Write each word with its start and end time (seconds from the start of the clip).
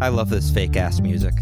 I 0.00 0.10
love 0.10 0.30
this 0.30 0.48
fake 0.48 0.76
ass 0.76 1.00
music. 1.00 1.34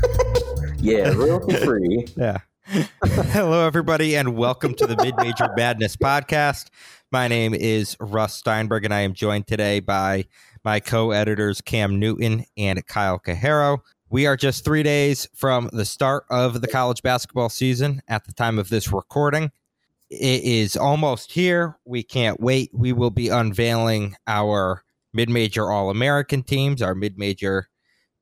yeah, 0.78 1.10
royalty 1.12 1.54
free. 1.64 2.06
yeah. 2.16 2.38
Hello, 3.04 3.66
everybody, 3.66 4.16
and 4.16 4.38
welcome 4.38 4.74
to 4.76 4.86
the 4.86 4.96
Mid 4.96 5.14
Major 5.18 5.50
Madness 5.54 5.94
podcast. 5.94 6.68
My 7.12 7.28
name 7.28 7.52
is 7.52 7.94
Russ 8.00 8.36
Steinberg, 8.36 8.86
and 8.86 8.94
I 8.94 9.00
am 9.00 9.12
joined 9.12 9.46
today 9.46 9.80
by 9.80 10.24
my 10.64 10.80
co 10.80 11.10
editors, 11.10 11.60
Cam 11.60 11.98
Newton 11.98 12.46
and 12.56 12.86
Kyle 12.86 13.18
Cajero. 13.18 13.80
We 14.08 14.26
are 14.26 14.36
just 14.38 14.64
three 14.64 14.82
days 14.82 15.28
from 15.34 15.68
the 15.74 15.84
start 15.84 16.24
of 16.30 16.62
the 16.62 16.68
college 16.68 17.02
basketball 17.02 17.50
season 17.50 18.00
at 18.08 18.24
the 18.24 18.32
time 18.32 18.58
of 18.58 18.70
this 18.70 18.90
recording. 18.94 19.52
It 20.08 20.42
is 20.42 20.74
almost 20.74 21.32
here. 21.32 21.76
We 21.84 22.02
can't 22.02 22.40
wait. 22.40 22.70
We 22.72 22.94
will 22.94 23.10
be 23.10 23.28
unveiling 23.28 24.16
our 24.26 24.84
mid 25.12 25.28
major 25.28 25.70
All 25.70 25.90
American 25.90 26.42
teams, 26.42 26.80
our 26.80 26.94
mid 26.94 27.18
major 27.18 27.68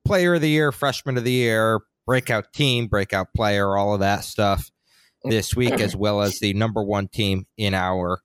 player 0.05 0.35
of 0.35 0.41
the 0.41 0.49
year, 0.49 0.71
freshman 0.71 1.17
of 1.17 1.23
the 1.23 1.31
year, 1.31 1.81
breakout 2.05 2.51
team, 2.53 2.87
breakout 2.87 3.27
player, 3.35 3.77
all 3.77 3.93
of 3.93 3.99
that 4.01 4.23
stuff 4.23 4.69
this 5.23 5.55
week, 5.55 5.73
as 5.73 5.95
well 5.95 6.21
as 6.21 6.39
the 6.39 6.53
number 6.53 6.83
one 6.83 7.07
team 7.07 7.45
in 7.57 7.73
our 7.73 8.19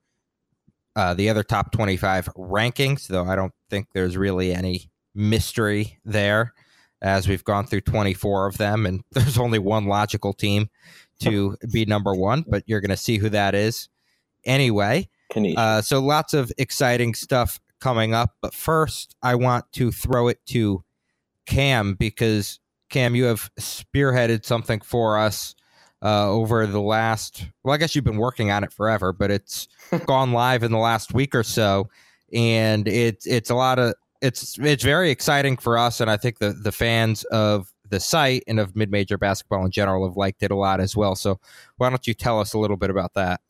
uh, 0.95 1.13
the 1.13 1.29
other 1.29 1.43
top 1.43 1.71
25 1.71 2.25
rankings, 2.35 3.07
though 3.07 3.23
I 3.25 3.35
don't 3.35 3.53
think 3.69 3.87
there's 3.93 4.17
really 4.17 4.53
any 4.53 4.89
mystery 5.15 5.97
there 6.03 6.53
as 7.01 7.27
we've 7.27 7.43
gone 7.43 7.65
through 7.65 7.81
24 7.81 8.47
of 8.47 8.57
them, 8.57 8.85
and 8.85 9.01
there's 9.11 9.37
only 9.37 9.59
one 9.59 9.85
logical 9.85 10.33
team 10.33 10.69
to 11.21 11.55
be 11.71 11.85
number 11.85 12.13
one, 12.13 12.43
but 12.47 12.63
you're 12.65 12.81
going 12.81 12.89
to 12.89 12.97
see 12.97 13.17
who 13.17 13.29
that 13.29 13.55
is 13.55 13.89
anyway. 14.45 15.07
Uh, 15.57 15.81
so 15.81 15.99
lots 15.99 16.33
of 16.33 16.51
exciting 16.57 17.13
stuff 17.13 17.59
coming 17.79 18.13
up. 18.13 18.35
But 18.41 18.53
first, 18.53 19.15
I 19.21 19.35
want 19.35 19.71
to 19.73 19.91
throw 19.91 20.27
it 20.27 20.39
to 20.47 20.83
Cam 21.49 21.95
because 21.95 22.59
Cam, 22.89 23.15
you 23.15 23.25
have 23.25 23.51
spearheaded 23.59 24.45
something 24.45 24.81
for 24.81 25.17
us 25.17 25.55
uh, 26.03 26.29
over 26.29 26.65
the 26.65 26.79
last. 26.79 27.45
Well, 27.63 27.73
I 27.73 27.77
guess 27.77 27.95
you've 27.95 28.05
been 28.05 28.17
working 28.17 28.51
on 28.51 28.63
it 28.63 28.71
forever, 28.71 29.11
but 29.11 29.31
it's 29.31 29.67
gone 30.05 30.31
live 30.31 30.63
in 30.63 30.71
the 30.71 30.77
last 30.77 31.13
week 31.13 31.33
or 31.35 31.43
so, 31.43 31.89
and 32.31 32.87
it's 32.87 33.25
it's 33.25 33.49
a 33.49 33.55
lot 33.55 33.79
of 33.79 33.95
it's 34.21 34.57
it's 34.59 34.83
very 34.83 35.09
exciting 35.09 35.57
for 35.57 35.77
us, 35.77 35.99
and 35.99 36.09
I 36.09 36.17
think 36.17 36.37
the 36.37 36.53
the 36.53 36.71
fans 36.71 37.23
of 37.25 37.73
the 37.89 37.99
site 37.99 38.43
and 38.47 38.59
of 38.59 38.75
mid 38.75 38.91
major 38.91 39.17
basketball 39.17 39.65
in 39.65 39.71
general 39.71 40.07
have 40.07 40.17
liked 40.17 40.43
it 40.43 40.51
a 40.51 40.55
lot 40.55 40.79
as 40.79 40.95
well. 40.95 41.15
So 41.15 41.39
why 41.77 41.89
don't 41.89 42.05
you 42.05 42.13
tell 42.13 42.39
us 42.39 42.53
a 42.53 42.59
little 42.59 42.77
bit 42.77 42.91
about 42.91 43.15
that? 43.15 43.41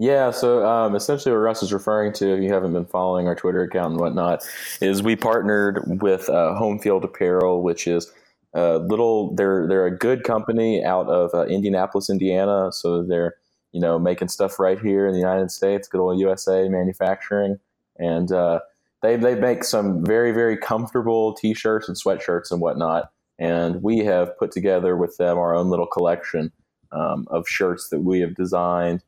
Yeah, 0.00 0.30
so 0.30 0.64
um, 0.64 0.94
essentially 0.94 1.32
what 1.32 1.40
Russ 1.40 1.62
is 1.64 1.72
referring 1.72 2.12
to, 2.14 2.36
if 2.36 2.40
you 2.40 2.52
haven't 2.52 2.72
been 2.72 2.84
following 2.84 3.26
our 3.26 3.34
Twitter 3.34 3.62
account 3.62 3.92
and 3.92 4.00
whatnot, 4.00 4.44
is 4.80 5.02
we 5.02 5.16
partnered 5.16 5.82
with 6.00 6.28
uh, 6.28 6.54
Home 6.54 6.78
Field 6.78 7.04
Apparel, 7.04 7.64
which 7.64 7.88
is 7.88 8.12
a 8.54 8.78
little. 8.78 9.34
They're 9.34 9.66
they're 9.66 9.86
a 9.86 9.96
good 9.96 10.22
company 10.22 10.84
out 10.84 11.08
of 11.08 11.34
uh, 11.34 11.46
Indianapolis, 11.46 12.08
Indiana. 12.08 12.70
So 12.72 13.02
they're 13.02 13.34
you 13.72 13.80
know 13.80 13.98
making 13.98 14.28
stuff 14.28 14.60
right 14.60 14.78
here 14.78 15.06
in 15.06 15.12
the 15.12 15.18
United 15.18 15.50
States, 15.50 15.88
good 15.88 16.00
old 16.00 16.20
USA 16.20 16.68
manufacturing, 16.68 17.58
and 17.96 18.30
uh, 18.30 18.60
they 19.02 19.16
they 19.16 19.34
make 19.34 19.64
some 19.64 20.04
very 20.04 20.30
very 20.30 20.56
comfortable 20.56 21.34
T-shirts 21.34 21.88
and 21.88 21.96
sweatshirts 21.96 22.52
and 22.52 22.60
whatnot. 22.60 23.10
And 23.40 23.82
we 23.82 23.98
have 23.98 24.36
put 24.38 24.52
together 24.52 24.96
with 24.96 25.16
them 25.16 25.38
our 25.38 25.54
own 25.54 25.70
little 25.70 25.86
collection 25.86 26.52
um, 26.92 27.26
of 27.30 27.48
shirts 27.48 27.88
that 27.88 28.00
we 28.00 28.20
have 28.20 28.34
designed 28.36 29.02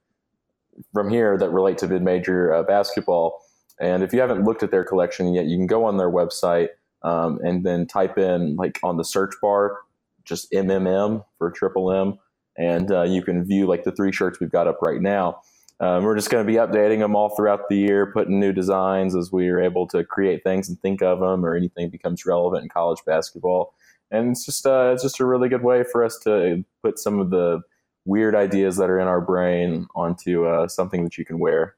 from 0.92 1.10
here 1.10 1.36
that 1.38 1.50
relate 1.50 1.78
to 1.78 1.88
mid 1.88 2.02
major 2.02 2.52
uh, 2.52 2.62
basketball. 2.62 3.40
And 3.80 4.02
if 4.02 4.12
you 4.12 4.20
haven't 4.20 4.44
looked 4.44 4.62
at 4.62 4.70
their 4.70 4.84
collection 4.84 5.32
yet, 5.32 5.46
you 5.46 5.56
can 5.56 5.66
go 5.66 5.84
on 5.84 5.96
their 5.96 6.10
website 6.10 6.68
um, 7.02 7.38
and 7.42 7.64
then 7.64 7.86
type 7.86 8.18
in 8.18 8.56
like 8.56 8.78
on 8.82 8.96
the 8.96 9.04
search 9.04 9.34
bar 9.40 9.78
just 10.24 10.50
MMM 10.52 11.24
for 11.38 11.50
Triple 11.50 11.92
M, 11.92 12.18
and 12.56 12.90
uh, 12.92 13.02
you 13.02 13.22
can 13.22 13.44
view 13.44 13.66
like 13.66 13.84
the 13.84 13.92
three 13.92 14.12
shirts 14.12 14.38
we've 14.38 14.50
got 14.50 14.68
up 14.68 14.80
right 14.82 15.00
now. 15.00 15.40
Um, 15.80 16.04
we're 16.04 16.14
just 16.14 16.30
going 16.30 16.46
to 16.46 16.50
be 16.50 16.58
updating 16.58 16.98
them 16.98 17.16
all 17.16 17.34
throughout 17.34 17.68
the 17.70 17.76
year, 17.76 18.12
putting 18.12 18.38
new 18.38 18.52
designs 18.52 19.16
as 19.16 19.32
we 19.32 19.48
are 19.48 19.60
able 19.60 19.86
to 19.88 20.04
create 20.04 20.44
things 20.44 20.68
and 20.68 20.78
think 20.80 21.02
of 21.02 21.20
them, 21.20 21.44
or 21.44 21.56
anything 21.56 21.88
becomes 21.88 22.26
relevant 22.26 22.62
in 22.62 22.68
college 22.68 23.00
basketball. 23.06 23.74
And 24.10 24.30
it's 24.32 24.44
just 24.44 24.66
uh, 24.66 24.90
it's 24.92 25.02
just 25.02 25.20
a 25.20 25.26
really 25.26 25.48
good 25.48 25.62
way 25.62 25.84
for 25.90 26.04
us 26.04 26.18
to 26.24 26.64
put 26.82 26.98
some 26.98 27.18
of 27.18 27.30
the 27.30 27.60
weird 28.04 28.34
ideas 28.34 28.76
that 28.76 28.90
are 28.90 28.98
in 28.98 29.06
our 29.06 29.20
brain 29.20 29.86
onto 29.94 30.46
uh, 30.46 30.68
something 30.68 31.04
that 31.04 31.18
you 31.18 31.24
can 31.24 31.38
wear. 31.38 31.76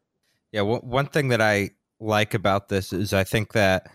Yeah, 0.53 0.61
w- 0.61 0.81
one 0.81 1.07
thing 1.07 1.29
that 1.29 1.41
I 1.41 1.71
like 2.01 2.35
about 2.35 2.69
this 2.69 2.93
is 2.93 3.13
I 3.13 3.25
think 3.25 3.53
that 3.53 3.91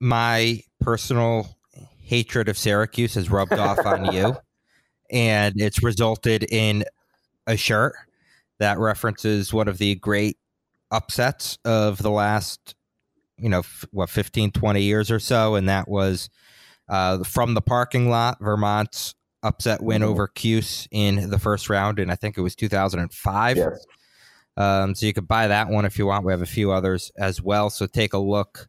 my 0.00 0.62
personal 0.80 1.56
hatred 2.00 2.48
of 2.48 2.56
Syracuse 2.56 3.14
has 3.14 3.30
rubbed 3.30 3.52
off 3.52 3.78
on 3.84 4.12
you, 4.12 4.36
and 5.10 5.54
it's 5.60 5.82
resulted 5.82 6.44
in 6.44 6.84
a 7.46 7.56
shirt 7.56 7.94
that 8.58 8.78
references 8.78 9.52
one 9.52 9.68
of 9.68 9.78
the 9.78 9.94
great 9.96 10.36
upsets 10.90 11.58
of 11.64 11.98
the 11.98 12.10
last, 12.10 12.74
you 13.38 13.48
know, 13.48 13.60
f- 13.60 13.84
what, 13.92 14.10
15, 14.10 14.50
20 14.50 14.82
years 14.82 15.10
or 15.10 15.20
so. 15.20 15.54
And 15.54 15.68
that 15.68 15.88
was 15.88 16.28
uh, 16.88 17.22
from 17.24 17.54
the 17.54 17.60
parking 17.60 18.10
lot, 18.10 18.38
Vermont's 18.40 19.14
upset 19.42 19.82
win 19.82 20.02
mm-hmm. 20.02 20.10
over 20.10 20.28
Cuse 20.28 20.88
in 20.90 21.30
the 21.30 21.38
first 21.38 21.70
round, 21.70 21.98
and 21.98 22.10
I 22.10 22.16
think 22.16 22.36
it 22.38 22.40
was 22.40 22.54
2005. 22.54 23.56
Yes. 23.56 23.86
Um, 24.56 24.94
so 24.94 25.06
you 25.06 25.12
could 25.12 25.28
buy 25.28 25.46
that 25.48 25.68
one 25.68 25.84
if 25.84 25.98
you 25.98 26.06
want. 26.06 26.24
We 26.24 26.32
have 26.32 26.42
a 26.42 26.46
few 26.46 26.72
others 26.72 27.12
as 27.16 27.40
well. 27.40 27.70
So 27.70 27.86
take 27.86 28.12
a 28.12 28.18
look, 28.18 28.68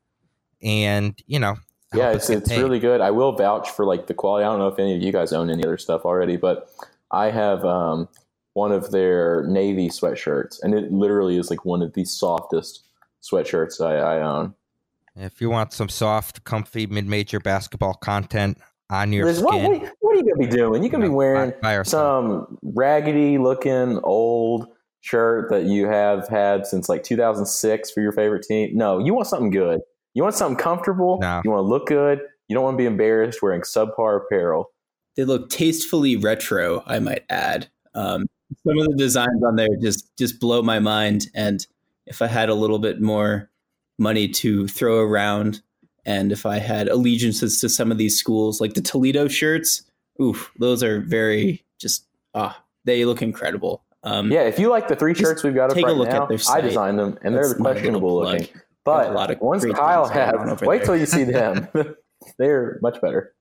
and 0.61 1.19
you 1.25 1.39
know, 1.39 1.55
yeah, 1.93 2.11
it's 2.11 2.29
it's 2.29 2.49
really 2.51 2.79
good. 2.79 3.01
I 3.01 3.11
will 3.11 3.31
vouch 3.31 3.69
for 3.71 3.85
like 3.85 4.07
the 4.07 4.13
quality. 4.13 4.45
I 4.45 4.49
don't 4.49 4.59
know 4.59 4.67
if 4.67 4.77
any 4.77 4.95
of 4.95 5.01
you 5.01 5.11
guys 5.11 5.33
own 5.33 5.49
any 5.49 5.63
other 5.63 5.77
stuff 5.77 6.05
already, 6.05 6.37
but 6.37 6.69
I 7.11 7.31
have 7.31 7.65
um, 7.65 8.07
one 8.53 8.71
of 8.71 8.91
their 8.91 9.43
navy 9.47 9.89
sweatshirts, 9.89 10.61
and 10.61 10.75
it 10.75 10.91
literally 10.91 11.37
is 11.37 11.49
like 11.49 11.65
one 11.65 11.81
of 11.81 11.93
the 11.93 12.05
softest 12.05 12.83
sweatshirts 13.23 13.83
I, 13.83 13.95
I 13.95 14.21
own. 14.21 14.53
If 15.15 15.41
you 15.41 15.49
want 15.49 15.73
some 15.73 15.89
soft, 15.89 16.43
comfy 16.43 16.85
mid-major 16.85 17.39
basketball 17.39 17.95
content, 17.95 18.57
on 18.89 19.13
your 19.13 19.25
Liz, 19.25 19.37
skin. 19.37 19.45
What, 19.45 19.93
what, 19.99 20.11
are 20.11 20.15
you 20.15 20.23
gonna 20.23 20.37
be 20.37 20.47
doing? 20.47 20.81
You're 20.81 20.91
going 20.91 21.01
can 21.01 21.01
be 21.01 21.09
wearing 21.09 21.53
some 21.83 22.57
raggedy 22.63 23.37
looking 23.37 23.99
old 24.03 24.67
shirt 25.01 25.49
that 25.49 25.65
you 25.65 25.87
have 25.87 26.27
had 26.27 26.65
since 26.65 26.89
like 26.89 27.03
2006 27.03 27.91
for 27.91 28.01
your 28.01 28.11
favorite 28.11 28.43
team. 28.43 28.71
No, 28.75 28.99
you 28.99 29.13
want 29.13 29.27
something 29.27 29.49
good. 29.49 29.81
You 30.13 30.23
want 30.23 30.35
something 30.35 30.57
comfortable. 30.57 31.19
No. 31.21 31.41
You 31.43 31.51
want 31.51 31.63
to 31.63 31.67
look 31.67 31.87
good. 31.87 32.19
You 32.47 32.55
don't 32.55 32.63
want 32.63 32.75
to 32.75 32.79
be 32.79 32.85
embarrassed 32.85 33.41
wearing 33.41 33.61
subpar 33.61 34.25
apparel. 34.25 34.71
They 35.15 35.23
look 35.23 35.49
tastefully 35.49 36.15
retro, 36.15 36.83
I 36.85 36.99
might 36.99 37.23
add. 37.29 37.69
Um, 37.93 38.25
some 38.65 38.77
of 38.79 38.87
the 38.87 38.95
designs 38.97 39.43
on 39.45 39.55
there 39.55 39.67
just 39.81 40.15
just 40.17 40.39
blow 40.39 40.61
my 40.61 40.79
mind. 40.79 41.27
And 41.35 41.65
if 42.05 42.21
I 42.21 42.27
had 42.27 42.49
a 42.49 42.55
little 42.55 42.79
bit 42.79 43.01
more 43.01 43.49
money 43.97 44.27
to 44.27 44.67
throw 44.67 44.99
around, 44.99 45.61
and 46.05 46.31
if 46.31 46.45
I 46.45 46.59
had 46.59 46.87
allegiances 46.87 47.59
to 47.61 47.69
some 47.69 47.91
of 47.91 47.97
these 47.97 48.17
schools, 48.17 48.61
like 48.61 48.73
the 48.73 48.81
Toledo 48.81 49.27
shirts, 49.27 49.83
oof, 50.21 50.51
those 50.57 50.83
are 50.83 51.01
very 51.01 51.63
just 51.79 52.05
ah, 52.33 52.61
they 52.85 53.05
look 53.05 53.21
incredible. 53.21 53.83
Um, 54.03 54.31
yeah, 54.31 54.41
if 54.41 54.59
you 54.59 54.69
like 54.69 54.87
the 54.87 54.95
three 54.95 55.13
shirts 55.13 55.43
we've 55.43 55.55
got 55.55 55.69
take 55.71 55.85
up 55.85 55.97
right 55.97 56.09
now, 56.09 56.27
I 56.49 56.61
designed 56.61 56.97
them, 56.97 57.17
and 57.21 57.35
That's 57.35 57.49
they're 57.49 57.57
questionable 57.57 58.21
looking. 58.21 58.47
But 58.85 59.09
a 59.09 59.43
ones 59.43 59.65
Kyle 59.65 60.07
have, 60.07 60.61
wait 60.61 60.83
till 60.83 60.95
you 60.95 61.05
see 61.05 61.23
them. 61.25 61.67
they're 62.37 62.79
much 62.81 63.01
better. 63.01 63.33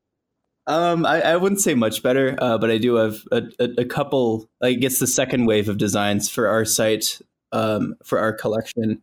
Um, 0.66 1.06
I, 1.06 1.22
I, 1.22 1.36
wouldn't 1.36 1.62
say 1.62 1.74
much 1.74 2.02
better, 2.02 2.36
uh, 2.38 2.58
but 2.58 2.70
I 2.70 2.76
do 2.76 2.96
have 2.96 3.22
a, 3.32 3.44
a, 3.58 3.68
a, 3.78 3.84
couple. 3.86 4.50
I 4.62 4.74
guess 4.74 4.98
the 4.98 5.06
second 5.06 5.46
wave 5.46 5.70
of 5.70 5.78
designs 5.78 6.28
for 6.28 6.46
our 6.46 6.66
site, 6.66 7.22
um, 7.52 7.94
for 8.04 8.18
our 8.18 8.34
collection, 8.34 9.00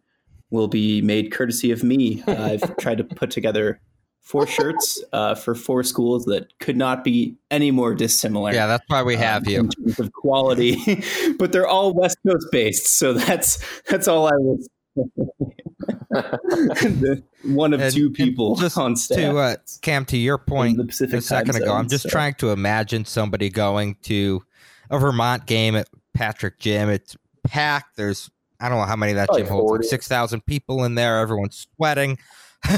will 0.56 0.68
be 0.68 1.02
made 1.02 1.32
courtesy 1.32 1.72
of 1.72 1.84
me. 1.84 2.24
I've 2.28 2.76
tried 2.78 2.98
to 2.98 3.04
put 3.04 3.30
together 3.30 3.80
four 4.26 4.48
shirts 4.48 5.02
uh, 5.14 5.36
for 5.36 5.54
four 5.54 5.84
schools 5.84 6.26
that 6.26 6.52
could 6.60 6.76
not 6.76 7.04
be 7.04 7.38
any 7.52 7.72
more 7.72 7.94
dissimilar. 7.94 8.52
Yeah, 8.52 8.68
that's 8.68 8.84
why 8.88 9.04
we 9.04 9.16
have 9.16 9.44
um, 9.44 9.54
you 9.54 9.60
in 9.60 9.70
terms 9.70 10.00
of 10.00 10.12
quality, 10.14 11.04
but 11.38 11.52
they're 11.52 11.68
all 11.68 11.94
West 11.94 12.18
Coast 12.28 12.48
based, 12.52 12.88
so 12.88 13.14
that's 13.14 13.64
that's 13.86 14.08
all 14.08 14.28
I 14.28 14.38
was. 14.38 14.68
one 17.44 17.74
of 17.74 17.82
and, 17.82 17.94
two 17.94 18.10
people 18.10 18.56
just 18.56 18.78
on 18.78 18.96
staff. 18.96 19.18
To 19.18 19.38
uh, 19.38 19.56
Cam, 19.82 20.06
to 20.06 20.18
your 20.18 20.38
point 20.38 20.80
a 20.80 21.22
second 21.22 21.56
ago, 21.56 21.74
I'm 21.74 21.90
just 21.90 22.04
so. 22.04 22.10
trying 22.10 22.36
to 22.36 22.52
imagine 22.52 23.06
somebody 23.06 23.50
going 23.50 23.96
to 24.04 24.42
a 24.90 24.98
Vermont 24.98 25.46
game 25.46 25.76
at 25.76 25.90
Patrick 26.14 26.60
Gym. 26.60 26.90
It's 26.90 27.18
packed. 27.44 27.98
There's 27.98 28.32
I 28.60 28.70
don't 28.70 28.80
know 28.80 28.86
how 28.86 28.96
many 28.96 29.14
that 29.14 29.28
Probably 29.28 29.44
gym 29.44 29.52
holds, 29.52 29.86
like 29.86 29.90
6,000 29.90 30.46
people 30.46 30.84
in 30.84 30.96
there. 30.96 31.20
Everyone's 31.20 31.68
sweating, 31.76 32.18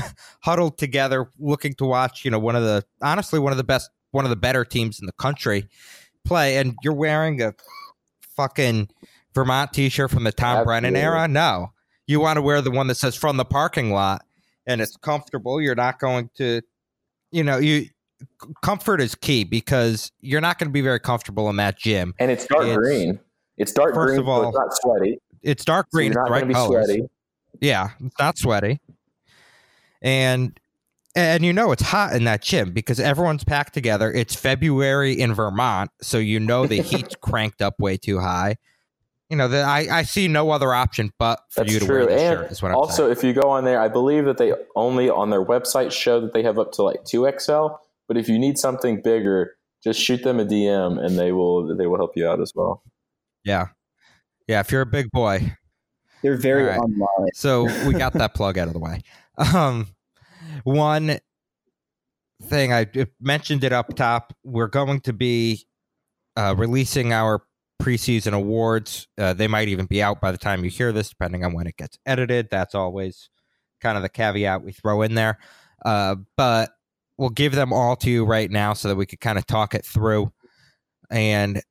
huddled 0.44 0.78
together, 0.78 1.30
looking 1.40 1.74
to 1.76 1.86
watch, 1.86 2.26
you 2.26 2.32
know, 2.32 2.40
one 2.40 2.56
of 2.56 2.64
the, 2.64 2.84
honestly, 3.02 3.40
one 3.40 3.52
of 3.54 3.58
the 3.58 3.64
best, 3.64 3.90
one 4.12 4.26
of 4.26 4.30
the 4.30 4.36
better 4.36 4.66
teams 4.66 5.00
in 5.00 5.06
the 5.06 5.12
country 5.14 5.68
play. 6.26 6.58
And 6.58 6.76
you're 6.84 6.94
wearing 6.94 7.42
a 7.42 7.54
fucking 8.36 8.90
Vermont 9.34 9.74
t 9.74 9.90
shirt 9.90 10.12
from 10.12 10.24
the 10.24 10.32
Tom 10.32 10.58
Absolutely. 10.58 10.66
Brennan 10.66 10.96
era? 10.96 11.28
No. 11.28 11.72
You 12.08 12.20
want 12.20 12.38
to 12.38 12.42
wear 12.42 12.62
the 12.62 12.72
one 12.72 12.88
that 12.88 12.96
says 12.96 13.16
from 13.16 13.38
the 13.38 13.46
parking 13.46 13.92
lot 13.92 14.24
and 14.66 14.82
it's 14.82 14.96
comfortable. 14.98 15.62
You're 15.62 15.76
not 15.76 16.00
going 16.00 16.30
to 16.38 16.62
you 17.32 17.44
know, 17.44 17.58
you 17.58 17.86
comfort 18.64 19.02
is 19.02 19.16
key 19.16 19.44
because 19.44 20.12
you're 20.22 20.42
not 20.42 20.58
going 20.58 20.70
to 20.70 20.74
be 20.74 20.82
very 20.82 21.00
comfortable 21.00 21.50
in 21.50 21.58
that 21.58 21.78
gym. 21.78 22.14
And 22.20 22.32
it's 22.32 22.46
dark 22.46 22.64
It's- 22.64 22.78
green. 22.78 23.20
It's 23.58 23.72
dark 23.74 23.96
First 23.96 24.10
green, 24.10 24.20
of 24.20 24.26
so 24.28 24.32
all, 24.32 24.50
it's 24.50 24.56
not 24.56 24.74
sweaty. 24.76 25.20
It's 25.48 25.66
dark 25.66 25.88
So 25.92 25.98
green, 25.98 26.12
you're 26.12 26.22
it's 26.22 26.28
the 26.30 26.32
right 26.34 26.54
colors. 26.54 26.86
sweaty. 26.86 27.04
Yeah, 27.62 27.90
it's 28.04 28.20
not 28.20 28.38
sweaty. 28.38 28.80
And 30.02 30.60
and 31.16 31.44
you 31.44 31.52
know 31.54 31.72
it's 31.72 31.82
hot 31.82 32.14
in 32.14 32.26
that 32.26 32.42
gym 32.44 32.72
because 32.72 33.00
everyone's 33.00 33.44
packed 33.44 33.74
together. 33.74 34.12
It's 34.12 34.36
February 34.36 35.20
in 35.20 35.34
Vermont, 35.34 35.90
so 36.02 36.18
you 36.20 36.40
know 36.40 36.68
the 36.68 36.82
heat's 36.82 37.16
cranked 37.22 37.62
up 37.62 37.80
way 37.80 37.98
too 37.98 38.20
high. 38.20 38.58
You 39.30 39.36
know, 39.36 39.48
the, 39.50 39.62
I, 39.62 39.88
I 39.92 40.04
see 40.04 40.28
no 40.30 40.52
other 40.52 40.74
option 40.74 41.12
but 41.20 41.40
for 41.50 41.62
That's 41.62 41.74
you 41.74 41.80
to 41.80 41.86
true. 41.86 41.96
wear 41.98 42.06
this 42.06 42.22
and 42.22 42.38
shirt. 42.40 42.52
Is 42.52 42.62
what 42.62 42.72
I'm 42.72 42.78
also, 42.78 43.04
saying. 43.08 43.12
if 43.12 43.24
you 43.24 43.34
go 43.34 43.50
on 43.50 43.66
there, 43.66 43.80
I 43.82 43.88
believe 43.90 44.24
that 44.26 44.38
they 44.38 44.54
only 44.76 45.10
on 45.10 45.32
their 45.32 45.44
website 45.44 45.92
show 45.92 46.22
that 46.22 46.34
they 46.34 46.44
have 46.44 46.58
up 46.60 46.72
to 46.74 46.84
like 46.84 47.04
two 47.04 47.30
XL. 47.40 47.68
But 48.08 48.16
if 48.18 48.30
you 48.30 48.40
need 48.40 48.58
something 48.58 49.02
bigger, 49.02 49.58
just 49.84 50.00
shoot 50.00 50.24
them 50.24 50.40
a 50.40 50.46
DM 50.46 51.04
and 51.04 51.18
they 51.20 51.32
will 51.34 51.76
they 51.76 51.88
will 51.88 51.98
help 51.98 52.12
you 52.16 52.28
out 52.28 52.40
as 52.40 52.54
well. 52.56 52.82
Yeah, 53.44 53.68
yeah. 54.48 54.60
If 54.60 54.72
you're 54.72 54.82
a 54.82 54.86
big 54.86 55.12
boy, 55.12 55.56
They're 56.22 56.38
very 56.38 56.64
right. 56.64 56.80
online. 56.80 57.30
So 57.34 57.64
we 57.88 57.94
got 57.94 58.14
that 58.14 58.34
plug 58.36 58.58
out 58.58 58.68
of 58.68 58.74
the 58.74 58.80
way. 58.80 59.02
Um, 59.38 59.88
one 60.64 61.20
thing 62.44 62.74
I 62.74 62.88
mentioned 63.20 63.64
it 63.64 63.74
up 63.74 63.96
top. 63.96 64.34
We're 64.44 64.68
going 64.68 65.02
to 65.02 65.14
be 65.14 65.66
uh, 66.36 66.56
releasing 66.58 67.14
our 67.14 67.44
preseason 67.82 68.34
awards. 68.34 69.08
Uh, 69.18 69.34
they 69.34 69.48
might 69.48 69.68
even 69.68 69.86
be 69.86 70.02
out 70.02 70.22
by 70.22 70.32
the 70.32 70.38
time 70.38 70.64
you 70.64 70.70
hear 70.70 70.92
this, 70.92 71.10
depending 71.10 71.44
on 71.44 71.54
when 71.54 71.68
it 71.68 71.78
gets 71.78 71.98
edited. 72.06 72.50
That's 72.50 72.76
always 72.76 73.30
kind 73.82 73.98
of 73.98 74.04
the 74.04 74.10
caveat 74.10 74.64
we 74.64 74.72
throw 74.72 75.02
in 75.02 75.16
there. 75.16 75.38
Uh, 75.86 76.16
but 76.36 76.72
we'll 77.18 77.30
give 77.30 77.54
them 77.54 77.72
all 77.72 77.96
to 77.98 78.10
you 78.10 78.26
right 78.26 78.50
now 78.50 78.74
so 78.74 78.88
that 78.88 78.96
we 78.96 79.06
could 79.06 79.20
kind 79.20 79.38
of 79.38 79.46
talk 79.46 79.74
it 79.74 79.86
through. 79.86 80.32
And 81.10 81.62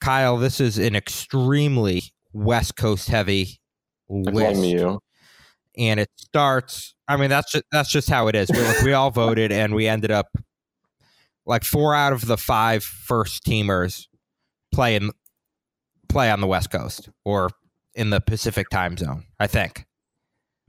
Kyle, 0.00 0.36
this 0.36 0.60
is 0.60 0.78
an 0.78 0.94
extremely 0.94 2.02
West 2.34 2.76
Coast 2.76 3.08
heavy 3.08 3.58
list 4.10 4.32
blame 4.32 4.64
you. 4.64 5.00
and 5.78 5.98
it 6.00 6.10
starts. 6.16 6.94
I 7.08 7.16
mean, 7.16 7.30
that's 7.30 7.50
just, 7.52 7.64
that's 7.72 7.90
just 7.90 8.10
how 8.10 8.28
it 8.28 8.34
is. 8.34 8.50
We 8.52 8.60
like, 8.60 8.82
we 8.82 8.92
all 8.92 9.10
voted, 9.10 9.50
and 9.52 9.74
we 9.74 9.86
ended 9.88 10.10
up 10.10 10.26
like 11.46 11.64
four 11.64 11.94
out 11.94 12.12
of 12.12 12.26
the 12.26 12.36
five 12.36 12.82
first 12.84 13.44
teamers 13.44 14.06
play 14.72 14.96
in 14.96 15.10
play 16.08 16.30
on 16.30 16.40
the 16.40 16.46
West 16.46 16.70
Coast 16.70 17.08
or 17.24 17.50
in 17.94 18.10
the 18.10 18.20
Pacific 18.20 18.68
time 18.70 18.96
zone. 18.96 19.24
I 19.38 19.46
think 19.46 19.84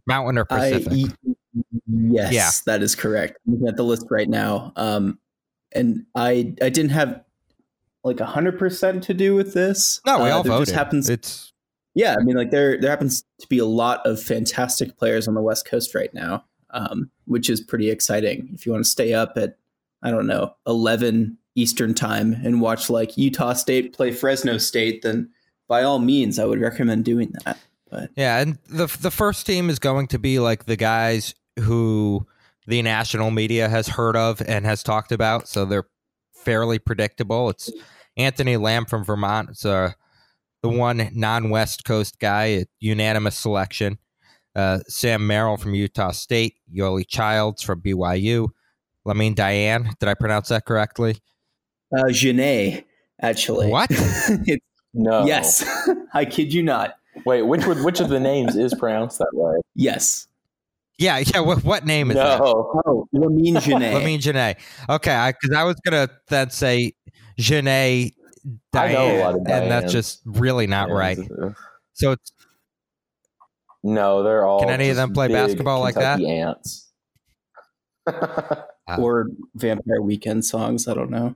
Mountain 0.05 0.37
or 0.37 0.45
Pacific. 0.45 0.91
y- 0.91 1.35
yes, 1.87 2.33
Yeah. 2.33 2.49
that 2.65 2.83
is 2.83 2.95
correct. 2.95 3.37
I'm 3.47 3.53
looking 3.53 3.67
at 3.67 3.75
the 3.77 3.83
list 3.83 4.05
right 4.11 4.29
now. 4.29 4.71
Um, 4.75 5.19
and 5.73 6.05
I 6.15 6.53
I 6.61 6.69
didn't 6.69 6.89
have 6.91 7.21
like 8.03 8.19
hundred 8.19 8.59
percent 8.59 9.03
to 9.05 9.13
do 9.13 9.33
with 9.35 9.53
this. 9.53 10.01
no, 10.05 10.23
we 10.23 10.29
Uh, 10.29 10.35
all 10.37 10.43
voted. 10.43 10.67
Just 10.67 10.75
happens, 10.77 11.09
it's 11.09 11.53
yeah. 11.95 12.15
I 12.19 12.23
mean, 12.23 12.35
like 12.35 12.51
there 12.51 12.79
there 12.79 12.91
happens 12.91 13.23
to 13.39 13.47
be 13.47 13.57
a 13.57 13.65
lot 13.65 14.05
of 14.05 14.21
fantastic 14.21 14.97
players 14.97 15.27
on 15.27 15.33
the 15.33 15.41
West 15.41 15.65
Coast 15.65 15.95
right 15.95 16.13
now, 16.13 16.45
um, 16.69 17.09
which 17.25 17.49
is 17.49 17.61
pretty 17.61 17.89
exciting. 17.89 18.49
If 18.53 18.65
you 18.65 18.71
want 18.71 18.83
to 18.83 18.89
stay 18.89 19.13
up 19.13 19.33
at 19.37 19.57
I 20.03 20.11
don't 20.11 20.27
know 20.27 20.55
eleven 20.67 21.37
Eastern 21.55 21.93
time 21.93 22.33
and 22.43 22.61
watch 22.61 22.89
like 22.89 23.17
Utah 23.17 23.53
State 23.53 23.93
play 23.93 24.11
Fresno 24.11 24.57
State, 24.57 25.01
then 25.01 25.29
by 25.67 25.83
all 25.83 25.99
means, 25.99 26.37
I 26.37 26.45
would 26.45 26.59
recommend 26.59 27.05
doing 27.05 27.33
that. 27.45 27.57
But 27.89 28.11
yeah, 28.15 28.39
and 28.39 28.57
the 28.67 28.87
the 28.99 29.11
first 29.11 29.45
team 29.45 29.69
is 29.69 29.79
going 29.79 30.07
to 30.07 30.19
be 30.19 30.39
like 30.39 30.65
the 30.65 30.75
guys 30.75 31.33
who 31.59 32.27
the 32.67 32.81
national 32.81 33.31
media 33.31 33.69
has 33.69 33.87
heard 33.87 34.17
of 34.17 34.41
and 34.41 34.65
has 34.65 34.83
talked 34.83 35.11
about, 35.11 35.47
so 35.47 35.65
they're 35.65 35.87
fairly 36.33 36.77
predictable. 36.77 37.49
It's 37.49 37.71
Anthony 38.17 38.57
Lamb 38.57 38.85
from 38.85 39.03
Vermont. 39.03 39.49
It's 39.51 39.65
uh, 39.65 39.93
the 40.71 40.77
one 40.77 41.09
non-West 41.13 41.85
Coast 41.85 42.19
guy, 42.19 42.45
a 42.45 42.65
unanimous 42.79 43.37
selection. 43.37 43.97
Uh, 44.55 44.79
Sam 44.87 45.27
Merrill 45.27 45.57
from 45.57 45.75
Utah 45.75 46.11
State, 46.11 46.55
Yoeli 46.73 47.05
Childs 47.07 47.61
from 47.61 47.81
BYU, 47.81 48.47
Lamine 49.05 49.35
Diane. 49.35 49.89
Did 49.99 50.09
I 50.09 50.13
pronounce 50.13 50.49
that 50.49 50.65
correctly? 50.65 51.17
uh, 51.95 52.09
Genet, 52.11 52.85
actually, 53.21 53.67
What? 53.69 53.91
It's- 53.91 54.57
No. 54.93 55.25
Yes, 55.25 55.63
I 56.13 56.23
kid 56.25 56.53
you 56.53 56.63
not. 56.63 56.95
Wait, 57.25 57.41
which 57.43 57.65
would- 57.65 57.83
which 57.83 57.99
of 57.99 58.09
the 58.09 58.19
names 58.19 58.55
is 58.55 58.73
pronounced 58.73 59.19
that 59.19 59.31
way? 59.33 59.55
Yes. 59.75 60.27
Yeah, 60.97 61.17
yeah. 61.17 61.41
What, 61.41 61.63
what 61.65 61.85
name 61.85 62.09
is 62.11 62.15
that? 62.15 62.39
No. 62.39 62.81
Oh, 62.85 63.07
Lamine 63.13 63.61
Genet. 63.61 63.93
Lamine 63.93 64.19
Janae. 64.19 64.55
Okay, 64.89 65.33
because 65.41 65.55
I, 65.55 65.63
was 65.65 65.75
gonna 65.83 66.07
then 66.29 66.49
say 66.49 66.93
Janae 67.37 68.13
I 68.13 68.13
know 68.13 68.24
a 68.24 68.24
Diane, 68.71 69.19
lot 69.19 69.35
of 69.35 69.41
and 69.47 69.71
that's 69.71 69.91
just 69.91 70.21
really 70.25 70.67
not 70.67 70.89
right. 70.91 71.17
So 71.93 72.11
it's 72.11 72.31
No, 73.83 74.23
they're 74.23 74.45
all. 74.45 74.59
Can 74.59 74.69
any 74.69 74.89
of 74.89 74.95
them 74.95 75.13
play 75.13 75.27
big 75.27 75.35
basketball 75.35 75.79
like 75.79 75.95
that? 75.95 76.17
Kentucky 76.17 76.39
Ants. 76.39 76.91
Ah. 78.87 78.97
or 78.99 79.29
Vampire 79.55 79.99
Weekend 79.99 80.45
songs. 80.45 80.87
I 80.87 80.93
don't 80.93 81.09
know. 81.09 81.35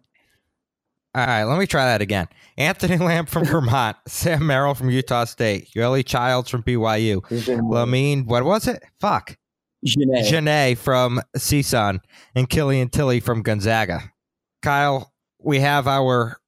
all 1.16 1.26
right. 1.26 1.44
Let 1.46 1.58
me 1.58 1.66
try 1.66 1.86
that 1.86 2.00
again. 2.02 2.28
Anthony 2.60 2.98
Lamb 2.98 3.26
from 3.26 3.44
Vermont, 3.46 3.98
Sam 4.08 4.46
Merrill 4.46 4.76
from 4.76 4.92
Utah 4.92 5.26
State, 5.26 5.72
Yoeli 5.76 6.06
Childs 6.06 6.48
from 6.48 6.62
BYU, 6.62 7.22
Lamine. 7.62 8.26
What 8.28 8.44
was 8.44 8.68
it? 8.68 8.84
Fuck. 9.00 9.36
Genet. 9.84 10.26
Janae 10.32 10.78
from 10.78 11.22
CSUN 11.38 12.02
and 12.36 12.48
Killian 12.48 12.90
Tillie 12.90 13.20
from 13.20 13.42
Gonzaga. 13.42 14.12
Kyle, 14.62 15.12
we 15.40 15.60
have 15.60 15.88
our 15.88 16.39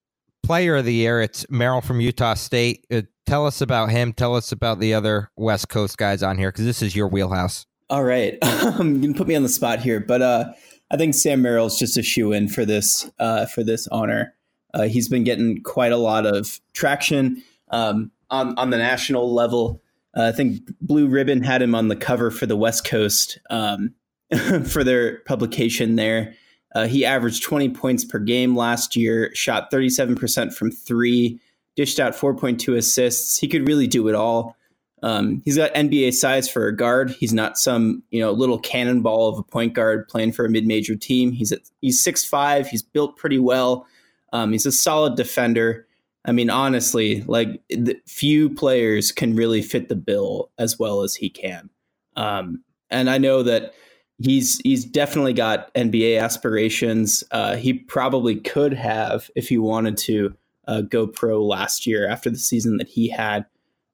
player 0.51 0.75
of 0.75 0.83
the 0.83 0.93
year. 0.93 1.21
It's 1.21 1.49
Merrill 1.49 1.79
from 1.79 2.01
Utah 2.01 2.33
State. 2.33 2.85
Uh, 2.91 3.03
tell 3.25 3.45
us 3.45 3.61
about 3.61 3.89
him. 3.89 4.11
Tell 4.11 4.35
us 4.35 4.51
about 4.51 4.81
the 4.81 4.93
other 4.93 5.31
West 5.37 5.69
Coast 5.69 5.97
guys 5.97 6.21
on 6.21 6.37
here 6.37 6.51
because 6.51 6.65
this 6.65 6.81
is 6.81 6.93
your 6.93 7.07
wheelhouse. 7.07 7.65
All 7.89 8.03
right. 8.03 8.37
Um, 8.61 8.95
you 8.95 9.01
can 9.01 9.13
put 9.13 9.27
me 9.27 9.35
on 9.35 9.43
the 9.43 9.49
spot 9.49 9.79
here, 9.79 10.01
but 10.01 10.21
uh, 10.21 10.51
I 10.91 10.97
think 10.97 11.15
Sam 11.15 11.41
Merrill's 11.41 11.79
just 11.79 11.97
a 11.97 12.03
shoe 12.03 12.33
in 12.33 12.49
for 12.49 12.65
this 12.65 13.09
uh, 13.17 13.45
for 13.45 13.63
this 13.63 13.87
honor. 13.87 14.35
Uh, 14.73 14.83
he's 14.83 15.07
been 15.07 15.23
getting 15.23 15.63
quite 15.63 15.93
a 15.93 15.97
lot 15.97 16.25
of 16.25 16.59
traction 16.73 17.41
um, 17.69 18.11
on 18.29 18.57
on 18.57 18.71
the 18.71 18.77
national 18.77 19.33
level. 19.33 19.81
Uh, 20.17 20.23
I 20.23 20.31
think 20.33 20.69
Blue 20.81 21.07
Ribbon 21.07 21.43
had 21.43 21.61
him 21.61 21.75
on 21.75 21.87
the 21.87 21.95
cover 21.95 22.29
for 22.29 22.45
the 22.45 22.57
West 22.57 22.85
Coast 22.85 23.39
um, 23.49 23.93
for 24.67 24.83
their 24.83 25.19
publication 25.19 25.95
there. 25.95 26.35
Uh, 26.73 26.87
he 26.87 27.05
averaged 27.05 27.43
20 27.43 27.69
points 27.69 28.05
per 28.05 28.19
game 28.19 28.55
last 28.55 28.95
year, 28.95 29.33
shot 29.35 29.71
37% 29.71 30.53
from 30.53 30.71
three, 30.71 31.39
dished 31.75 31.99
out 31.99 32.13
4.2 32.13 32.77
assists. 32.77 33.37
He 33.37 33.47
could 33.47 33.67
really 33.67 33.87
do 33.87 34.07
it 34.07 34.15
all. 34.15 34.55
Um, 35.03 35.41
he's 35.45 35.57
got 35.57 35.73
NBA 35.73 36.13
size 36.13 36.49
for 36.49 36.67
a 36.67 36.75
guard. 36.75 37.11
He's 37.11 37.33
not 37.33 37.57
some 37.57 38.03
you 38.11 38.19
know 38.19 38.31
little 38.31 38.59
cannonball 38.59 39.29
of 39.29 39.39
a 39.39 39.43
point 39.43 39.73
guard 39.73 40.07
playing 40.07 40.33
for 40.33 40.45
a 40.45 40.49
mid-major 40.49 40.95
team. 40.95 41.31
He's 41.31 41.51
at, 41.51 41.61
he's 41.81 42.03
six 42.03 42.23
five. 42.23 42.67
He's 42.67 42.83
built 42.83 43.17
pretty 43.17 43.39
well. 43.39 43.87
Um, 44.31 44.51
he's 44.51 44.65
a 44.65 44.71
solid 44.71 45.15
defender. 45.15 45.87
I 46.23 46.31
mean, 46.33 46.51
honestly, 46.51 47.23
like 47.23 47.63
few 48.05 48.49
players 48.51 49.11
can 49.11 49.35
really 49.35 49.63
fit 49.63 49.89
the 49.89 49.95
bill 49.95 50.51
as 50.59 50.77
well 50.77 51.01
as 51.01 51.15
he 51.15 51.29
can. 51.31 51.71
Um, 52.15 52.63
and 52.91 53.09
I 53.09 53.17
know 53.17 53.41
that 53.41 53.73
he's 54.21 54.59
he's 54.63 54.85
definitely 54.85 55.33
got 55.33 55.73
NBA 55.73 56.21
aspirations. 56.21 57.23
Uh, 57.31 57.55
he 57.55 57.73
probably 57.73 58.35
could 58.35 58.73
have 58.73 59.29
if 59.35 59.49
he 59.49 59.57
wanted 59.57 59.97
to 59.97 60.35
uh, 60.67 60.81
go 60.81 61.07
pro 61.07 61.43
last 61.43 61.85
year 61.87 62.07
after 62.07 62.29
the 62.29 62.37
season 62.37 62.77
that 62.77 62.87
he 62.87 63.09
had. 63.09 63.45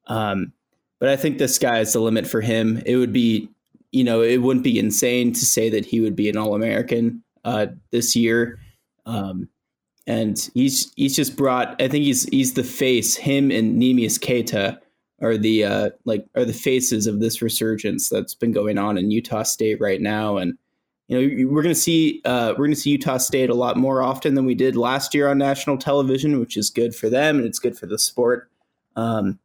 Um, 0.06 0.52
but 0.98 1.08
I 1.08 1.16
think 1.16 1.38
the 1.38 1.48
sky 1.48 1.80
is 1.80 1.92
the 1.92 2.00
limit 2.00 2.26
for 2.26 2.40
him. 2.40 2.82
It 2.84 2.96
would 2.96 3.12
be, 3.12 3.48
you 3.92 4.04
know, 4.04 4.20
it 4.20 4.38
wouldn't 4.38 4.64
be 4.64 4.78
insane 4.78 5.32
to 5.32 5.44
say 5.44 5.70
that 5.70 5.86
he 5.86 6.00
would 6.00 6.16
be 6.16 6.28
an 6.28 6.36
All 6.36 6.54
American 6.54 7.22
uh, 7.44 7.66
this 7.90 8.16
year. 8.16 8.58
Um, 9.06 9.48
and 10.06 10.50
he's 10.54 10.92
he's 10.96 11.14
just 11.14 11.36
brought. 11.36 11.80
I 11.80 11.88
think 11.88 12.04
he's 12.04 12.24
he's 12.24 12.54
the 12.54 12.64
face. 12.64 13.16
Him 13.16 13.50
and 13.50 13.80
Neemias 13.80 14.20
Queta 14.20 14.80
are 15.20 15.36
the 15.36 15.64
uh, 15.64 15.90
like 16.04 16.26
are 16.34 16.44
the 16.44 16.52
faces 16.52 17.06
of 17.06 17.20
this 17.20 17.42
resurgence 17.42 18.08
that's 18.08 18.34
been 18.34 18.52
going 18.52 18.78
on 18.78 18.98
in 18.98 19.10
Utah 19.10 19.42
State 19.42 19.80
right 19.80 20.00
now. 20.00 20.36
And 20.36 20.56
you 21.08 21.16
know, 21.18 21.50
we're 21.52 21.62
going 21.62 21.74
to 21.74 21.80
see 21.80 22.20
uh, 22.24 22.50
we're 22.50 22.66
going 22.66 22.74
to 22.74 22.80
see 22.80 22.90
Utah 22.90 23.16
State 23.16 23.50
a 23.50 23.54
lot 23.54 23.76
more 23.76 24.02
often 24.02 24.34
than 24.34 24.44
we 24.46 24.54
did 24.54 24.76
last 24.76 25.14
year 25.14 25.28
on 25.28 25.38
national 25.38 25.78
television, 25.78 26.38
which 26.38 26.56
is 26.56 26.70
good 26.70 26.94
for 26.94 27.08
them 27.08 27.38
and 27.38 27.46
it's 27.46 27.58
good 27.58 27.78
for 27.78 27.86
the 27.86 27.98
sport. 27.98 28.50
Um, 28.96 29.38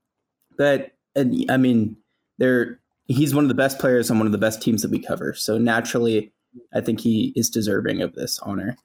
but 0.57 0.91
and 1.15 1.45
I 1.49 1.57
mean, 1.57 1.97
they're 2.37 2.79
he's 3.07 3.33
one 3.33 3.43
of 3.43 3.49
the 3.49 3.55
best 3.55 3.79
players 3.79 4.11
on 4.11 4.17
one 4.17 4.27
of 4.27 4.31
the 4.31 4.37
best 4.37 4.61
teams 4.61 4.81
that 4.81 4.91
we 4.91 4.99
cover. 4.99 5.33
So 5.33 5.57
naturally, 5.57 6.31
I 6.73 6.81
think 6.81 6.99
he 6.99 7.33
is 7.35 7.49
deserving 7.49 8.01
of 8.01 8.13
this 8.13 8.39
honor. 8.39 8.77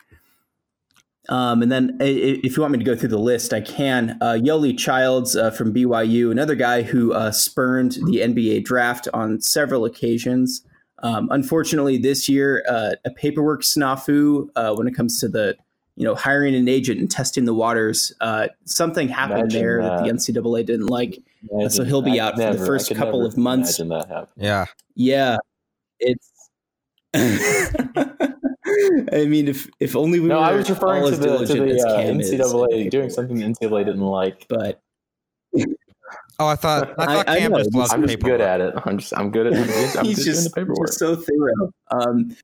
Um, 1.30 1.60
and 1.62 1.70
then, 1.70 1.96
i- 2.00 2.04
i- 2.04 2.40
if 2.42 2.56
you 2.56 2.62
want 2.62 2.72
me 2.72 2.78
to 2.78 2.84
go 2.84 2.96
through 2.96 3.10
the 3.10 3.18
list, 3.18 3.52
I 3.52 3.60
can. 3.60 4.16
Uh, 4.20 4.32
Yoeli 4.32 4.76
Childs 4.78 5.36
uh, 5.36 5.50
from 5.50 5.72
BYU, 5.74 6.30
another 6.30 6.54
guy 6.54 6.82
who 6.82 7.12
uh, 7.12 7.30
spurned 7.32 7.92
the 8.06 8.20
NBA 8.22 8.64
draft 8.64 9.08
on 9.12 9.40
several 9.40 9.84
occasions. 9.84 10.62
Um, 11.02 11.28
unfortunately, 11.30 11.98
this 11.98 12.28
year, 12.28 12.64
uh, 12.68 12.92
a 13.04 13.10
paperwork 13.10 13.62
snafu 13.62 14.48
uh, 14.56 14.74
when 14.74 14.88
it 14.88 14.94
comes 14.94 15.20
to 15.20 15.28
the 15.28 15.54
you 15.96 16.04
know 16.04 16.14
hiring 16.14 16.54
an 16.54 16.66
agent 16.68 16.98
and 17.00 17.10
testing 17.10 17.44
the 17.44 17.54
waters. 17.54 18.12
Uh, 18.20 18.48
something 18.64 19.08
happened 19.08 19.40
Imagine 19.52 19.60
there 19.60 19.82
that. 19.82 20.04
that 20.04 20.04
the 20.04 20.10
NCAA 20.32 20.64
didn't 20.64 20.86
like. 20.86 21.18
Imagine- 21.52 21.70
so 21.70 21.84
he'll 21.84 22.02
be 22.02 22.18
I 22.20 22.26
out 22.26 22.34
could 22.36 22.42
for 22.44 22.46
the 22.46 22.52
never- 22.58 22.64
I 22.64 22.66
first 22.66 22.94
couple 22.94 23.26
of 23.26 23.36
months. 23.36 23.76
That. 23.76 24.28
Yeah. 24.36 24.64
Yeah, 24.94 25.36
it's. 26.00 26.30
I 27.14 28.10
mean, 29.26 29.48
if 29.48 29.68
if 29.80 29.96
only 29.96 30.20
we 30.20 30.28
No, 30.28 30.36
were 30.38 30.44
I 30.44 30.52
was 30.52 30.68
referring 30.68 31.02
all 31.04 31.08
to 31.08 31.14
as 31.14 31.20
the, 31.20 31.26
to 31.26 31.32
diligent 31.46 31.70
as 31.70 31.82
the 31.82 31.88
uh, 31.88 32.02
Cam 32.02 32.20
is 32.20 32.30
doing 32.90 33.10
something 33.10 33.36
the 33.36 33.44
NCAA 33.44 33.84
didn't 33.86 34.00
like. 34.02 34.46
But 34.48 34.80
Oh, 36.40 36.46
I 36.46 36.54
thought 36.56 36.90
I 36.98 37.02
I- 37.02 37.06
thought 37.14 37.28
I 37.28 37.38
Cam 37.40 37.52
know, 37.52 37.58
just 37.62 37.92
I'm 37.94 38.06
just 38.06 38.20
good 38.20 38.40
at 38.40 38.60
it. 38.60 38.74
I'm 38.84 38.98
just 38.98 39.16
I'm 39.16 39.30
good 39.30 39.46
at 39.46 39.54
I'm 39.54 39.98
I'm 39.98 40.04
he's 40.04 40.16
just, 40.16 40.26
just, 40.26 40.28
doing 40.40 40.44
the 40.44 40.50
paperwork. 40.54 40.88
just 40.88 40.98
so 40.98 41.16
thorough. 41.16 41.72
Um, 41.90 42.36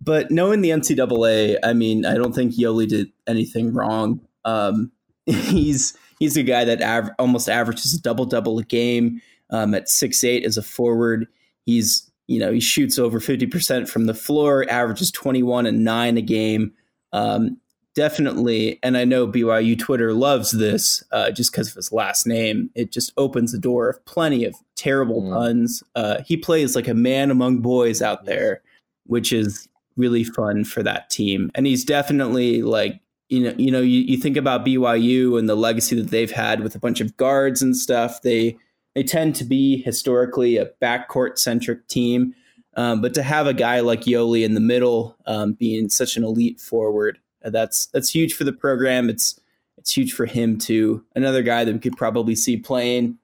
but 0.00 0.30
knowing 0.30 0.60
the 0.60 0.70
NCAA, 0.70 1.56
I 1.62 1.72
mean, 1.72 2.04
I 2.04 2.14
don't 2.14 2.34
think 2.34 2.54
Yoeli 2.56 2.86
did 2.86 3.08
anything 3.26 3.72
wrong. 3.72 4.20
Um, 4.44 4.92
he's 5.26 5.96
he's 6.18 6.36
a 6.36 6.42
guy 6.42 6.64
that 6.64 6.82
av- 6.82 7.10
almost 7.18 7.48
averages 7.48 7.94
a 7.94 8.02
double 8.02 8.26
double 8.26 8.58
a 8.58 8.64
game 8.64 9.22
um, 9.50 9.74
at 9.74 9.88
six 9.88 10.22
eight 10.22 10.44
as 10.44 10.58
a 10.58 10.62
forward. 10.62 11.26
He's 11.64 12.10
you 12.26 12.38
know 12.38 12.52
he 12.52 12.60
shoots 12.60 12.98
over 12.98 13.20
fifty 13.20 13.46
percent 13.46 13.88
from 13.88 14.06
the 14.06 14.14
floor, 14.14 14.66
averages 14.68 15.10
twenty 15.10 15.42
one 15.42 15.66
and 15.66 15.84
nine 15.84 16.16
a 16.16 16.22
game. 16.22 16.72
Um, 17.12 17.58
definitely, 17.94 18.78
and 18.82 18.96
I 18.96 19.04
know 19.04 19.26
BYU 19.26 19.78
Twitter 19.78 20.12
loves 20.12 20.50
this 20.50 21.02
uh, 21.12 21.30
just 21.30 21.52
because 21.52 21.68
of 21.68 21.74
his 21.74 21.92
last 21.92 22.26
name. 22.26 22.70
It 22.74 22.90
just 22.92 23.12
opens 23.16 23.52
the 23.52 23.58
door 23.58 23.88
of 23.88 24.04
plenty 24.04 24.44
of 24.44 24.54
terrible 24.76 25.22
Mm. 25.22 25.32
puns. 25.32 25.82
Uh, 25.94 26.22
he 26.26 26.36
plays 26.36 26.74
like 26.74 26.88
a 26.88 26.94
man 26.94 27.30
among 27.30 27.58
boys 27.58 28.02
out 28.02 28.24
there, 28.24 28.62
which 29.06 29.32
is 29.32 29.68
really 29.96 30.24
fun 30.24 30.64
for 30.64 30.82
that 30.82 31.08
team. 31.08 31.50
And 31.54 31.66
he's 31.66 31.84
definitely 31.84 32.62
like 32.62 33.00
you 33.28 33.40
know 33.44 33.54
you 33.56 33.70
know 33.70 33.80
you, 33.80 34.00
you 34.00 34.16
think 34.16 34.36
about 34.36 34.66
BYU 34.66 35.38
and 35.38 35.48
the 35.48 35.54
legacy 35.54 35.94
that 36.00 36.10
they've 36.10 36.30
had 36.32 36.60
with 36.60 36.74
a 36.74 36.80
bunch 36.80 37.00
of 37.00 37.16
guards 37.16 37.62
and 37.62 37.76
stuff. 37.76 38.22
They 38.22 38.56
they 38.94 39.02
tend 39.02 39.34
to 39.36 39.44
be 39.44 39.82
historically 39.82 40.56
a 40.56 40.70
backcourt 40.80 41.38
centric 41.38 41.86
team. 41.88 42.34
Um, 42.76 43.00
but 43.00 43.14
to 43.14 43.22
have 43.22 43.46
a 43.46 43.54
guy 43.54 43.80
like 43.80 44.02
Yoeli 44.02 44.44
in 44.44 44.54
the 44.54 44.60
middle, 44.60 45.16
um, 45.26 45.52
being 45.52 45.88
such 45.88 46.16
an 46.16 46.24
elite 46.24 46.60
forward, 46.60 47.18
uh, 47.44 47.50
that's 47.50 47.86
that's 47.86 48.10
huge 48.10 48.34
for 48.34 48.44
the 48.44 48.52
program. 48.52 49.08
It's 49.08 49.38
it's 49.78 49.96
huge 49.96 50.12
for 50.12 50.26
him 50.26 50.58
too. 50.58 51.04
Another 51.14 51.42
guy 51.42 51.64
that 51.64 51.72
we 51.72 51.78
could 51.78 51.96
probably 51.96 52.34
see 52.34 52.56
playing 52.56 53.18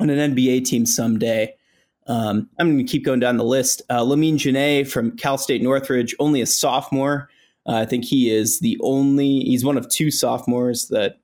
on 0.00 0.10
an 0.10 0.34
NBA 0.34 0.64
team 0.64 0.86
someday. 0.86 1.54
Um, 2.06 2.48
I'm 2.58 2.68
going 2.68 2.78
to 2.78 2.90
keep 2.90 3.04
going 3.04 3.20
down 3.20 3.36
the 3.36 3.44
list. 3.44 3.82
Uh, 3.90 4.00
Lamine 4.00 4.36
Janae 4.36 4.88
from 4.88 5.16
Cal 5.16 5.36
State 5.36 5.62
Northridge, 5.62 6.14
only 6.18 6.40
a 6.40 6.46
sophomore. 6.46 7.28
Uh, 7.66 7.74
I 7.74 7.84
think 7.84 8.04
he 8.04 8.30
is 8.30 8.60
the 8.60 8.78
only. 8.80 9.40
He's 9.40 9.64
one 9.64 9.76
of 9.76 9.88
two 9.88 10.10
sophomores 10.10 10.88
that, 10.88 11.18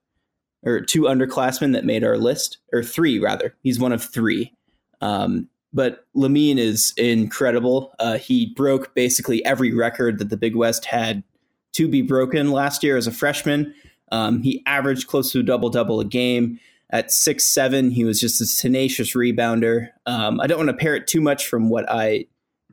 or 0.64 0.80
two 0.80 1.02
underclassmen 1.02 1.72
that 1.72 1.84
made 1.84 2.04
our 2.04 2.18
list, 2.18 2.58
or 2.72 2.82
three 2.82 3.18
rather. 3.18 3.54
He's 3.62 3.78
one 3.78 3.92
of 3.92 4.02
three. 4.02 4.52
Um, 5.00 5.48
but 5.72 6.06
Lamine 6.14 6.58
is 6.58 6.94
incredible. 6.96 7.92
Uh, 7.98 8.16
he 8.16 8.54
broke 8.54 8.94
basically 8.94 9.44
every 9.44 9.74
record 9.74 10.18
that 10.18 10.30
the 10.30 10.36
Big 10.36 10.54
West 10.54 10.84
had 10.84 11.24
to 11.72 11.88
be 11.88 12.00
broken 12.00 12.52
last 12.52 12.82
year 12.82 12.96
as 12.96 13.06
a 13.06 13.12
freshman. 13.12 13.74
Um, 14.12 14.42
he 14.42 14.62
averaged 14.66 15.08
close 15.08 15.32
to 15.32 15.40
a 15.40 15.42
double 15.42 15.70
double 15.70 16.00
a 16.00 16.04
game. 16.04 16.60
At 16.90 17.10
six 17.10 17.44
seven, 17.44 17.90
he 17.90 18.04
was 18.04 18.20
just 18.20 18.40
a 18.40 18.46
tenacious 18.46 19.14
rebounder. 19.14 19.88
Um, 20.06 20.40
I 20.40 20.46
don't 20.46 20.58
want 20.58 20.70
to 20.70 20.76
pair 20.76 20.94
it 20.94 21.08
too 21.08 21.20
much 21.20 21.46
from 21.46 21.68
what 21.68 21.90
I 21.90 22.26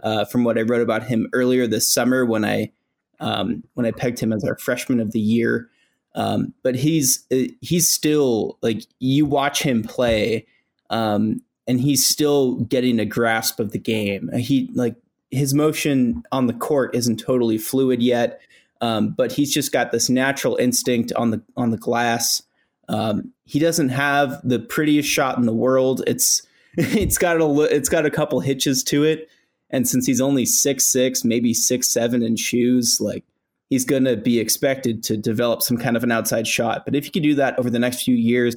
uh, 0.03 0.25
from 0.25 0.43
what 0.43 0.57
I 0.57 0.61
wrote 0.61 0.81
about 0.81 1.03
him 1.03 1.27
earlier 1.33 1.65
this 1.65 1.87
summer 1.87 2.25
when 2.25 2.45
I 2.45 2.71
um, 3.19 3.63
when 3.73 3.85
I 3.85 3.91
pegged 3.91 4.19
him 4.19 4.31
as 4.31 4.43
our 4.43 4.57
freshman 4.57 4.99
of 4.99 5.11
the 5.11 5.19
year. 5.19 5.69
Um, 6.13 6.53
but 6.63 6.75
he's 6.75 7.25
uh, 7.31 7.51
he's 7.61 7.89
still 7.89 8.57
like 8.61 8.83
you 8.99 9.25
watch 9.25 9.63
him 9.63 9.83
play, 9.83 10.45
um, 10.89 11.41
and 11.67 11.79
he's 11.79 12.05
still 12.05 12.55
getting 12.55 12.99
a 12.99 13.05
grasp 13.05 13.59
of 13.59 13.71
the 13.71 13.79
game. 13.79 14.29
He 14.33 14.69
like 14.73 14.95
his 15.29 15.53
motion 15.53 16.23
on 16.31 16.47
the 16.47 16.53
court 16.53 16.93
isn't 16.93 17.19
totally 17.19 17.57
fluid 17.57 18.01
yet, 18.03 18.41
um, 18.81 19.11
but 19.11 19.31
he's 19.31 19.53
just 19.53 19.71
got 19.71 19.91
this 19.91 20.09
natural 20.09 20.57
instinct 20.57 21.13
on 21.13 21.31
the 21.31 21.41
on 21.55 21.71
the 21.71 21.77
glass. 21.77 22.43
Um, 22.89 23.31
he 23.45 23.59
doesn't 23.59 23.89
have 23.89 24.41
the 24.43 24.59
prettiest 24.59 25.07
shot 25.07 25.37
in 25.37 25.45
the 25.45 25.53
world. 25.53 26.03
It's 26.07 26.45
it's 26.77 27.17
got 27.17 27.39
a 27.39 27.61
it's 27.73 27.89
got 27.89 28.05
a 28.05 28.11
couple 28.11 28.41
hitches 28.41 28.83
to 28.85 29.05
it, 29.05 29.29
and 29.69 29.87
since 29.87 30.05
he's 30.05 30.19
only 30.19 30.45
six 30.45 30.85
six, 30.85 31.23
maybe 31.23 31.53
six 31.53 31.87
seven 31.87 32.21
in 32.21 32.35
shoes, 32.35 32.99
like 32.99 33.23
he's 33.71 33.85
going 33.85 34.03
to 34.03 34.17
be 34.17 34.37
expected 34.37 35.01
to 35.01 35.15
develop 35.17 35.61
some 35.61 35.77
kind 35.77 35.95
of 35.95 36.03
an 36.03 36.11
outside 36.11 36.45
shot. 36.45 36.83
But 36.85 36.93
if 36.93 37.05
he 37.05 37.09
can 37.09 37.23
do 37.23 37.33
that 37.35 37.57
over 37.57 37.69
the 37.69 37.79
next 37.79 38.03
few 38.03 38.15
years, 38.15 38.55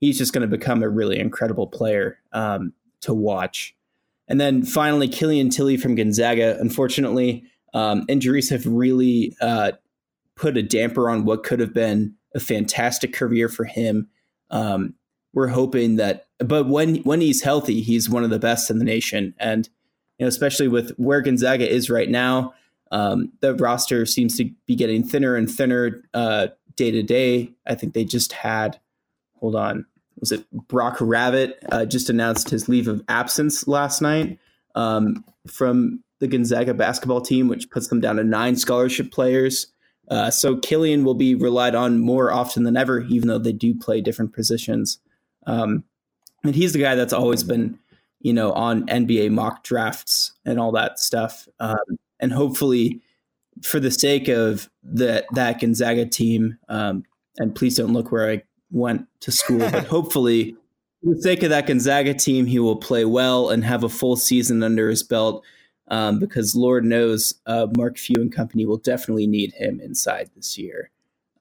he's 0.00 0.18
just 0.18 0.34
going 0.34 0.48
to 0.48 0.56
become 0.56 0.82
a 0.82 0.88
really 0.88 1.18
incredible 1.18 1.66
player 1.66 2.18
um, 2.32 2.74
to 3.00 3.14
watch. 3.14 3.74
And 4.28 4.38
then 4.38 4.62
finally, 4.62 5.08
Killian 5.08 5.48
Tillie 5.48 5.78
from 5.78 5.94
Gonzaga. 5.94 6.58
Unfortunately, 6.60 7.42
um, 7.72 8.04
injuries 8.06 8.50
have 8.50 8.66
really 8.66 9.34
uh, 9.40 9.72
put 10.36 10.58
a 10.58 10.62
damper 10.62 11.08
on 11.08 11.24
what 11.24 11.42
could 11.42 11.58
have 11.58 11.72
been 11.72 12.14
a 12.34 12.38
fantastic 12.38 13.14
career 13.14 13.48
for 13.48 13.64
him. 13.64 14.08
Um, 14.50 14.94
we're 15.32 15.48
hoping 15.48 15.96
that, 15.96 16.26
but 16.38 16.68
when 16.68 16.96
when 16.96 17.20
he's 17.20 17.42
healthy, 17.42 17.80
he's 17.80 18.10
one 18.10 18.24
of 18.24 18.30
the 18.30 18.38
best 18.38 18.68
in 18.70 18.78
the 18.78 18.84
nation, 18.84 19.32
and 19.38 19.68
you 20.18 20.24
know, 20.24 20.28
especially 20.28 20.66
with 20.66 20.90
where 20.96 21.20
Gonzaga 21.20 21.68
is 21.68 21.88
right 21.88 22.10
now, 22.10 22.52
um, 22.90 23.32
the 23.40 23.54
roster 23.54 24.04
seems 24.06 24.36
to 24.36 24.50
be 24.66 24.74
getting 24.74 25.02
thinner 25.02 25.36
and 25.36 25.50
thinner 25.50 26.02
uh, 26.14 26.48
day 26.76 26.90
to 26.90 27.02
day. 27.02 27.52
I 27.66 27.74
think 27.74 27.94
they 27.94 28.04
just 28.04 28.32
had, 28.32 28.78
hold 29.38 29.54
on, 29.54 29.86
was 30.18 30.32
it 30.32 30.50
Brock 30.68 30.98
Ravet 30.98 31.54
uh, 31.70 31.86
just 31.86 32.10
announced 32.10 32.50
his 32.50 32.68
leave 32.68 32.88
of 32.88 33.02
absence 33.08 33.66
last 33.66 34.02
night 34.02 34.38
um, 34.74 35.24
from 35.46 36.02
the 36.18 36.28
Gonzaga 36.28 36.74
basketball 36.74 37.20
team, 37.20 37.48
which 37.48 37.70
puts 37.70 37.88
them 37.88 38.00
down 38.00 38.16
to 38.16 38.24
nine 38.24 38.56
scholarship 38.56 39.10
players. 39.10 39.68
Uh, 40.10 40.30
so 40.30 40.56
Killian 40.56 41.04
will 41.04 41.14
be 41.14 41.34
relied 41.34 41.74
on 41.74 42.00
more 42.00 42.32
often 42.32 42.64
than 42.64 42.76
ever, 42.76 43.00
even 43.02 43.28
though 43.28 43.38
they 43.38 43.52
do 43.52 43.74
play 43.74 44.00
different 44.00 44.34
positions. 44.34 44.98
Um, 45.46 45.84
and 46.44 46.54
he's 46.54 46.72
the 46.72 46.80
guy 46.80 46.94
that's 46.94 47.12
always 47.12 47.44
been, 47.44 47.78
you 48.20 48.32
know, 48.32 48.52
on 48.52 48.86
NBA 48.88 49.30
mock 49.30 49.62
drafts 49.62 50.32
and 50.44 50.58
all 50.58 50.72
that 50.72 50.98
stuff. 50.98 51.48
Um, 51.60 51.76
and 52.20 52.32
hopefully, 52.32 53.00
for 53.62 53.80
the 53.80 53.90
sake 53.90 54.28
of 54.28 54.70
the, 54.82 55.24
that 55.32 55.60
Gonzaga 55.60 56.06
team, 56.06 56.58
um, 56.68 57.04
and 57.38 57.54
please 57.54 57.76
don't 57.76 57.92
look 57.92 58.12
where 58.12 58.30
I 58.30 58.42
went 58.70 59.06
to 59.20 59.32
school, 59.32 59.58
but 59.58 59.86
hopefully, 59.86 60.56
for 61.02 61.14
the 61.14 61.22
sake 61.22 61.42
of 61.42 61.50
that 61.50 61.66
Gonzaga 61.66 62.14
team, 62.14 62.46
he 62.46 62.58
will 62.58 62.76
play 62.76 63.04
well 63.04 63.50
and 63.50 63.64
have 63.64 63.84
a 63.84 63.88
full 63.88 64.16
season 64.16 64.62
under 64.62 64.88
his 64.90 65.02
belt. 65.02 65.44
Um, 65.88 66.20
because 66.20 66.54
Lord 66.54 66.84
knows 66.84 67.34
uh, 67.46 67.66
Mark 67.76 67.98
Few 67.98 68.14
and 68.20 68.32
company 68.32 68.64
will 68.64 68.76
definitely 68.76 69.26
need 69.26 69.52
him 69.54 69.80
inside 69.80 70.30
this 70.36 70.56
year. 70.56 70.90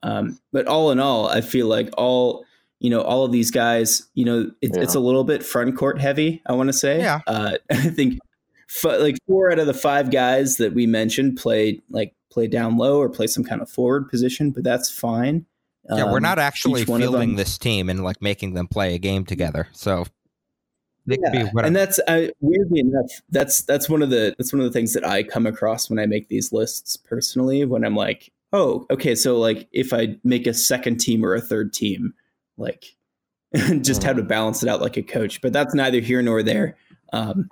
Um, 0.02 0.40
but 0.52 0.66
all 0.66 0.90
in 0.90 1.00
all, 1.00 1.28
I 1.28 1.42
feel 1.42 1.68
like 1.68 1.92
all 1.98 2.46
you 2.80 2.90
know, 2.90 3.02
all 3.02 3.26
of 3.26 3.32
these 3.32 3.52
guys, 3.52 4.08
you 4.14 4.24
know, 4.26 4.52
it, 4.62 4.72
Yeah. 4.74 4.82
it's 4.82 4.96
a 4.96 5.00
little 5.00 5.26
bit 5.26 5.44
front 5.44 5.76
court 5.78 6.00
heavy. 6.00 6.42
I 6.46 6.54
want 6.54 6.70
to 6.70 6.74
say, 6.74 7.00
Yeah. 7.00 7.20
Uh, 7.28 7.58
I 7.70 7.90
think 7.90 8.20
like 8.84 9.18
four 9.28 9.52
out 9.52 9.60
of 9.60 9.68
the 9.68 9.74
five 9.74 10.12
guys 10.12 10.58
that 10.58 10.74
we 10.74 10.86
mentioned 10.86 11.38
play 11.38 11.82
like 11.90 12.14
play 12.32 12.48
down 12.48 12.78
low 12.78 13.00
or 13.00 13.10
play 13.10 13.28
some 13.28 13.44
kind 13.44 13.62
of 13.62 13.70
forward 13.70 14.10
position, 14.10 14.52
but 14.52 14.64
that's 14.64 14.90
fine. 14.92 15.46
Yeah, 15.90 16.06
we're 16.06 16.18
Um, 16.18 16.24
not 16.24 16.40
actually 16.40 16.82
each 16.82 16.88
fielding 16.88 17.36
this 17.36 17.58
team 17.58 17.90
and 17.90 18.04
like 18.04 18.22
making 18.22 18.54
them 18.54 18.68
play 18.68 18.94
a 18.94 19.00
game 19.00 19.26
together. 19.26 19.68
So 19.72 20.06
they 21.08 21.18
could 21.18 21.32
be 21.32 21.38
Yeah, 21.40 21.50
and 21.64 21.76
that's 21.76 22.00
I, 22.08 22.32
weirdly 22.42 22.82
enough 22.82 23.10
that's 23.30 23.64
that's 23.64 23.90
one 23.90 24.04
of 24.04 24.12
the 24.12 24.36
that's 24.38 24.54
one 24.54 24.60
of 24.60 24.66
the 24.66 24.72
things 24.72 24.94
that 24.94 25.08
I 25.08 25.24
come 25.24 25.48
across 25.48 25.90
when 25.90 25.98
I 25.98 26.06
make 26.06 26.28
these 26.30 26.54
lists 26.54 26.96
personally. 26.96 27.66
When 27.66 27.84
I'm 27.84 27.96
like, 27.96 28.32
oh, 28.54 28.86
okay, 28.92 29.16
so 29.16 29.40
like 29.40 29.68
if 29.72 29.94
I 29.94 30.18
make 30.24 30.46
a 30.46 30.54
second 30.54 31.00
team 31.00 31.26
or 31.26 31.34
a 31.34 31.42
third 31.42 31.74
team, 31.74 32.14
like 32.58 32.96
just 33.82 34.04
how 34.04 34.14
to 34.14 34.22
balance 34.22 34.62
it 34.62 34.70
out 34.70 34.82
like 34.82 34.98
a 34.98 35.02
coach. 35.04 35.42
But 35.42 35.54
that's 35.54 35.74
neither 35.74 36.02
here 36.02 36.22
nor 36.22 36.44
there. 36.44 36.78
Um, 37.12 37.50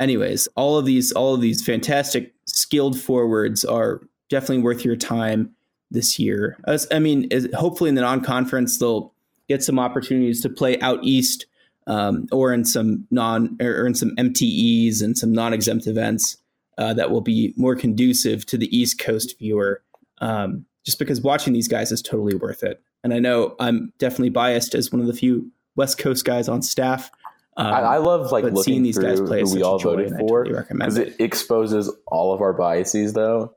anyways, 0.00 0.48
all 0.56 0.78
of 0.78 0.84
these 0.84 1.12
all 1.12 1.34
of 1.34 1.40
these 1.40 1.64
fantastic 1.64 2.34
skilled 2.46 2.98
forwards 2.98 3.64
are 3.64 4.00
definitely 4.28 4.62
worth 4.62 4.84
your 4.84 4.96
time 4.96 5.54
this 5.90 6.18
year. 6.18 6.58
As, 6.66 6.86
I 6.90 6.98
mean, 6.98 7.24
is, 7.30 7.48
hopefully 7.54 7.88
in 7.88 7.94
the 7.94 8.02
non-conference 8.02 8.78
they'll 8.78 9.12
get 9.48 9.62
some 9.62 9.78
opportunities 9.78 10.42
to 10.42 10.50
play 10.50 10.78
out 10.80 10.98
east 11.02 11.46
um, 11.86 12.26
or 12.30 12.52
in 12.52 12.64
some 12.64 13.06
non 13.10 13.56
or 13.60 13.86
in 13.86 13.94
some 13.94 14.14
MTEs 14.16 15.02
and 15.02 15.16
some 15.16 15.32
non-exempt 15.32 15.86
events 15.86 16.36
uh, 16.76 16.94
that 16.94 17.10
will 17.10 17.22
be 17.22 17.54
more 17.56 17.74
conducive 17.74 18.44
to 18.46 18.58
the 18.58 18.74
East 18.76 18.98
Coast 18.98 19.38
viewer. 19.38 19.82
Um, 20.20 20.66
just 20.84 20.98
because 20.98 21.20
watching 21.20 21.52
these 21.52 21.68
guys 21.68 21.92
is 21.92 22.00
totally 22.00 22.34
worth 22.34 22.62
it. 22.62 22.82
And 23.04 23.12
I 23.12 23.18
know 23.18 23.54
I'm 23.60 23.92
definitely 23.98 24.30
biased 24.30 24.74
as 24.74 24.90
one 24.90 25.00
of 25.00 25.06
the 25.06 25.12
few 25.12 25.50
West 25.76 25.98
Coast 25.98 26.24
guys 26.24 26.48
on 26.48 26.62
staff. 26.62 27.10
Um, 27.58 27.66
I, 27.66 27.80
I, 27.80 27.96
love 27.96 28.30
like 28.30 28.44
looking 28.44 28.84
these 28.84 28.98
guys 28.98 29.20
play 29.20 29.40
who 29.40 29.52
we 29.52 29.62
all 29.64 29.80
voted 29.80 30.12
for 30.16 30.44
because 30.44 30.94
totally 30.94 31.08
it 31.08 31.16
exposes 31.20 31.92
all 32.06 32.32
of 32.32 32.40
our 32.40 32.52
biases. 32.52 33.14
Though 33.14 33.52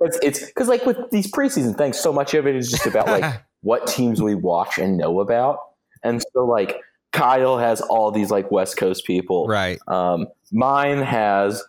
it's 0.00 0.44
because 0.44 0.68
like 0.68 0.84
with 0.84 0.98
these 1.10 1.30
preseason 1.30 1.78
things, 1.78 1.98
so 1.98 2.12
much 2.12 2.34
of 2.34 2.46
it 2.48 2.56
is 2.56 2.68
just 2.70 2.84
about 2.86 3.06
like 3.06 3.42
what 3.60 3.86
teams 3.86 4.20
we 4.20 4.34
watch 4.34 4.78
and 4.78 4.96
know 4.96 5.20
about, 5.20 5.58
and 6.02 6.20
so 6.32 6.44
like 6.44 6.80
Kyle 7.12 7.58
has 7.58 7.80
all 7.80 8.10
these 8.10 8.30
like 8.30 8.50
West 8.50 8.76
Coast 8.76 9.06
people, 9.06 9.46
right? 9.46 9.78
Um, 9.86 10.26
mine 10.50 10.98
has 10.98 11.62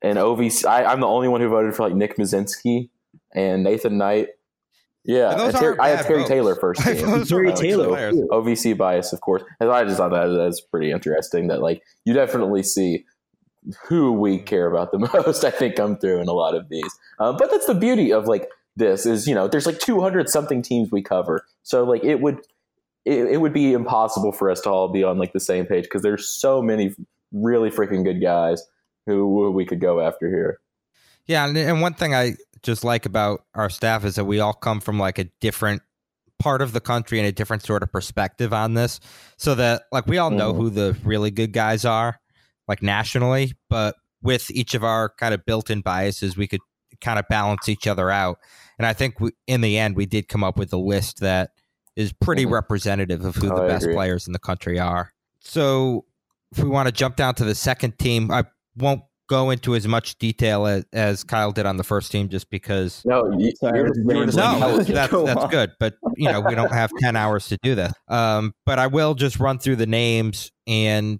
an 0.00 0.16
OVC. 0.16 0.64
I, 0.64 0.92
am 0.92 1.00
the 1.00 1.08
only 1.08 1.28
one 1.28 1.40
who 1.40 1.48
voted 1.48 1.74
for 1.74 1.82
like 1.82 1.94
Nick 1.94 2.18
Muszynski 2.18 2.88
and 3.34 3.64
Nathan 3.64 3.98
Knight. 3.98 4.28
Yeah, 5.04 5.50
Ter- 5.50 5.80
I 5.80 5.88
had 5.90 6.06
Terry 6.06 6.18
votes. 6.20 6.28
Taylor 6.28 6.54
first. 6.60 6.80
Terry 6.80 7.52
Taylor, 7.54 8.12
OVC 8.12 8.76
bias, 8.76 9.12
of 9.12 9.20
course. 9.20 9.42
And 9.58 9.70
I 9.70 9.84
just 9.84 9.96
thought 9.96 10.12
that 10.12 10.26
that's 10.28 10.60
pretty 10.60 10.92
interesting. 10.92 11.48
That 11.48 11.60
like 11.60 11.82
you 12.04 12.14
definitely 12.14 12.62
see 12.62 13.04
who 13.88 14.12
we 14.12 14.38
care 14.38 14.66
about 14.66 14.92
the 14.92 14.98
most. 15.26 15.44
I 15.44 15.50
think 15.50 15.76
come 15.76 15.96
through 15.96 16.20
in 16.20 16.28
a 16.28 16.32
lot 16.32 16.54
of 16.54 16.68
these. 16.68 16.98
Um, 17.18 17.36
but 17.36 17.50
that's 17.50 17.66
the 17.66 17.74
beauty 17.74 18.12
of 18.12 18.26
like 18.26 18.48
this 18.76 19.04
is 19.04 19.26
you 19.26 19.34
know 19.34 19.48
there's 19.48 19.66
like 19.66 19.78
200 19.80 20.28
something 20.28 20.62
teams 20.62 20.90
we 20.92 21.02
cover, 21.02 21.44
so 21.62 21.84
like 21.84 22.04
it 22.04 22.20
would 22.20 22.38
it, 23.04 23.26
it 23.32 23.40
would 23.40 23.52
be 23.52 23.72
impossible 23.72 24.30
for 24.30 24.50
us 24.50 24.60
to 24.62 24.70
all 24.70 24.88
be 24.88 25.02
on 25.02 25.18
like 25.18 25.32
the 25.32 25.40
same 25.40 25.66
page 25.66 25.84
because 25.84 26.02
there's 26.02 26.28
so 26.28 26.62
many 26.62 26.94
really 27.32 27.70
freaking 27.70 28.04
good 28.04 28.20
guys 28.20 28.62
who 29.06 29.50
we 29.50 29.64
could 29.64 29.80
go 29.80 30.00
after 30.00 30.28
here. 30.28 30.60
Yeah, 31.26 31.46
and 31.46 31.80
one 31.80 31.94
thing 31.94 32.14
I 32.14 32.36
just 32.62 32.84
like 32.84 33.06
about 33.06 33.44
our 33.54 33.70
staff 33.70 34.04
is 34.04 34.14
that 34.16 34.24
we 34.24 34.40
all 34.40 34.52
come 34.52 34.80
from 34.80 34.98
like 34.98 35.18
a 35.18 35.24
different 35.40 35.82
part 36.38 36.60
of 36.60 36.72
the 36.72 36.80
country 36.80 37.18
and 37.18 37.28
a 37.28 37.32
different 37.32 37.64
sort 37.64 37.82
of 37.82 37.92
perspective 37.92 38.52
on 38.52 38.74
this 38.74 38.98
so 39.36 39.54
that 39.54 39.82
like 39.92 40.06
we 40.06 40.18
all 40.18 40.30
know 40.30 40.52
mm. 40.52 40.56
who 40.56 40.70
the 40.70 40.96
really 41.04 41.30
good 41.30 41.52
guys 41.52 41.84
are 41.84 42.18
like 42.66 42.82
nationally 42.82 43.52
but 43.70 43.94
with 44.22 44.50
each 44.50 44.74
of 44.74 44.82
our 44.82 45.10
kind 45.18 45.34
of 45.34 45.44
built-in 45.46 45.80
biases 45.80 46.36
we 46.36 46.48
could 46.48 46.60
kind 47.00 47.18
of 47.18 47.26
balance 47.28 47.68
each 47.68 47.86
other 47.86 48.10
out 48.10 48.38
and 48.76 48.86
i 48.86 48.92
think 48.92 49.20
we, 49.20 49.30
in 49.46 49.60
the 49.60 49.78
end 49.78 49.94
we 49.94 50.04
did 50.04 50.26
come 50.26 50.42
up 50.42 50.58
with 50.58 50.72
a 50.72 50.76
list 50.76 51.20
that 51.20 51.50
is 51.94 52.12
pretty 52.12 52.44
mm. 52.44 52.50
representative 52.50 53.24
of 53.24 53.36
who 53.36 53.52
oh, 53.52 53.60
the 53.60 53.68
best 53.68 53.88
players 53.90 54.26
in 54.26 54.32
the 54.32 54.38
country 54.38 54.80
are 54.80 55.12
so 55.40 56.04
if 56.50 56.58
we 56.58 56.68
want 56.68 56.88
to 56.88 56.92
jump 56.92 57.14
down 57.14 57.34
to 57.36 57.44
the 57.44 57.54
second 57.54 57.96
team 57.98 58.32
i 58.32 58.44
won't 58.76 59.02
go 59.32 59.48
into 59.48 59.74
as 59.74 59.88
much 59.88 60.18
detail 60.18 60.66
as, 60.66 60.84
as 60.92 61.24
Kyle 61.24 61.52
did 61.52 61.64
on 61.64 61.78
the 61.78 61.84
first 61.84 62.12
team, 62.12 62.28
just 62.28 62.50
because. 62.50 63.02
No, 63.06 63.34
you, 63.38 63.50
Sorry, 63.56 63.82
no, 64.04 64.24
that's, 64.82 65.10
that's 65.10 65.46
good. 65.50 65.72
But 65.80 65.94
you 66.16 66.30
know, 66.30 66.40
we 66.40 66.54
don't 66.54 66.70
have 66.70 66.90
ten 67.00 67.16
hours 67.16 67.48
to 67.48 67.56
do 67.62 67.74
this. 67.74 67.92
Um, 68.08 68.54
but 68.66 68.78
I 68.78 68.88
will 68.88 69.14
just 69.14 69.40
run 69.40 69.58
through 69.58 69.76
the 69.76 69.86
names, 69.86 70.52
and 70.66 71.18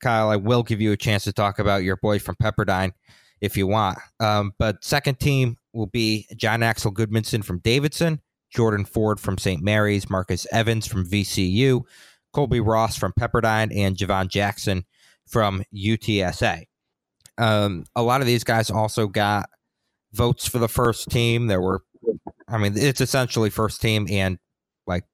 Kyle, 0.00 0.28
I 0.28 0.36
will 0.36 0.62
give 0.62 0.80
you 0.80 0.92
a 0.92 0.96
chance 0.96 1.24
to 1.24 1.32
talk 1.32 1.58
about 1.58 1.82
your 1.82 1.96
boy 1.96 2.20
from 2.20 2.36
Pepperdine 2.36 2.92
if 3.40 3.56
you 3.56 3.66
want. 3.66 3.98
Um, 4.20 4.52
but 4.58 4.84
second 4.84 5.18
team 5.18 5.56
will 5.72 5.86
be 5.86 6.26
Jon 6.36 6.62
Axel 6.62 6.92
Gudmundsson 6.92 7.44
from 7.44 7.58
Davidson, 7.58 8.20
Jordan 8.50 8.84
Ford 8.84 9.18
from 9.18 9.36
St. 9.36 9.62
Mary's, 9.62 10.08
Marcus 10.08 10.46
Evans 10.52 10.86
from 10.86 11.04
VCU, 11.04 11.82
Colby 12.32 12.60
Ross 12.60 12.96
from 12.96 13.12
Pepperdine, 13.12 13.76
and 13.76 13.96
Jhivvan 13.96 14.28
Jackson 14.28 14.84
from 15.26 15.64
UTSA. 15.74 16.66
Um, 17.38 17.84
a 17.94 18.02
lot 18.02 18.20
of 18.20 18.26
these 18.26 18.44
guys 18.44 18.70
also 18.70 19.06
got 19.06 19.48
votes 20.12 20.46
for 20.46 20.58
the 20.58 20.68
first 20.68 21.10
team. 21.10 21.46
There 21.46 21.60
were, 21.60 21.82
I 22.48 22.58
mean, 22.58 22.72
it's 22.76 23.00
essentially 23.00 23.50
first 23.50 23.80
team 23.80 24.06
and 24.10 24.38
like 24.86 25.04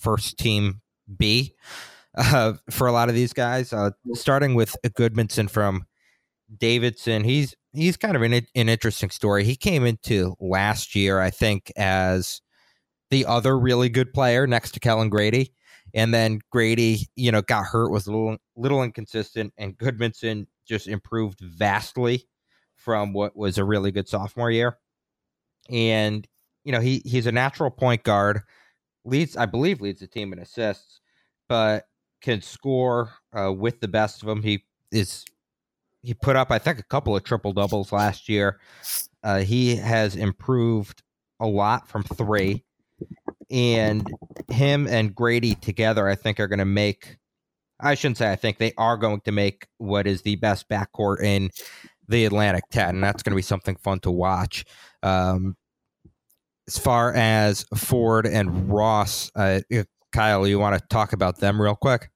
first 0.00 0.38
team 0.38 0.80
B 1.18 1.54
uh, 2.16 2.54
for 2.70 2.86
a 2.86 2.92
lot 2.92 3.08
of 3.08 3.14
these 3.14 3.32
guys. 3.32 3.72
Uh, 3.72 3.90
starting 4.12 4.54
with 4.54 4.76
Gudmundsson 4.84 5.50
from 5.50 5.84
Davidson, 6.56 7.24
he's 7.24 7.54
he's 7.72 7.96
kind 7.96 8.16
of 8.16 8.22
an, 8.22 8.32
an 8.32 8.68
interesting 8.68 9.10
story. 9.10 9.44
He 9.44 9.56
came 9.56 9.84
into 9.84 10.36
last 10.40 10.94
year, 10.94 11.20
I 11.20 11.30
think, 11.30 11.72
as 11.76 12.40
the 13.10 13.26
other 13.26 13.58
really 13.58 13.88
good 13.88 14.12
player 14.12 14.46
next 14.46 14.72
to 14.72 14.80
Kellen 14.80 15.08
Grady. 15.10 15.52
And 15.92 16.12
then 16.12 16.40
Grady, 16.50 17.08
you 17.14 17.30
know, 17.30 17.42
got 17.42 17.66
hurt, 17.66 17.90
was 17.90 18.06
a 18.06 18.10
little 18.10 18.36
little 18.56 18.82
inconsistent, 18.82 19.52
and 19.58 19.76
Gudmundsson 19.78 20.46
just 20.66 20.88
improved 20.88 21.40
vastly 21.40 22.26
from 22.76 23.12
what 23.12 23.36
was 23.36 23.58
a 23.58 23.64
really 23.64 23.90
good 23.90 24.08
sophomore 24.08 24.50
year. 24.50 24.78
And 25.70 26.26
you 26.64 26.72
know, 26.72 26.80
he 26.80 27.02
he's 27.04 27.26
a 27.26 27.32
natural 27.32 27.70
point 27.70 28.02
guard, 28.02 28.40
leads 29.04 29.36
I 29.36 29.46
believe 29.46 29.80
leads 29.80 30.00
the 30.00 30.06
team 30.06 30.32
in 30.32 30.38
assists, 30.38 31.00
but 31.48 31.86
can 32.22 32.40
score 32.40 33.10
uh, 33.38 33.52
with 33.52 33.80
the 33.80 33.88
best 33.88 34.22
of 34.22 34.28
them. 34.28 34.42
He 34.42 34.64
is 34.90 35.24
he 36.02 36.14
put 36.14 36.36
up 36.36 36.50
I 36.50 36.58
think 36.58 36.78
a 36.78 36.84
couple 36.84 37.16
of 37.16 37.24
triple 37.24 37.52
doubles 37.52 37.92
last 37.92 38.28
year. 38.28 38.60
Uh, 39.22 39.40
he 39.40 39.76
has 39.76 40.16
improved 40.16 41.02
a 41.40 41.46
lot 41.46 41.88
from 41.88 42.02
three 42.02 42.64
and 43.50 44.10
him 44.50 44.86
and 44.86 45.14
Grady 45.14 45.54
together, 45.54 46.08
I 46.08 46.14
think, 46.14 46.40
are 46.40 46.48
going 46.48 46.58
to 46.58 46.64
make. 46.64 47.18
I 47.80 47.94
shouldn't 47.94 48.18
say 48.18 48.30
I 48.30 48.36
think 48.36 48.58
they 48.58 48.72
are 48.78 48.96
going 48.96 49.20
to 49.22 49.32
make 49.32 49.66
what 49.78 50.06
is 50.06 50.22
the 50.22 50.36
best 50.36 50.68
backcourt 50.68 51.22
in 51.22 51.50
the 52.08 52.24
Atlantic 52.24 52.64
10. 52.70 52.96
And 52.96 53.04
that's 53.04 53.22
going 53.22 53.32
to 53.32 53.36
be 53.36 53.42
something 53.42 53.76
fun 53.76 54.00
to 54.00 54.10
watch. 54.10 54.64
Um, 55.02 55.56
as 56.68 56.78
far 56.78 57.12
as 57.14 57.66
Ford 57.76 58.26
and 58.26 58.70
Ross, 58.70 59.30
uh, 59.34 59.60
Kyle, 60.12 60.46
you 60.46 60.58
want 60.58 60.80
to 60.80 60.86
talk 60.88 61.12
about 61.12 61.40
them 61.40 61.60
real 61.60 61.74
quick? 61.74 62.10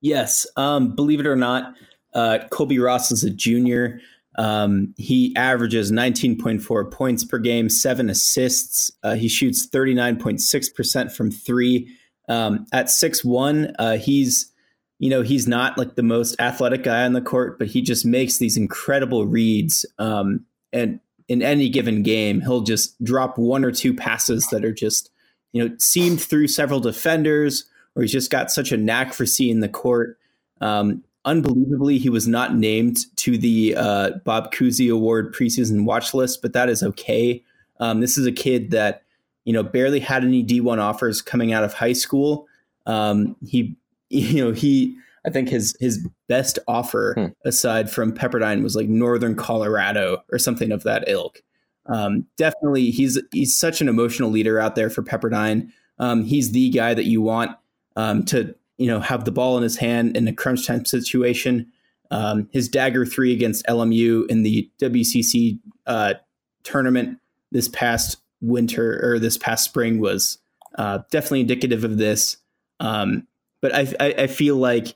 Yes. 0.00 0.46
Um, 0.56 0.94
believe 0.94 1.20
it 1.20 1.26
or 1.26 1.36
not, 1.36 1.74
uh, 2.14 2.38
Colby 2.50 2.78
Ross 2.78 3.10
is 3.10 3.24
a 3.24 3.30
junior. 3.30 4.00
Um, 4.38 4.94
he 4.96 5.34
averages 5.36 5.90
19.4 5.90 6.92
points 6.92 7.24
per 7.24 7.38
game, 7.38 7.68
seven 7.68 8.08
assists. 8.08 8.90
Uh, 9.02 9.14
he 9.14 9.28
shoots 9.28 9.68
39.6% 9.68 11.12
from 11.12 11.30
three. 11.32 11.97
Um, 12.28 12.66
at 12.72 12.90
six 12.90 13.24
one, 13.24 13.74
uh, 13.78 13.96
he's 13.96 14.52
you 14.98 15.10
know 15.10 15.22
he's 15.22 15.46
not 15.48 15.78
like 15.78 15.94
the 15.94 16.02
most 16.02 16.36
athletic 16.38 16.82
guy 16.82 17.04
on 17.04 17.12
the 17.12 17.20
court, 17.20 17.58
but 17.58 17.68
he 17.68 17.82
just 17.82 18.04
makes 18.04 18.38
these 18.38 18.56
incredible 18.56 19.26
reads. 19.26 19.86
Um, 19.98 20.44
and 20.72 21.00
in 21.28 21.42
any 21.42 21.68
given 21.68 22.02
game, 22.02 22.40
he'll 22.40 22.62
just 22.62 23.02
drop 23.02 23.38
one 23.38 23.64
or 23.64 23.72
two 23.72 23.94
passes 23.94 24.46
that 24.50 24.64
are 24.64 24.72
just 24.72 25.10
you 25.52 25.66
know 25.66 25.74
seamed 25.78 26.20
through 26.20 26.48
several 26.48 26.80
defenders, 26.80 27.64
or 27.94 28.02
he's 28.02 28.12
just 28.12 28.30
got 28.30 28.50
such 28.50 28.72
a 28.72 28.76
knack 28.76 29.14
for 29.14 29.26
seeing 29.26 29.60
the 29.60 29.68
court. 29.68 30.18
Um, 30.60 31.04
unbelievably, 31.24 31.98
he 31.98 32.10
was 32.10 32.26
not 32.26 32.56
named 32.56 32.98
to 33.16 33.38
the 33.38 33.74
uh, 33.76 34.10
Bob 34.24 34.52
Cousy 34.52 34.92
Award 34.92 35.34
preseason 35.34 35.84
watch 35.84 36.14
list, 36.14 36.42
but 36.42 36.52
that 36.54 36.68
is 36.68 36.82
okay. 36.82 37.42
Um, 37.80 38.00
this 38.00 38.18
is 38.18 38.26
a 38.26 38.32
kid 38.32 38.70
that 38.72 39.02
you 39.48 39.54
know 39.54 39.62
barely 39.62 39.98
had 39.98 40.24
any 40.24 40.44
D1 40.44 40.78
offers 40.78 41.22
coming 41.22 41.54
out 41.54 41.64
of 41.64 41.72
high 41.72 41.94
school. 41.94 42.46
Um, 42.84 43.34
he, 43.46 43.74
you 44.10 44.44
know, 44.44 44.52
he 44.52 44.94
I 45.24 45.30
think 45.30 45.48
his 45.48 45.74
his 45.80 46.06
best 46.28 46.58
offer 46.68 47.14
hmm. 47.16 47.26
aside 47.48 47.90
from 47.90 48.12
Pepperdine 48.12 48.62
was 48.62 48.76
like 48.76 48.88
Northern 48.88 49.34
Colorado 49.34 50.22
or 50.30 50.38
something 50.38 50.70
of 50.70 50.82
that 50.82 51.08
ilk. 51.08 51.42
Um, 51.86 52.26
definitely, 52.36 52.90
he's 52.90 53.18
he's 53.32 53.56
such 53.56 53.80
an 53.80 53.88
emotional 53.88 54.30
leader 54.30 54.60
out 54.60 54.74
there 54.74 54.90
for 54.90 55.02
Pepperdine. 55.02 55.70
Um, 55.98 56.24
he's 56.24 56.52
the 56.52 56.68
guy 56.68 56.92
that 56.92 57.06
you 57.06 57.22
want 57.22 57.56
um, 57.96 58.24
to 58.26 58.54
you 58.76 58.86
know, 58.86 59.00
have 59.00 59.24
the 59.24 59.32
ball 59.32 59.56
in 59.56 59.62
his 59.62 59.76
hand 59.76 60.16
in 60.16 60.28
a 60.28 60.32
crunch 60.32 60.66
time 60.66 60.84
situation. 60.84 61.66
Um, 62.10 62.48
his 62.52 62.68
dagger 62.68 63.04
three 63.04 63.32
against 63.32 63.66
LMU 63.66 64.26
in 64.28 64.42
the 64.42 64.70
WCC 64.78 65.58
uh, 65.86 66.14
tournament 66.62 67.18
this 67.50 67.68
past 67.68 68.18
winter 68.40 69.00
or 69.02 69.18
this 69.18 69.36
past 69.36 69.64
spring 69.64 70.00
was 70.00 70.38
uh, 70.76 71.00
definitely 71.10 71.40
indicative 71.40 71.84
of 71.84 71.98
this. 71.98 72.36
Um, 72.80 73.26
but 73.60 73.74
I, 73.74 73.92
I, 73.98 74.14
I, 74.18 74.26
feel 74.28 74.54
like 74.54 74.94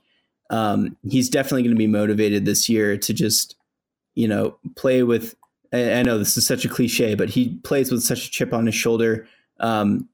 um, 0.51 0.97
he's 1.03 1.29
definitely 1.29 1.63
going 1.63 1.75
to 1.75 1.79
be 1.79 1.89
motivated 1.89 2.45
this 2.45 2.69
year 2.69 2.97
to 2.97 3.13
just, 3.13 3.57
you 4.15 4.29
know, 4.29 4.57
play 4.77 5.03
with. 5.03 5.35
I 5.73 6.03
know 6.03 6.19
this 6.19 6.37
is 6.37 6.47
such 6.47 6.67
a 6.67 6.69
cliche, 6.69 7.15
but 7.15 7.31
he 7.31 7.57
plays 7.65 7.91
with 7.91 8.03
such 8.03 8.27
a 8.27 8.31
chip 8.31 8.53
on 8.53 8.67
his 8.67 8.75
shoulder. 8.75 9.27
Um, 9.59 10.09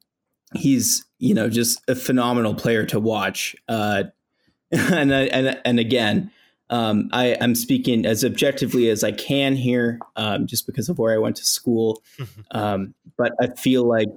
he's 0.55 1.05
you 1.19 1.35
know 1.35 1.49
just 1.49 1.81
a 1.89 1.95
phenomenal 1.95 2.55
player 2.55 2.87
to 2.87 3.01
watch. 3.01 3.57
Uh, 3.69 4.05
and 4.71 5.13
and 5.13 5.61
and 5.65 5.81
again, 5.81 6.31
um, 6.71 7.09
I, 7.13 7.29
am 7.41 7.55
speaking 7.55 8.05
as 8.05 8.25
objectively 8.25 8.89
as 8.89 9.03
I 9.03 9.13
can 9.13 9.57
here, 9.57 9.99
um, 10.17 10.47
just 10.47 10.67
because 10.67 10.89
of 10.89 10.99
where 10.99 11.15
I 11.15 11.19
went 11.19 11.37
to 11.37 11.45
school. 11.45 12.03
Um, 12.51 12.95
but 13.19 13.33
I 13.41 13.49
feel 13.49 13.85
like 13.85 14.09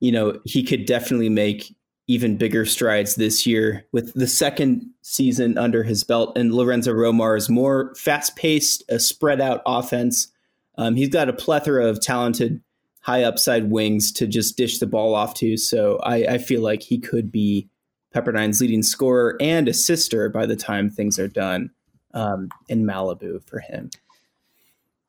you 0.00 0.12
know 0.12 0.38
he 0.44 0.62
could 0.62 0.86
definitely 0.86 1.28
make 1.28 1.74
even 2.06 2.36
bigger 2.36 2.64
strides 2.64 3.16
this 3.16 3.46
year 3.46 3.84
with 3.92 4.14
the 4.14 4.26
second 4.26 4.88
season 5.02 5.58
under 5.58 5.82
his 5.82 6.04
belt 6.04 6.36
and 6.38 6.54
Lorenzo 6.54 6.92
Romar 6.92 7.36
is 7.36 7.50
more 7.50 7.94
fast 7.96 8.36
paced, 8.36 8.82
a 8.88 8.98
spread 8.98 9.40
out 9.40 9.60
offense. 9.66 10.28
Um, 10.76 10.94
he's 10.94 11.10
got 11.10 11.28
a 11.28 11.32
plethora 11.32 11.86
of 11.86 12.00
talented 12.00 12.62
high 13.00 13.24
upside 13.24 13.70
wings 13.70 14.12
to 14.12 14.26
just 14.26 14.56
dish 14.56 14.78
the 14.78 14.86
ball 14.86 15.14
off 15.14 15.34
to. 15.34 15.56
So 15.56 15.98
I, 16.02 16.16
I 16.24 16.38
feel 16.38 16.62
like 16.62 16.82
he 16.82 16.98
could 16.98 17.30
be 17.32 17.68
Pepperdine's 18.12 18.60
leading 18.60 18.82
scorer 18.82 19.36
and 19.40 19.68
assister 19.68 20.28
by 20.28 20.46
the 20.46 20.56
time 20.56 20.88
things 20.88 21.18
are 21.18 21.28
done 21.28 21.70
um, 22.14 22.48
in 22.68 22.84
Malibu 22.84 23.42
for 23.42 23.60
him. 23.60 23.90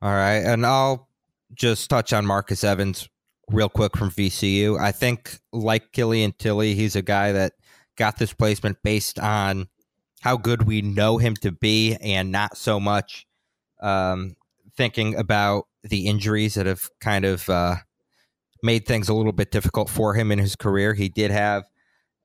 All 0.02 0.12
right. 0.12 0.38
And 0.38 0.64
I'll 0.64 1.08
just 1.54 1.90
touch 1.90 2.12
on 2.12 2.26
Marcus 2.26 2.64
Evans 2.64 3.08
real 3.50 3.68
quick 3.68 3.96
from 3.96 4.10
VCU. 4.10 4.78
I 4.78 4.92
think, 4.92 5.38
like 5.52 5.92
Killian 5.92 6.32
Tillie, 6.38 6.74
he's 6.74 6.96
a 6.96 7.02
guy 7.02 7.32
that 7.32 7.54
got 7.96 8.18
this 8.18 8.32
placement 8.32 8.78
based 8.82 9.18
on 9.18 9.68
how 10.20 10.36
good 10.36 10.66
we 10.66 10.82
know 10.82 11.18
him 11.18 11.34
to 11.34 11.50
be 11.50 11.96
and 11.96 12.30
not 12.30 12.56
so 12.56 12.78
much 12.78 13.26
um, 13.82 14.36
thinking 14.76 15.16
about 15.16 15.66
the 15.82 16.06
injuries 16.06 16.54
that 16.54 16.66
have 16.66 16.90
kind 17.00 17.24
of 17.24 17.48
uh, 17.48 17.76
made 18.62 18.86
things 18.86 19.08
a 19.08 19.14
little 19.14 19.32
bit 19.32 19.50
difficult 19.50 19.88
for 19.88 20.14
him 20.14 20.30
in 20.30 20.38
his 20.38 20.56
career. 20.56 20.94
He 20.94 21.08
did 21.08 21.30
have 21.30 21.64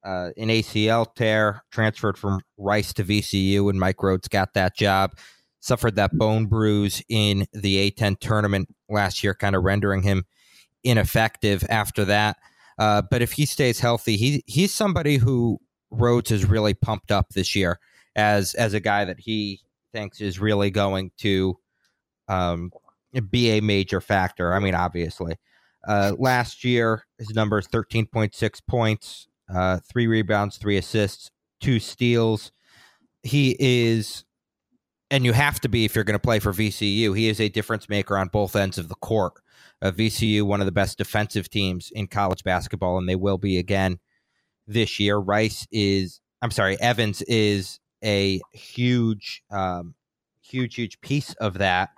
uh, 0.05 0.29
an 0.37 0.49
ACL 0.49 1.13
tear, 1.15 1.63
transferred 1.71 2.17
from 2.17 2.41
Rice 2.57 2.93
to 2.93 3.03
VCU, 3.03 3.69
and 3.69 3.79
Mike 3.79 3.97
Rhoades 3.97 4.29
got 4.29 4.53
that 4.53 4.77
job. 4.77 5.11
Suffered 5.59 5.95
that 5.95 6.15
bone 6.15 6.45
bruise 6.45 7.01
in 7.09 7.47
the 7.51 7.91
A10 7.91 8.19
tournament 8.19 8.69
last 8.87 9.23
year, 9.23 9.33
kind 9.33 9.55
of 9.55 9.63
rendering 9.63 10.03
him 10.03 10.25
ineffective 10.83 11.65
after 11.69 12.05
that. 12.05 12.37
Uh, 12.77 13.01
but 13.09 13.21
if 13.21 13.31
he 13.33 13.45
stays 13.45 13.79
healthy, 13.79 14.15
he 14.15 14.43
he's 14.45 14.73
somebody 14.73 15.17
who 15.17 15.59
Rhoades 15.91 16.29
has 16.29 16.45
really 16.45 16.73
pumped 16.73 17.11
up 17.11 17.29
this 17.29 17.55
year 17.55 17.79
as 18.15 18.53
as 18.53 18.73
a 18.73 18.79
guy 18.79 19.05
that 19.05 19.19
he 19.19 19.61
thinks 19.91 20.21
is 20.21 20.39
really 20.39 20.69
going 20.69 21.11
to 21.17 21.57
um, 22.27 22.71
be 23.29 23.57
a 23.57 23.61
major 23.61 24.01
factor. 24.01 24.53
I 24.53 24.59
mean, 24.59 24.75
obviously, 24.75 25.35
uh, 25.87 26.13
last 26.17 26.63
year 26.63 27.05
his 27.17 27.31
number 27.31 27.57
is 27.57 27.67
thirteen 27.67 28.05
point 28.05 28.35
six 28.35 28.59
points, 28.59 29.27
uh, 29.53 29.79
three 29.87 30.07
rebounds, 30.07 30.57
three 30.57 30.77
assists, 30.77 31.31
two 31.59 31.79
steals. 31.79 32.51
He 33.23 33.55
is, 33.59 34.25
and 35.09 35.25
you 35.25 35.33
have 35.33 35.59
to 35.61 35.69
be 35.69 35.85
if 35.85 35.95
you're 35.95 36.03
going 36.03 36.19
to 36.19 36.19
play 36.19 36.39
for 36.39 36.53
VCU. 36.53 37.17
He 37.17 37.27
is 37.27 37.39
a 37.39 37.49
difference 37.49 37.89
maker 37.89 38.17
on 38.17 38.27
both 38.27 38.55
ends 38.55 38.77
of 38.77 38.89
the 38.89 38.95
court. 38.95 39.33
Uh, 39.81 39.91
VCU, 39.91 40.43
one 40.43 40.61
of 40.61 40.65
the 40.65 40.71
best 40.71 40.97
defensive 40.97 41.49
teams 41.49 41.91
in 41.93 42.07
college 42.07 42.43
basketball, 42.43 42.97
and 42.97 43.09
they 43.09 43.15
will 43.15 43.37
be 43.37 43.57
again 43.57 43.99
this 44.67 44.99
year. 44.99 45.17
Rice 45.17 45.67
is, 45.71 46.21
I'm 46.41 46.51
sorry, 46.51 46.79
Evans 46.79 47.21
is 47.23 47.79
a 48.03 48.39
huge, 48.51 49.43
um, 49.51 49.95
huge, 50.41 50.75
huge 50.75 51.01
piece 51.01 51.33
of 51.35 51.55
that. 51.55 51.89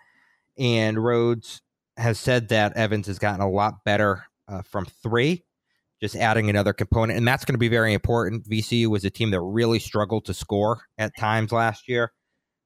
And 0.58 0.98
Rhoades 0.98 1.62
has 1.98 2.20
said 2.20 2.50
that 2.50 2.76
Evans 2.76 3.08
has 3.08 3.20
gotten 3.20 3.42
a 3.42 3.50
lot 3.50 3.84
better 3.84 4.26
uh, 4.48 4.62
from 4.62 4.86
three, 4.86 5.44
just 6.02 6.16
adding 6.16 6.50
another 6.50 6.74
component. 6.74 7.18
And 7.18 7.28
that's 7.28 7.46
going 7.46 7.56
to 7.56 7.60
be 7.60 7.70
very 7.70 7.94
important. 7.94 8.48
VCU 8.48 8.88
was 8.88 9.04
a 9.06 9.10
team 9.10 9.32
that 9.32 9.42
really 9.42 9.80
struggled 9.80 10.26
to 10.26 10.34
score 10.34 10.82
at 10.98 11.16
times 11.18 11.52
last 11.52 11.88
year. 11.88 12.12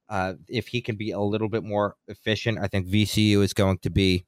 Uh, 0.08 0.34
if 0.48 0.68
he 0.68 0.82
can 0.82 0.96
be 0.96 1.10
a 1.12 1.20
little 1.20 1.48
bit 1.48 1.64
more 1.64 1.96
efficient, 2.08 2.58
I 2.60 2.68
think 2.68 2.86
VCU 2.86 3.42
is 3.42 3.54
going 3.54 3.78
to 3.78 3.90
be 3.90 4.26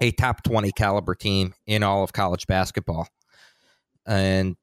a 0.00 0.10
top 0.10 0.42
20 0.42 0.72
caliber 0.72 1.14
team 1.14 1.54
in 1.66 1.82
all 1.82 2.02
of 2.02 2.12
college 2.12 2.46
basketball. 2.46 3.08
And 4.06 4.56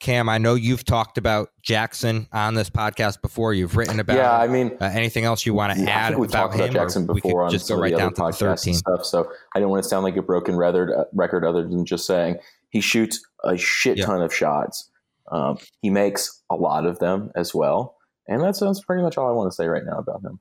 Cam, 0.00 0.30
I 0.30 0.38
know 0.38 0.54
you've 0.54 0.84
talked 0.84 1.18
about 1.18 1.50
Jackson 1.62 2.26
on 2.32 2.54
this 2.54 2.70
podcast 2.70 3.20
before. 3.20 3.52
You've 3.52 3.76
written 3.76 4.00
about 4.00 4.16
yeah. 4.16 4.32
I 4.32 4.46
mean, 4.46 4.76
uh, 4.80 4.86
anything 4.86 5.24
else 5.24 5.44
you 5.44 5.52
want 5.52 5.76
to 5.76 5.84
yeah, 5.84 5.90
add 5.90 6.18
we 6.18 6.26
about 6.26 6.52
talked 6.52 6.54
about 6.54 6.68
him? 6.68 6.74
Jackson 6.74 7.06
before 7.06 7.44
on 7.44 7.50
just 7.50 7.68
go 7.68 7.78
right 7.78 7.90
down 7.90 8.00
other 8.00 8.10
to 8.10 8.14
the 8.14 8.22
podcasts 8.22 8.64
13. 8.64 8.70
and 8.72 8.76
stuff. 8.76 9.04
So 9.04 9.30
I 9.54 9.60
don't 9.60 9.68
want 9.68 9.82
to 9.82 9.88
sound 9.88 10.04
like 10.04 10.16
a 10.16 10.22
broken 10.22 10.56
record, 10.56 10.90
uh, 10.90 11.04
record 11.12 11.44
other 11.44 11.62
than 11.62 11.84
just 11.84 12.06
saying 12.06 12.38
he 12.70 12.80
shoots 12.80 13.20
a 13.44 13.56
shit 13.56 13.98
Yeah. 13.98 14.06
ton 14.06 14.22
of 14.22 14.34
shots. 14.34 14.90
Um, 15.30 15.58
he 15.82 15.90
makes 15.90 16.42
a 16.50 16.56
lot 16.56 16.86
of 16.86 16.98
them 16.98 17.30
as 17.36 17.54
well, 17.54 17.96
and 18.26 18.40
that's 18.42 18.60
that's 18.60 18.82
pretty 18.84 19.02
much 19.02 19.16
all 19.18 19.28
I 19.28 19.32
want 19.32 19.50
to 19.50 19.54
say 19.54 19.66
right 19.68 19.84
now 19.84 19.98
about 19.98 20.22
him. 20.24 20.38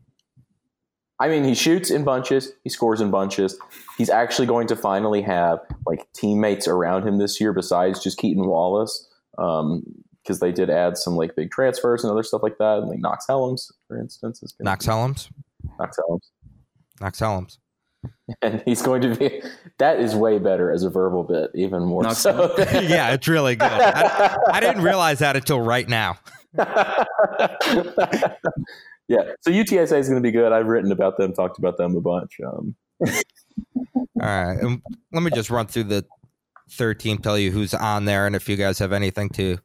I 1.19 1.27
mean, 1.27 1.43
he 1.43 1.53
shoots 1.53 1.91
in 1.91 2.03
bunches, 2.05 2.53
he 2.63 2.69
scores 2.69 3.01
in 3.01 3.11
bunches. 3.11 3.57
He's 3.97 4.09
actually 4.09 4.47
going 4.47 4.67
to 4.67 4.75
finally 4.75 5.21
have 5.21 5.59
like 5.85 6.07
teammates 6.13 6.65
around 6.67 7.05
him 7.05 7.17
this 7.17 7.41
year 7.41 7.51
besides 7.53 8.01
just 8.01 8.17
Keaton 8.17 8.47
Wallace. 8.47 9.07
Um, 9.37 9.83
because 10.23 10.41
they 10.41 10.51
did 10.51 10.69
add 10.69 10.95
some 10.97 11.15
like 11.15 11.35
big 11.35 11.49
transfers 11.49 12.03
and 12.03 12.11
other 12.11 12.21
stuff 12.23 12.43
like 12.43 12.57
that. 12.59 12.79
And 12.79 12.89
like 12.89 12.99
Knox 12.99 13.25
Helms, 13.27 13.71
for 13.87 13.97
instance, 13.99 14.43
is 14.43 14.53
Knox 14.59 14.85
Helms. 14.85 15.29
Knox 15.79 15.97
Helms, 15.97 16.31
Knox 17.01 17.19
Helms. 17.19 17.57
and 18.41 18.61
he's 18.65 18.81
going 18.81 19.01
to 19.01 19.15
be. 19.15 19.41
That 19.77 19.99
is 19.99 20.15
way 20.15 20.39
better 20.39 20.71
as 20.71 20.83
a 20.83 20.89
verbal 20.89 21.23
bit, 21.23 21.51
even 21.55 21.83
more 21.83 22.03
Knox 22.03 22.19
so. 22.19 22.53
yeah, 22.57 23.11
it's 23.11 23.27
really 23.27 23.55
good. 23.55 23.71
I, 23.71 24.37
I 24.51 24.59
didn't 24.59 24.83
realize 24.83 25.19
that 25.19 25.35
until 25.35 25.59
right 25.59 25.87
now. 25.87 26.17
yeah, 26.57 26.65
so 29.41 29.51
UTSA 29.51 29.99
is 29.99 30.09
going 30.09 30.15
to 30.15 30.21
be 30.21 30.31
good. 30.31 30.51
I've 30.51 30.67
written 30.67 30.91
about 30.91 31.17
them, 31.17 31.33
talked 31.33 31.59
about 31.59 31.77
them 31.77 31.95
a 31.95 32.01
bunch. 32.01 32.39
Um, 32.45 32.75
All 33.05 33.97
right. 34.15 34.57
Um, 34.63 34.81
let 35.11 35.23
me 35.23 35.31
just 35.31 35.49
run 35.49 35.67
through 35.67 35.85
the 35.85 36.05
third 36.71 36.99
team, 36.99 37.17
tell 37.17 37.37
you 37.37 37.51
who's 37.51 37.73
on 37.73 38.05
there, 38.05 38.25
and 38.25 38.35
if 38.35 38.49
you 38.49 38.55
guys 38.55 38.79
have 38.79 38.93
anything 38.93 39.29
to 39.29 39.57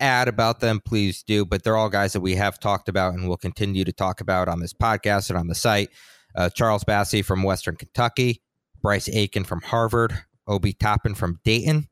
add 0.00 0.28
about 0.28 0.60
them, 0.60 0.80
please 0.84 1.22
do. 1.22 1.44
But 1.44 1.62
they're 1.62 1.76
all 1.76 1.88
guys 1.88 2.12
that 2.12 2.20
we 2.20 2.34
have 2.34 2.58
talked 2.58 2.88
about 2.88 3.14
and 3.14 3.28
will 3.28 3.36
continue 3.36 3.84
to 3.84 3.92
talk 3.92 4.20
about 4.20 4.48
on 4.48 4.60
this 4.60 4.72
podcast 4.74 5.30
and 5.30 5.38
on 5.38 5.46
the 5.46 5.54
site. 5.54 5.90
Uh, 6.34 6.48
Charles 6.50 6.84
Bassey 6.84 7.24
from 7.24 7.42
Western 7.42 7.76
Kentucky, 7.76 8.42
Bryce 8.80 9.08
Aiken 9.08 9.44
from 9.44 9.60
Harvard, 9.62 10.12
Obi 10.46 10.72
Toppin 10.72 11.14
from 11.14 11.40
Dayton. 11.44 11.88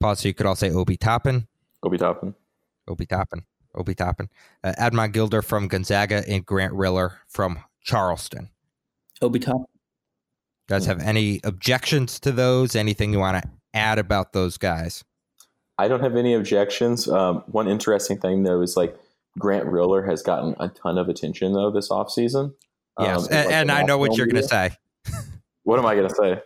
Pause 0.00 0.20
so 0.20 0.28
you 0.28 0.34
could 0.34 0.46
all 0.46 0.56
say 0.56 0.70
Obi 0.70 0.96
Toppin. 0.96 1.46
Obi 1.82 1.98
Toppin. 1.98 2.34
Obi 2.88 3.06
Toppin. 3.06 3.44
Obi 3.74 3.94
Toppin. 3.94 4.28
Uh, 4.62 4.72
Admon 4.78 5.12
Gilder 5.12 5.42
from 5.42 5.68
Gonzaga 5.68 6.22
and 6.28 6.44
Grant 6.44 6.74
Riller 6.74 7.20
from 7.28 7.58
Charleston. 7.82 8.50
Obi 9.22 9.38
Top. 9.38 9.62
guys 10.68 10.86
have 10.86 11.00
any 11.00 11.40
objections 11.44 12.18
to 12.20 12.32
those? 12.32 12.74
Anything 12.74 13.12
you 13.12 13.18
want 13.20 13.42
to 13.42 13.50
add 13.72 13.98
about 13.98 14.32
those 14.32 14.58
guys? 14.58 15.04
I 15.78 15.88
don't 15.88 16.00
have 16.00 16.16
any 16.16 16.34
objections. 16.34 17.08
Um, 17.08 17.44
one 17.46 17.68
interesting 17.68 18.18
thing 18.18 18.42
though 18.42 18.60
is 18.60 18.76
like 18.76 18.96
Grant 19.38 19.66
Riller 19.66 20.04
has 20.04 20.22
gotten 20.22 20.54
a 20.60 20.68
ton 20.68 20.98
of 20.98 21.08
attention 21.08 21.52
though 21.52 21.70
this 21.70 21.88
offseason. 21.88 22.54
Yes, 22.98 23.18
Um, 23.18 23.28
and, 23.30 23.46
like, 23.46 23.54
and 23.54 23.72
I 23.72 23.82
know 23.82 23.98
what 23.98 24.16
you're 24.16 24.26
going 24.26 24.42
to 24.42 24.48
say. 24.48 24.70
What 25.64 25.78
am 25.78 25.86
I 25.86 25.94
going 25.94 26.08
to 26.08 26.14
say? 26.16 26.40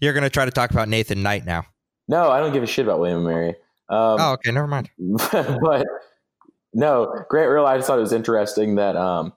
You're 0.00 0.12
going 0.12 0.22
to 0.22 0.30
try 0.30 0.44
to 0.44 0.50
talk 0.52 0.70
about 0.70 0.88
Nathan 0.88 1.24
Knight 1.24 1.44
now. 1.44 1.64
No, 2.06 2.30
I 2.30 2.38
don't 2.38 2.52
give 2.52 2.62
a 2.62 2.66
shit 2.66 2.86
about 2.86 3.00
William 3.00 3.18
and 3.18 3.26
Mary. 3.26 3.48
Um, 3.88 4.16
oh, 4.20 4.32
okay, 4.34 4.52
never 4.52 4.68
mind. 4.68 4.90
but 5.32 5.86
no, 6.72 7.12
Grant 7.28 7.50
Riller. 7.50 7.66
I 7.68 7.76
just 7.76 7.88
thought 7.88 7.98
it 7.98 8.02
was 8.02 8.12
interesting 8.12 8.76
that 8.76 8.96
um, 8.96 9.32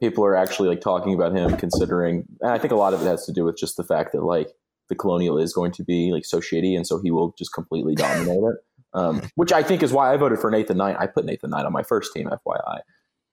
people 0.00 0.24
are 0.24 0.36
actually 0.36 0.68
like 0.68 0.80
talking 0.80 1.14
about 1.14 1.32
him, 1.32 1.56
considering. 1.56 2.24
And 2.40 2.52
I 2.52 2.58
think 2.58 2.72
a 2.72 2.76
lot 2.76 2.94
of 2.94 3.02
it 3.02 3.06
has 3.06 3.26
to 3.26 3.32
do 3.32 3.44
with 3.44 3.56
just 3.56 3.76
the 3.76 3.84
fact 3.84 4.12
that 4.12 4.22
like 4.22 4.50
the 4.88 4.94
Colonial 4.94 5.38
is 5.38 5.52
going 5.52 5.72
to 5.72 5.84
be 5.84 6.12
like 6.12 6.24
so 6.24 6.40
shitty, 6.40 6.76
and 6.76 6.86
so 6.86 7.00
he 7.00 7.10
will 7.10 7.34
just 7.36 7.52
completely 7.52 7.94
dominate 7.94 8.38
it. 8.38 8.56
Um, 8.94 9.22
which 9.34 9.52
I 9.52 9.62
think 9.62 9.82
is 9.82 9.92
why 9.92 10.12
I 10.12 10.16
voted 10.16 10.38
for 10.38 10.50
Nathan 10.50 10.76
Knight. 10.76 10.96
I 10.98 11.06
put 11.06 11.24
Nathan 11.24 11.50
Knight 11.50 11.66
on 11.66 11.72
my 11.72 11.82
first 11.82 12.12
team, 12.14 12.28
FYI. 12.28 12.80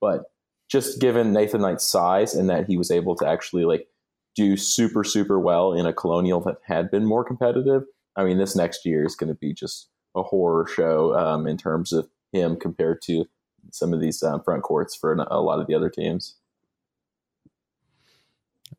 But 0.02 0.24
just 0.70 1.00
given 1.00 1.34
Nathan 1.34 1.62
Knight's 1.62 1.84
size 1.84 2.36
and 2.36 2.50
that 2.50 2.68
he 2.68 2.78
was 2.78 2.92
able 2.92 3.16
to 3.18 3.28
actually 3.28 3.66
like 3.66 3.88
do 4.36 4.56
super 4.56 5.04
super 5.04 5.40
well 5.40 5.74
in 5.74 5.86
a 5.86 5.94
Colonial 5.94 6.40
that 6.42 6.58
had 6.66 6.92
been 6.92 7.06
more 7.06 7.24
competitive. 7.24 7.84
I 8.16 8.24
mean, 8.24 8.38
this 8.38 8.56
next 8.56 8.86
year 8.86 9.06
is 9.06 9.16
going 9.16 9.30
to 9.30 9.36
be 9.40 9.54
just 9.54 9.90
a 10.16 10.24
horror 10.24 10.68
show 10.68 11.16
um, 11.18 11.48
in 11.48 11.58
terms 11.58 11.94
of 11.94 12.10
him 12.32 12.58
compared 12.58 13.02
to 13.04 13.26
some 13.72 13.94
of 13.94 14.02
these 14.02 14.22
um, 14.24 14.42
front 14.44 14.64
courts 14.64 14.96
for 14.96 15.14
a 15.14 15.42
lot 15.42 15.60
of 15.60 15.68
the 15.68 15.76
other 15.76 15.90
teams. 15.90 16.36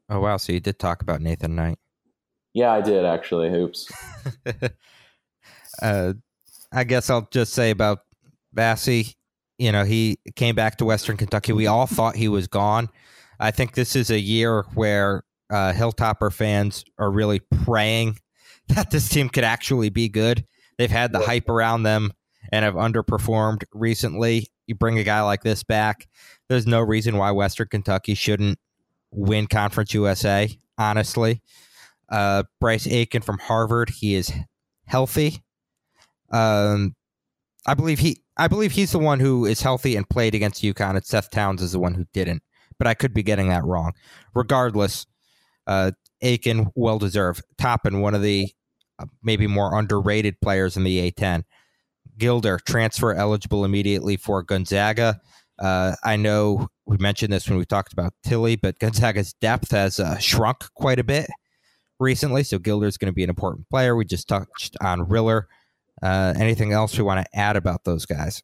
Oh, 0.09 0.21
wow. 0.21 0.37
So 0.37 0.53
you 0.53 0.61
did 0.61 0.79
talk 0.79 1.03
about 1.03 1.21
Nathan 1.21 1.55
Knight. 1.55 1.79
Yeah, 2.53 2.73
I 2.73 2.81
did 2.81 3.05
actually. 3.05 3.51
Hoops. 3.51 3.91
uh, 5.83 6.15
I 6.73 6.85
guess 6.85 7.11
I'll 7.11 7.29
just 7.31 7.53
say 7.53 7.71
about 7.71 8.01
Bassey. 8.55 9.15
You 9.61 9.73
know, 9.73 9.85
he 9.85 10.19
came 10.37 10.55
back 10.55 10.79
to 10.79 10.87
Western 10.87 11.19
Kentucky. 11.19 11.53
We 11.53 11.67
all 11.67 11.87
thought 11.87 12.17
he 12.17 12.29
was 12.29 12.49
gone. 12.49 12.89
I 13.39 13.51
think 13.51 13.75
this 13.75 13.95
is 13.95 14.11
a 14.11 14.19
year 14.19 14.65
where 14.73 15.23
uh, 15.51 15.73
Hilltopper 15.75 16.33
fans 16.33 16.83
are 16.99 17.11
really 17.11 17.41
praying 17.65 18.19
that 18.69 18.91
this 18.91 19.11
team 19.11 19.29
could 19.29 19.45
actually 19.45 19.91
be 19.91 20.09
good. 20.09 20.47
They've 20.79 20.91
had 20.91 21.13
the 21.13 21.19
hype 21.21 21.51
around 21.51 21.83
them 21.83 22.13
and 22.51 22.65
have 22.65 22.75
underperformed 22.75 23.65
recently. 23.75 24.49
You 24.67 24.77
bring 24.77 24.99
a 24.99 25.05
guy 25.05 25.21
like 25.21 25.43
this 25.43 25.63
back, 25.63 26.09
there's 26.49 26.67
no 26.67 26.81
reason 26.81 27.19
why 27.19 27.31
Western 27.31 27.69
Kentucky 27.69 28.15
shouldn't 28.15 28.59
win 29.11 29.47
Conference 29.47 29.93
USA, 29.93 30.49
honestly. 30.79 31.43
Uh, 32.09 32.45
Bryce 32.61 32.87
Aiken 32.87 33.21
from 33.21 33.39
Harvard, 33.39 33.91
he 33.91 34.15
is 34.15 34.33
healthy. 34.87 35.43
Um, 36.33 36.95
I 37.67 37.75
believe 37.75 37.99
he, 37.99 38.23
I 38.37 38.49
believe 38.49 38.73
he's 38.73 38.93
the 38.93 38.99
one 38.99 39.21
who 39.21 39.45
is 39.45 39.61
healthy 39.61 39.97
and 39.97 40.09
played 40.09 40.35
against 40.35 40.63
UConn, 40.63 40.97
and 40.97 41.05
Seth 41.05 41.31
Towns 41.31 41.63
is 41.63 41.73
the 41.73 41.79
one 41.79 41.95
who 41.95 42.07
didn't. 42.13 42.43
But 42.79 42.87
I 42.87 42.95
could 42.95 43.13
be 43.13 43.23
getting 43.23 43.49
that 43.49 43.65
wrong. 43.65 43.93
Regardless, 44.35 45.07
uh, 45.67 45.93
Aiken 46.23 46.71
well 46.75 46.99
deserved. 46.99 47.43
Toppin, 47.59 48.01
one 48.01 48.15
of 48.15 48.23
the 48.23 48.49
uh, 48.99 49.07
maybe 49.23 49.47
more 49.47 49.79
underrated 49.79 50.41
players 50.41 50.77
in 50.77 50.85
the 50.85 51.11
A10. 51.11 51.45
Gilder, 52.19 52.59
transfer 52.67 53.15
eligible 53.15 53.65
immediately 53.65 54.17
for 54.17 54.43
Gonzaga. 54.43 55.21
Uh, 55.59 55.95
I 56.05 56.17
know 56.17 56.69
we 56.87 56.97
mentioned 56.99 57.33
this 57.33 57.49
when 57.49 57.59
we 57.59 57.65
talked 57.65 57.93
about 57.93 58.13
Tillie, 58.23 58.57
but 58.57 58.79
Gonzaga's 58.79 59.35
depth 59.35 59.71
has 59.71 60.01
uh, 60.01 60.19
shrunk 60.19 60.65
quite 60.75 60.99
a 60.99 61.05
bit 61.05 61.31
recently, 61.99 62.43
so 62.43 62.59
Gilder 62.59 62.87
is 62.87 62.97
going 62.97 63.13
to 63.13 63.15
be 63.15 63.25
an 63.25 63.31
important 63.31 63.69
player. 63.69 63.95
We 63.95 64.05
just 64.05 64.29
touched 64.29 64.77
on 64.81 65.09
Riller. 65.09 65.49
Uh, 66.03 66.33
anything 66.37 66.73
else 66.73 66.97
we 66.97 67.05
want 67.05 67.25
to 67.25 67.39
add 67.39 67.57
about 67.57 67.85
those 67.85 68.07
guys? 68.07 68.43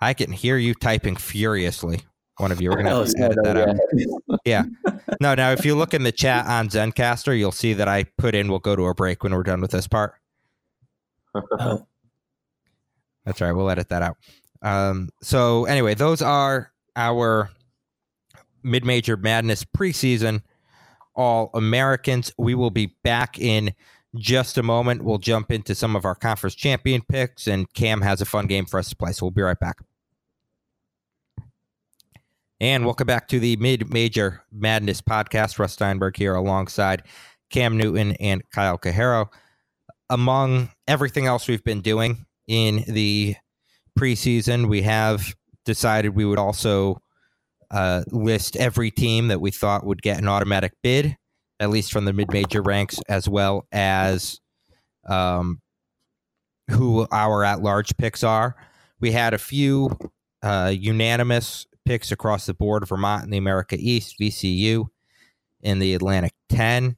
I 0.00 0.14
can 0.14 0.32
hear 0.32 0.56
you 0.56 0.74
typing 0.74 1.16
furiously. 1.16 2.00
One 2.38 2.52
of 2.52 2.60
you. 2.60 2.68
We're 2.68 2.76
gonna 2.76 2.94
have 2.94 3.08
to 3.08 3.22
edit 3.22 3.38
that 3.44 3.56
out. 3.56 4.40
yeah. 4.44 4.64
No, 5.20 5.34
now 5.34 5.52
if 5.52 5.64
you 5.64 5.76
look 5.76 5.94
in 5.94 6.02
the 6.02 6.12
chat 6.12 6.46
on 6.46 6.68
Zencastr, 6.68 7.38
you'll 7.38 7.52
see 7.52 7.72
that 7.74 7.86
I 7.86 8.04
put 8.18 8.34
in 8.34 8.48
we'll 8.48 8.58
go 8.58 8.74
to 8.74 8.86
a 8.86 8.94
break 8.94 9.22
when 9.22 9.32
we're 9.32 9.44
done 9.44 9.60
with 9.60 9.70
this 9.70 9.86
part. 9.86 10.14
Oh, 11.34 11.86
That's 13.24 13.40
right. 13.40 13.52
We'll 13.52 13.70
edit 13.70 13.88
that 13.90 14.02
out. 14.02 14.16
Um, 14.62 15.10
so 15.22 15.64
anyway, 15.64 15.94
those 15.94 16.22
are 16.22 16.72
our 16.96 17.50
mid-major 18.64 19.16
madness 19.16 19.64
preseason 19.64 20.42
all 21.16 21.50
Americans. 21.54 22.32
We 22.38 22.54
will 22.54 22.70
be 22.70 22.94
back 23.02 23.38
in 23.38 23.74
just 24.14 24.58
a 24.58 24.62
moment. 24.62 25.02
We'll 25.04 25.18
jump 25.18 25.50
into 25.50 25.74
some 25.74 25.96
of 25.96 26.04
our 26.04 26.14
conference 26.14 26.54
champion 26.54 27.02
picks, 27.02 27.46
and 27.46 27.72
Cam 27.74 28.00
has 28.02 28.20
a 28.20 28.24
fun 28.24 28.46
game 28.46 28.66
for 28.66 28.78
us 28.78 28.88
to 28.90 28.96
play. 28.96 29.12
So 29.12 29.26
we'll 29.26 29.32
be 29.32 29.42
right 29.42 29.58
back. 29.58 29.78
And 32.58 32.86
welcome 32.86 33.06
back 33.06 33.28
to 33.28 33.38
the 33.38 33.56
Mid 33.56 33.92
Major 33.92 34.42
Madness 34.50 35.02
podcast. 35.02 35.58
Russ 35.58 35.74
Steinberg 35.74 36.16
here 36.16 36.34
alongside 36.34 37.02
Cam 37.50 37.76
Newton 37.76 38.12
and 38.12 38.42
Kyle 38.50 38.78
Cajero. 38.78 39.26
Among 40.08 40.70
everything 40.88 41.26
else 41.26 41.48
we've 41.48 41.64
been 41.64 41.82
doing 41.82 42.24
in 42.46 42.84
the 42.88 43.36
preseason, 43.98 44.68
we 44.68 44.82
have 44.82 45.34
decided 45.66 46.10
we 46.10 46.24
would 46.24 46.38
also 46.38 47.02
uh, 47.70 48.02
list 48.08 48.56
every 48.56 48.90
team 48.90 49.28
that 49.28 49.40
we 49.40 49.50
thought 49.50 49.86
would 49.86 50.02
get 50.02 50.18
an 50.18 50.28
automatic 50.28 50.72
bid, 50.82 51.16
at 51.60 51.70
least 51.70 51.92
from 51.92 52.04
the 52.04 52.12
mid 52.12 52.32
major 52.32 52.62
ranks, 52.62 52.98
as 53.08 53.28
well 53.28 53.66
as 53.72 54.40
um, 55.08 55.60
who 56.70 57.06
our 57.10 57.44
at 57.44 57.62
large 57.62 57.96
picks 57.96 58.22
are. 58.24 58.56
We 59.00 59.12
had 59.12 59.34
a 59.34 59.38
few 59.38 59.96
uh, 60.42 60.72
unanimous 60.76 61.66
picks 61.84 62.12
across 62.12 62.46
the 62.46 62.54
board 62.54 62.86
Vermont 62.86 63.24
in 63.24 63.30
the 63.30 63.38
America 63.38 63.76
East, 63.78 64.16
VCU 64.20 64.86
in 65.62 65.78
the 65.78 65.94
Atlantic 65.94 66.32
10. 66.50 66.96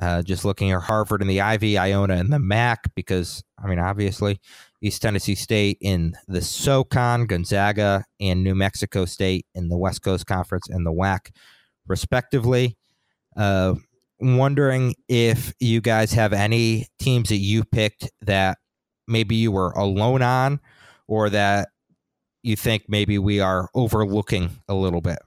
Uh, 0.00 0.22
just 0.22 0.44
looking 0.44 0.70
at 0.70 0.80
Harvard 0.82 1.20
and 1.20 1.30
the 1.30 1.40
Ivy, 1.40 1.76
Iona 1.76 2.14
and 2.14 2.32
the 2.32 2.38
MAC, 2.38 2.94
because, 2.94 3.42
I 3.62 3.66
mean, 3.66 3.80
obviously, 3.80 4.40
East 4.80 5.02
Tennessee 5.02 5.34
State 5.34 5.78
in 5.80 6.14
the 6.28 6.40
SoCon, 6.40 7.26
Gonzaga 7.26 8.04
and 8.20 8.44
New 8.44 8.54
Mexico 8.54 9.04
State 9.04 9.46
in 9.54 9.68
the 9.68 9.76
West 9.76 10.02
Coast 10.02 10.26
Conference 10.26 10.68
and 10.68 10.86
the 10.86 10.92
WAC, 10.92 11.30
respectively. 11.86 12.76
Uh, 13.36 13.74
wondering 14.20 14.94
if 15.08 15.52
you 15.60 15.80
guys 15.80 16.12
have 16.12 16.32
any 16.32 16.86
teams 16.98 17.28
that 17.28 17.36
you 17.36 17.64
picked 17.64 18.10
that 18.22 18.58
maybe 19.06 19.36
you 19.36 19.52
were 19.52 19.70
alone 19.72 20.22
on 20.22 20.60
or 21.06 21.30
that 21.30 21.68
you 22.42 22.56
think 22.56 22.84
maybe 22.88 23.18
we 23.18 23.40
are 23.40 23.68
overlooking 23.74 24.50
a 24.68 24.74
little 24.74 25.00
bit. 25.00 25.18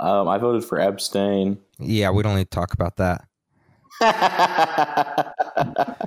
Um, 0.00 0.28
I 0.28 0.38
voted 0.38 0.64
for 0.64 0.78
abstain. 0.78 1.58
Yeah, 1.78 2.10
we 2.10 2.22
don't 2.22 2.36
need 2.36 2.50
to 2.50 2.50
talk 2.50 2.72
about 2.72 2.96
that. 2.96 3.24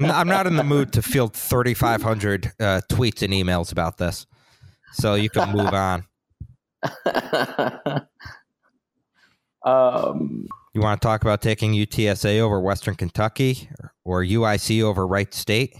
I'm 0.00 0.28
not 0.28 0.46
in 0.46 0.56
the 0.56 0.64
mood 0.64 0.92
to 0.92 1.02
field 1.02 1.34
3,500 1.34 2.52
uh, 2.60 2.80
tweets 2.90 3.22
and 3.22 3.32
emails 3.32 3.72
about 3.72 3.98
this. 3.98 4.26
So 4.92 5.14
you 5.14 5.28
can 5.28 5.52
move 5.52 5.74
on. 5.74 6.04
um, 9.64 10.46
You 10.72 10.80
want 10.80 11.00
to 11.00 11.06
talk 11.06 11.22
about 11.22 11.42
taking 11.42 11.72
UTSA 11.72 12.38
over 12.40 12.60
Western 12.60 12.94
Kentucky 12.94 13.68
or, 13.80 13.92
or 14.04 14.24
UIC 14.24 14.82
over 14.82 15.06
Wright 15.06 15.34
State? 15.34 15.76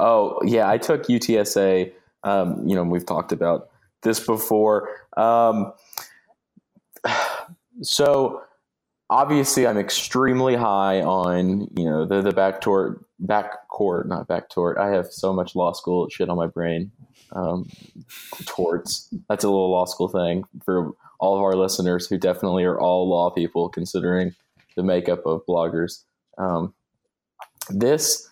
oh 0.00 0.38
yeah, 0.44 0.68
I 0.68 0.78
took 0.78 1.04
UTSA. 1.04 1.92
Um, 2.24 2.66
you 2.66 2.74
know, 2.74 2.82
we've 2.82 3.06
talked 3.06 3.32
about 3.32 3.68
this 4.02 4.18
before. 4.18 4.88
Um, 5.16 5.72
so 7.82 8.42
obviously, 9.10 9.66
I'm 9.66 9.76
extremely 9.76 10.54
high 10.54 11.02
on 11.02 11.68
you 11.76 11.84
know 11.84 12.06
the 12.06 12.22
the 12.22 12.32
back 12.32 12.60
tort 12.60 13.04
back 13.18 13.68
court, 13.68 14.08
not 14.08 14.26
back 14.26 14.48
tort. 14.48 14.78
I 14.78 14.88
have 14.88 15.12
so 15.12 15.32
much 15.32 15.54
law 15.54 15.72
school 15.72 16.08
shit 16.08 16.30
on 16.30 16.36
my 16.36 16.46
brain. 16.46 16.92
Um, 17.32 17.68
torts. 18.46 19.12
That's 19.28 19.44
a 19.44 19.48
little 19.48 19.70
law 19.70 19.84
school 19.84 20.08
thing 20.08 20.44
for 20.64 20.92
all 21.20 21.36
of 21.36 21.42
our 21.42 21.54
listeners 21.54 22.08
who 22.08 22.18
definitely 22.18 22.64
are 22.64 22.80
all 22.80 23.08
law 23.08 23.30
people, 23.30 23.68
considering 23.68 24.34
the 24.74 24.82
makeup 24.82 25.26
of 25.26 25.44
bloggers. 25.46 26.04
Um, 26.38 26.74
this 27.68 28.28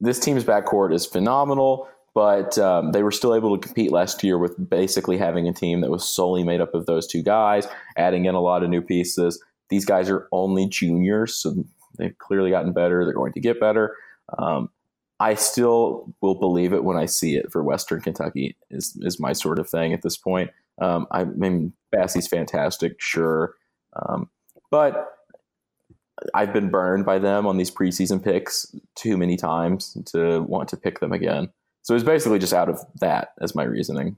this 0.00 0.18
team's 0.18 0.44
backcourt 0.44 0.92
is 0.92 1.06
phenomenal, 1.06 1.88
but 2.14 2.58
um, 2.58 2.92
they 2.92 3.02
were 3.02 3.12
still 3.12 3.34
able 3.34 3.56
to 3.56 3.64
compete 3.64 3.92
last 3.92 4.24
year 4.24 4.38
with 4.38 4.68
basically 4.68 5.18
having 5.18 5.46
a 5.46 5.52
team 5.52 5.80
that 5.82 5.90
was 5.90 6.04
solely 6.08 6.42
made 6.42 6.60
up 6.60 6.74
of 6.74 6.86
those 6.86 7.06
two 7.06 7.22
guys, 7.22 7.66
adding 7.96 8.24
in 8.24 8.34
a 8.34 8.40
lot 8.40 8.62
of 8.62 8.70
new 8.70 8.82
pieces. 8.82 9.42
These 9.74 9.84
guys 9.84 10.08
are 10.08 10.28
only 10.30 10.68
juniors, 10.68 11.34
so 11.34 11.52
they've 11.98 12.16
clearly 12.18 12.50
gotten 12.50 12.72
better. 12.72 13.04
They're 13.04 13.12
going 13.12 13.32
to 13.32 13.40
get 13.40 13.58
better. 13.58 13.96
Um, 14.38 14.70
I 15.18 15.34
still 15.34 16.14
will 16.20 16.36
believe 16.36 16.72
it 16.72 16.84
when 16.84 16.96
I 16.96 17.06
see 17.06 17.34
it 17.34 17.50
for 17.50 17.64
Western 17.64 18.00
Kentucky 18.00 18.56
is 18.70 18.96
is 19.00 19.18
my 19.18 19.32
sort 19.32 19.58
of 19.58 19.68
thing 19.68 19.92
at 19.92 20.02
this 20.02 20.16
point. 20.16 20.50
Um, 20.80 21.08
I 21.10 21.24
mean, 21.24 21.72
Bassey's 21.90 22.28
fantastic, 22.28 23.00
sure, 23.00 23.56
um, 23.94 24.30
but 24.70 25.12
I've 26.34 26.52
been 26.52 26.70
burned 26.70 27.04
by 27.04 27.18
them 27.18 27.48
on 27.48 27.56
these 27.56 27.72
preseason 27.72 28.22
picks 28.22 28.72
too 28.94 29.16
many 29.16 29.36
times 29.36 29.98
to 30.12 30.42
want 30.42 30.68
to 30.68 30.76
pick 30.76 31.00
them 31.00 31.12
again. 31.12 31.50
So 31.82 31.96
it's 31.96 32.04
basically 32.04 32.38
just 32.38 32.54
out 32.54 32.68
of 32.68 32.80
that 33.00 33.32
as 33.40 33.56
my 33.56 33.64
reasoning. 33.64 34.16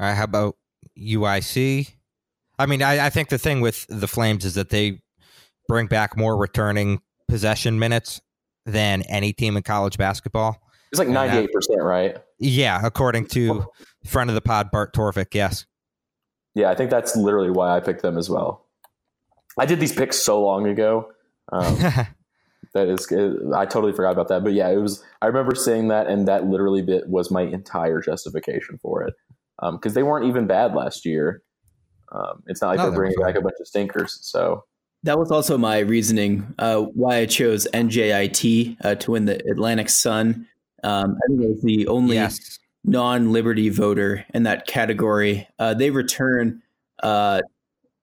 All 0.00 0.08
right, 0.08 0.14
how 0.14 0.24
about 0.24 0.56
UIC? 0.98 1.92
I 2.58 2.66
mean, 2.66 2.82
I, 2.82 3.06
I 3.06 3.10
think 3.10 3.28
the 3.28 3.38
thing 3.38 3.60
with 3.60 3.86
the 3.88 4.08
Flames 4.08 4.44
is 4.44 4.54
that 4.54 4.70
they 4.70 5.00
bring 5.68 5.86
back 5.86 6.16
more 6.16 6.36
returning 6.36 7.00
possession 7.28 7.78
minutes 7.78 8.20
than 8.66 9.02
any 9.02 9.32
team 9.32 9.56
in 9.56 9.62
college 9.62 9.98
basketball. 9.98 10.60
It's 10.92 10.98
like 10.98 11.08
ninety 11.08 11.38
eight 11.38 11.52
percent, 11.52 11.82
right? 11.82 12.16
Yeah, 12.38 12.80
according 12.82 13.26
to 13.28 13.66
friend 14.06 14.30
of 14.30 14.34
the 14.34 14.40
pod, 14.40 14.70
Bart 14.70 14.94
Torvik. 14.94 15.34
Yes. 15.34 15.66
Yeah, 16.54 16.70
I 16.70 16.76
think 16.76 16.90
that's 16.90 17.16
literally 17.16 17.50
why 17.50 17.76
I 17.76 17.80
picked 17.80 18.02
them 18.02 18.16
as 18.16 18.30
well. 18.30 18.66
I 19.58 19.66
did 19.66 19.80
these 19.80 19.92
picks 19.92 20.18
so 20.18 20.40
long 20.40 20.68
ago. 20.68 21.10
Um, 21.50 21.74
that 22.74 22.88
is, 22.88 23.10
I 23.54 23.66
totally 23.66 23.92
forgot 23.92 24.12
about 24.12 24.28
that. 24.28 24.44
But 24.44 24.52
yeah, 24.52 24.68
it 24.68 24.76
was. 24.76 25.02
I 25.20 25.26
remember 25.26 25.54
saying 25.54 25.88
that, 25.88 26.06
and 26.06 26.28
that 26.28 26.46
literally 26.46 26.82
bit 26.82 27.08
was 27.08 27.30
my 27.30 27.42
entire 27.42 28.00
justification 28.00 28.78
for 28.78 29.02
it 29.02 29.14
because 29.72 29.94
they 29.94 30.02
weren't 30.02 30.26
even 30.26 30.46
bad 30.46 30.74
last 30.74 31.04
year. 31.04 31.42
Um, 32.14 32.42
it's 32.46 32.62
not 32.62 32.68
like 32.68 32.78
No, 32.78 32.90
they're 32.90 32.98
bringing 32.98 33.20
back 33.20 33.34
a 33.34 33.40
bunch 33.40 33.56
of 33.60 33.66
stinkers. 33.66 34.18
So 34.22 34.64
That 35.02 35.18
was 35.18 35.30
also 35.30 35.58
my 35.58 35.80
reasoning 35.80 36.54
uh, 36.58 36.82
why 36.82 37.16
I 37.16 37.26
chose 37.26 37.66
NJIT 37.74 38.76
uh, 38.84 38.94
to 38.94 39.10
win 39.10 39.24
the 39.26 39.36
Atlantic 39.50 39.90
Sun. 39.90 40.46
Um, 40.82 41.16
I 41.24 41.28
think 41.28 41.42
it 41.42 41.48
was 41.48 41.62
the 41.62 41.86
only 41.88 42.16
yes. 42.16 42.58
non-liberty 42.84 43.68
voter 43.68 44.24
in 44.32 44.44
that 44.44 44.66
category. 44.66 45.48
Uh, 45.58 45.74
they 45.74 45.90
return 45.90 46.62
uh, 47.02 47.42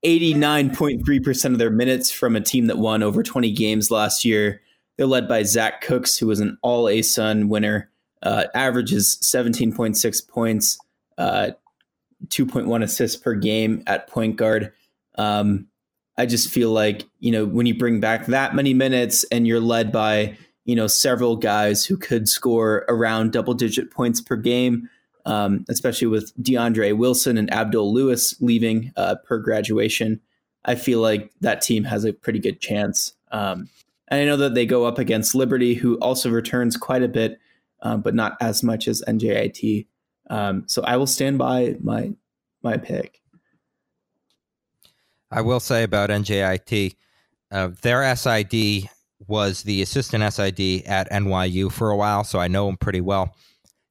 89.3% 0.06 1.46
of 1.46 1.58
their 1.58 1.70
minutes 1.70 2.12
from 2.12 2.36
a 2.36 2.42
team 2.42 2.68
that 2.68 2.78
won 2.78 3.04
over 3.04 3.24
20 3.24 3.52
games 3.52 3.92
last 3.92 4.26
year. 4.26 4.62
They're 4.98 5.08
led 5.08 5.28
by 5.28 5.44
Zach 5.44 5.82
Cooks, 5.82 6.18
who 6.18 6.28
was 6.28 6.40
an 6.40 6.58
All 6.62 6.90
A 6.90 7.02
Sun 7.02 7.50
winner, 7.50 7.90
uh, 8.24 8.46
averages 8.54 9.18
17.6 9.22 10.28
points, 10.28 10.78
uh, 11.18 11.52
2.1 12.28 12.84
assists 12.84 13.18
per 13.18 13.34
game 13.34 13.84
at 13.88 14.08
point 14.08 14.36
guard. 14.36 14.74
Um, 15.18 15.68
I 16.18 16.26
just 16.26 16.50
feel 16.50 16.72
like, 16.72 17.06
you 17.20 17.32
know, 17.32 17.46
when 17.46 17.66
you 17.66 17.78
bring 17.78 18.00
back 18.00 18.28
that 18.28 18.54
many 18.54 18.74
minutes 18.74 19.26
and 19.32 19.48
you're 19.48 19.60
led 19.60 19.92
by 19.92 20.38
you 20.66 20.76
know 20.76 20.88
several 20.88 21.36
guys 21.36 21.86
who 21.86 21.98
could 21.98 22.28
score 22.28 22.86
around 22.88 23.32
double 23.32 23.54
digit 23.54 23.92
points 23.92 24.22
per 24.22 24.36
game 24.36 24.90
um, 25.26 25.66
especially 25.70 26.08
with 26.08 26.34
DeAndre 26.42 26.98
Wilson 26.98 27.38
and 27.38 27.54
Abdul 27.54 27.94
Lewis 27.94 28.36
leaving 28.42 28.92
uh, 28.96 29.16
per 29.26 29.40
graduation 29.40 30.20
I 30.64 30.76
feel 30.76 31.00
like 31.00 31.32
that 31.42 31.62
team 31.62 31.84
has 31.86 32.06
a 32.06 32.14
pretty 32.14 32.40
good 32.40 32.60
chance 32.60 33.14
um, 33.32 33.70
and 34.08 34.22
I 34.22 34.26
know 34.26 34.38
that 34.38 34.54
they 34.54 34.66
go 34.66 34.86
up 34.86 35.00
against 35.00 35.36
Liberty 35.36 35.74
who 35.74 35.96
also 36.00 36.30
returns 36.30 36.78
quite 36.78 37.04
a 37.04 37.08
bit 37.08 37.40
uh, 37.82 37.98
but 37.98 38.14
not 38.14 38.38
as 38.40 38.64
much 38.64 38.88
as 38.88 39.04
NJIT 39.08 39.88
um, 40.32 40.64
so 40.68 40.82
I 40.84 40.98
will 40.98 41.08
stand 41.08 41.38
by 41.38 41.76
my 41.82 42.14
my 42.64 42.78
pick 42.78 43.22
I 45.32 45.42
will 45.42 45.62
say 45.62 45.84
about 45.84 46.10
NJIT, 46.10 46.96
uh, 47.52 47.70
their 47.82 48.16
SID 48.16 48.90
was 49.28 49.64
the 49.64 49.82
assistant 49.82 50.34
SID 50.34 50.84
at 50.86 51.10
NYU 51.10 51.72
for 51.72 51.90
a 51.90 51.96
while, 51.96 52.24
so 52.24 52.40
I 52.40 52.48
know 52.50 52.68
him 52.68 52.78
pretty 52.78 53.02
well. 53.02 53.34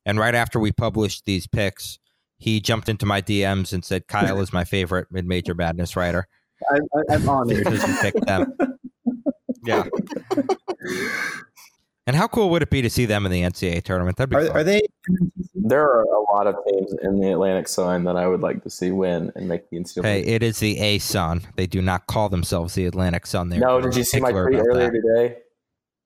And 0.05 0.18
right 0.18 0.35
after 0.35 0.61
we 0.61 0.70
published 0.72 1.24
these 1.24 1.46
picks, 1.46 1.98
he 2.37 2.61
jumped 2.61 2.88
into 2.88 3.07
my 3.07 3.22
DMs 3.22 3.72
and 3.72 3.85
said, 3.85 4.07
"Kyle 4.07 4.40
is 4.40 4.53
my 4.53 4.64
favorite 4.64 5.09
mid-major 5.11 5.55
madness 5.55 5.96
writer." 5.96 6.26
I, 6.70 7.14
am 7.14 7.29
honored 7.29 7.64
because 7.64 7.87
you 7.87 7.96
picked 8.00 8.26
them. 8.26 8.55
Yeah. 9.62 9.85
And 12.06 12.16
how 12.16 12.26
cool 12.26 12.50
would 12.50 12.62
it 12.62 12.70
be 12.70 12.82
to 12.82 12.90
see 12.90 13.04
them 13.04 13.26
in 13.26 13.32
the 13.32 13.42
NCAA 13.42 13.82
tournament? 13.82 14.16
That'd 14.16 14.30
be 14.30 14.36
are, 14.36 14.46
fun. 14.46 14.56
are 14.56 14.64
they? 14.64 14.82
There 15.54 15.82
are 15.82 16.02
a 16.02 16.32
lot 16.32 16.46
of 16.46 16.56
teams 16.68 16.94
in 17.02 17.20
the 17.20 17.30
Atlantic 17.32 17.68
Sun 17.68 18.04
that 18.04 18.16
I 18.16 18.26
would 18.26 18.40
like 18.40 18.62
to 18.64 18.70
see 18.70 18.90
win 18.90 19.30
and 19.36 19.46
make 19.46 19.68
the 19.70 19.76
NCAA. 19.76 20.02
Hey, 20.02 20.20
it 20.22 20.42
is 20.42 20.58
the 20.58 20.78
A 20.78 20.98
Sun. 20.98 21.42
They 21.56 21.66
do 21.66 21.82
not 21.82 22.06
call 22.06 22.28
themselves 22.28 22.74
the 22.74 22.86
Atlantic 22.86 23.26
Sun. 23.26 23.50
They 23.50 23.58
no, 23.58 23.80
did 23.80 23.94
you 23.94 24.04
see 24.04 24.18
my 24.18 24.32
tweet 24.32 24.58
earlier 24.58 24.90
that. 24.90 24.92
today? 24.92 25.38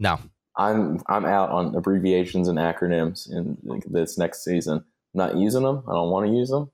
No. 0.01 0.19
I'm 0.57 1.01
I'm 1.07 1.25
out 1.25 1.51
on 1.51 1.75
abbreviations 1.75 2.49
and 2.49 2.59
acronyms 2.59 3.31
in 3.31 3.57
this 3.87 4.19
next 4.19 4.45
season. 4.45 4.79
I'm 4.79 5.19
not 5.19 5.37
using 5.37 5.63
them. 5.63 5.83
I 5.89 5.93
don't 5.93 6.11
want 6.11 6.27
to 6.27 6.33
use 6.33 6.51
them. 6.51 6.71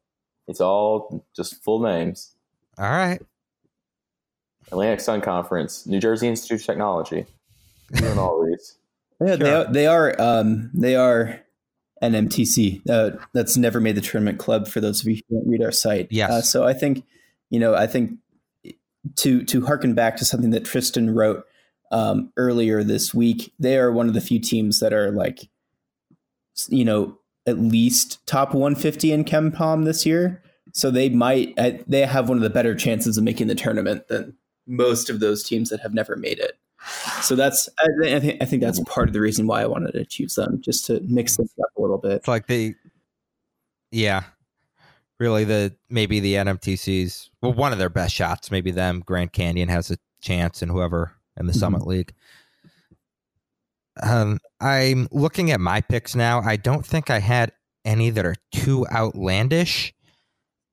It's 0.48 0.60
all 0.60 1.24
just 1.36 1.62
full 1.62 1.80
names. 1.80 2.34
All 2.78 2.90
right. 2.90 3.20
Atlantic 4.72 5.00
Sun 5.00 5.20
Conference, 5.20 5.86
New 5.86 6.00
Jersey 6.00 6.28
Institute 6.28 6.60
of 6.60 6.66
Technology, 6.66 7.26
doing 7.92 8.18
all 8.18 8.44
these. 8.44 8.76
Yeah, 9.20 9.36
they 9.36 9.54
are, 9.54 9.72
they 9.72 9.86
are 9.86 10.16
um, 10.18 10.70
they 10.72 10.96
are 10.96 11.40
NMTC. 12.02 12.88
Uh, 12.88 13.10
that's 13.32 13.56
never 13.56 13.80
made 13.80 13.96
the 13.96 14.00
tournament 14.00 14.38
club. 14.38 14.66
For 14.66 14.80
those 14.80 15.00
of 15.00 15.08
you 15.08 15.16
who 15.28 15.36
don't 15.36 15.48
read 15.48 15.62
our 15.62 15.72
site, 15.72 16.08
yes. 16.10 16.30
Uh, 16.30 16.42
so 16.42 16.64
I 16.64 16.72
think 16.72 17.04
you 17.50 17.60
know 17.60 17.74
I 17.74 17.86
think 17.86 18.12
to 19.16 19.44
to 19.44 19.66
harken 19.66 19.94
back 19.94 20.16
to 20.16 20.24
something 20.24 20.50
that 20.50 20.64
Tristan 20.64 21.14
wrote 21.14 21.44
um, 21.92 22.32
earlier 22.36 22.82
this 22.82 23.12
week, 23.12 23.52
they 23.58 23.78
are 23.78 23.92
one 23.92 24.08
of 24.08 24.14
the 24.14 24.20
few 24.20 24.38
teams 24.38 24.80
that 24.80 24.92
are 24.92 25.10
like 25.10 25.48
you 26.68 26.84
know 26.84 27.18
at 27.46 27.58
least 27.58 28.24
top 28.26 28.54
150 28.54 29.12
in 29.12 29.24
KenPom 29.24 29.84
this 29.84 30.04
year. 30.06 30.42
So 30.72 30.90
they 30.90 31.08
might 31.08 31.54
they 31.86 32.06
have 32.06 32.28
one 32.28 32.38
of 32.38 32.42
the 32.42 32.50
better 32.50 32.74
chances 32.74 33.18
of 33.18 33.24
making 33.24 33.48
the 33.48 33.54
tournament 33.54 34.08
than 34.08 34.36
most 34.66 35.10
of 35.10 35.20
those 35.20 35.42
teams 35.42 35.68
that 35.70 35.80
have 35.80 35.92
never 35.94 36.16
made 36.16 36.38
it. 36.38 36.58
So 37.22 37.36
that's 37.36 37.68
I, 37.78 38.16
I, 38.16 38.20
think 38.20 38.42
I 38.42 38.44
think 38.46 38.62
that's 38.62 38.80
part 38.80 39.08
of 39.08 39.12
the 39.12 39.20
reason 39.20 39.46
why 39.46 39.62
I 39.62 39.66
wanted 39.66 39.92
to 39.92 40.04
choose 40.04 40.34
them, 40.34 40.60
just 40.60 40.86
to 40.86 41.00
mix 41.00 41.36
things 41.36 41.52
up 41.62 41.70
a 41.76 41.80
little 41.80 41.98
bit. 41.98 42.12
It's 42.12 42.28
like 42.28 42.46
the 42.46 42.74
yeah, 43.90 44.24
really 45.18 45.44
the 45.44 45.74
maybe 45.88 46.20
the 46.20 46.34
NMTC's 46.34 47.30
well 47.42 47.52
one 47.52 47.72
of 47.72 47.78
their 47.78 47.90
best 47.90 48.14
shots. 48.14 48.50
Maybe 48.50 48.70
them 48.70 49.02
Grand 49.04 49.32
Canyon 49.32 49.68
has 49.68 49.90
a 49.90 49.98
chance, 50.22 50.62
and 50.62 50.70
whoever 50.70 51.12
in 51.36 51.46
the 51.46 51.52
mm-hmm. 51.52 51.60
Summit 51.60 51.86
League. 51.86 52.14
Um, 54.02 54.38
I'm 54.60 55.08
looking 55.10 55.50
at 55.50 55.60
my 55.60 55.80
picks 55.82 56.14
now. 56.14 56.40
I 56.40 56.56
don't 56.56 56.86
think 56.86 57.10
I 57.10 57.18
had 57.18 57.52
any 57.84 58.10
that 58.10 58.24
are 58.24 58.36
too 58.52 58.86
outlandish. 58.88 59.92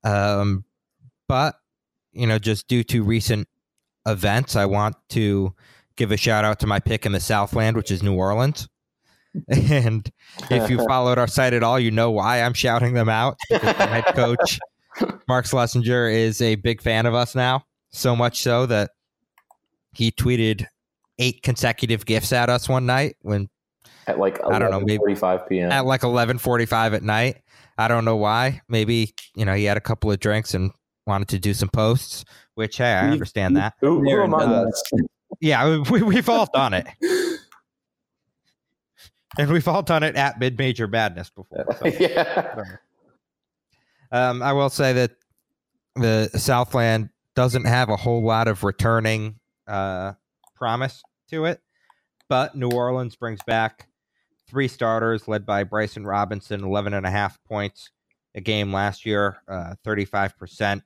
Um, 0.04 0.64
but 1.26 1.56
you 2.12 2.26
know, 2.26 2.38
just 2.38 2.68
due 2.68 2.84
to 2.84 3.02
recent 3.02 3.48
events, 4.06 4.56
I 4.56 4.66
want 4.66 4.96
to 5.10 5.54
give 5.98 6.12
a 6.12 6.16
shout 6.16 6.44
out 6.44 6.60
to 6.60 6.66
my 6.66 6.78
pick 6.78 7.04
in 7.04 7.12
the 7.12 7.20
Southland, 7.20 7.76
which 7.76 7.90
is 7.90 8.02
New 8.02 8.14
Orleans. 8.14 8.66
And 9.48 10.10
if 10.50 10.70
you 10.70 10.82
followed 10.88 11.18
our 11.18 11.28
site 11.28 11.52
at 11.52 11.62
all, 11.62 11.78
you 11.78 11.90
know 11.90 12.10
why 12.10 12.40
I'm 12.40 12.54
shouting 12.54 12.94
them 12.94 13.10
out. 13.10 13.36
the 13.50 13.58
head 13.58 14.06
coach, 14.14 14.58
Mark 15.28 15.44
Slessinger, 15.44 16.12
is 16.12 16.40
a 16.40 16.54
big 16.54 16.80
fan 16.80 17.04
of 17.04 17.14
us 17.14 17.34
now. 17.34 17.62
So 17.92 18.16
much 18.16 18.40
so 18.40 18.64
that 18.66 18.92
he 19.92 20.10
tweeted 20.10 20.66
eight 21.18 21.42
consecutive 21.42 22.06
gifts 22.06 22.32
at 22.32 22.48
us 22.48 22.68
one 22.68 22.86
night 22.86 23.16
when 23.20 23.48
at 24.06 24.18
like 24.18 24.40
I 24.44 24.58
don't 24.58 24.70
know 24.70 24.80
maybe 24.80 24.98
45 24.98 25.48
p.m. 25.48 25.70
at 25.70 25.84
like 25.84 26.00
11:45 26.00 26.94
at 26.94 27.02
night. 27.02 27.42
I 27.76 27.86
don't 27.86 28.04
know 28.04 28.16
why. 28.16 28.62
Maybe 28.68 29.14
you 29.36 29.44
know 29.44 29.54
he 29.54 29.64
had 29.64 29.76
a 29.76 29.82
couple 29.82 30.10
of 30.10 30.20
drinks 30.20 30.54
and 30.54 30.72
wanted 31.06 31.28
to 31.28 31.38
do 31.38 31.54
some 31.54 31.68
posts. 31.68 32.24
Which 32.54 32.78
hey, 32.78 32.92
I 32.92 33.10
understand 33.10 33.56
that. 33.56 33.74
Who, 33.80 34.00
who 34.02 34.22
among 34.22 34.42
us? 34.42 34.82
Yeah, 35.40 35.82
we, 35.90 36.02
we've 36.02 36.28
all 36.28 36.48
done 36.52 36.74
it. 36.74 36.86
and 39.38 39.50
we've 39.50 39.68
all 39.68 39.82
done 39.82 40.02
it 40.02 40.16
at 40.16 40.38
mid 40.38 40.58
major 40.58 40.86
madness 40.86 41.30
before. 41.30 41.66
So. 41.78 41.86
yeah. 42.00 42.64
Um, 44.10 44.42
I 44.42 44.52
will 44.52 44.70
say 44.70 44.92
that 44.94 45.12
the 45.94 46.28
Southland 46.36 47.10
doesn't 47.34 47.66
have 47.66 47.88
a 47.88 47.96
whole 47.96 48.22
lot 48.22 48.48
of 48.48 48.64
returning 48.64 49.38
uh, 49.66 50.14
promise 50.54 51.02
to 51.30 51.44
it, 51.44 51.60
but 52.28 52.54
New 52.56 52.70
Orleans 52.70 53.16
brings 53.16 53.40
back 53.46 53.88
three 54.48 54.68
starters 54.68 55.28
led 55.28 55.44
by 55.44 55.62
Bryson 55.62 56.06
Robinson, 56.06 56.64
11 56.64 56.94
and 56.94 57.06
a 57.06 57.10
half 57.10 57.42
points 57.44 57.90
a 58.34 58.40
game 58.40 58.72
last 58.72 59.04
year, 59.04 59.38
uh, 59.48 59.74
35% 59.84 60.82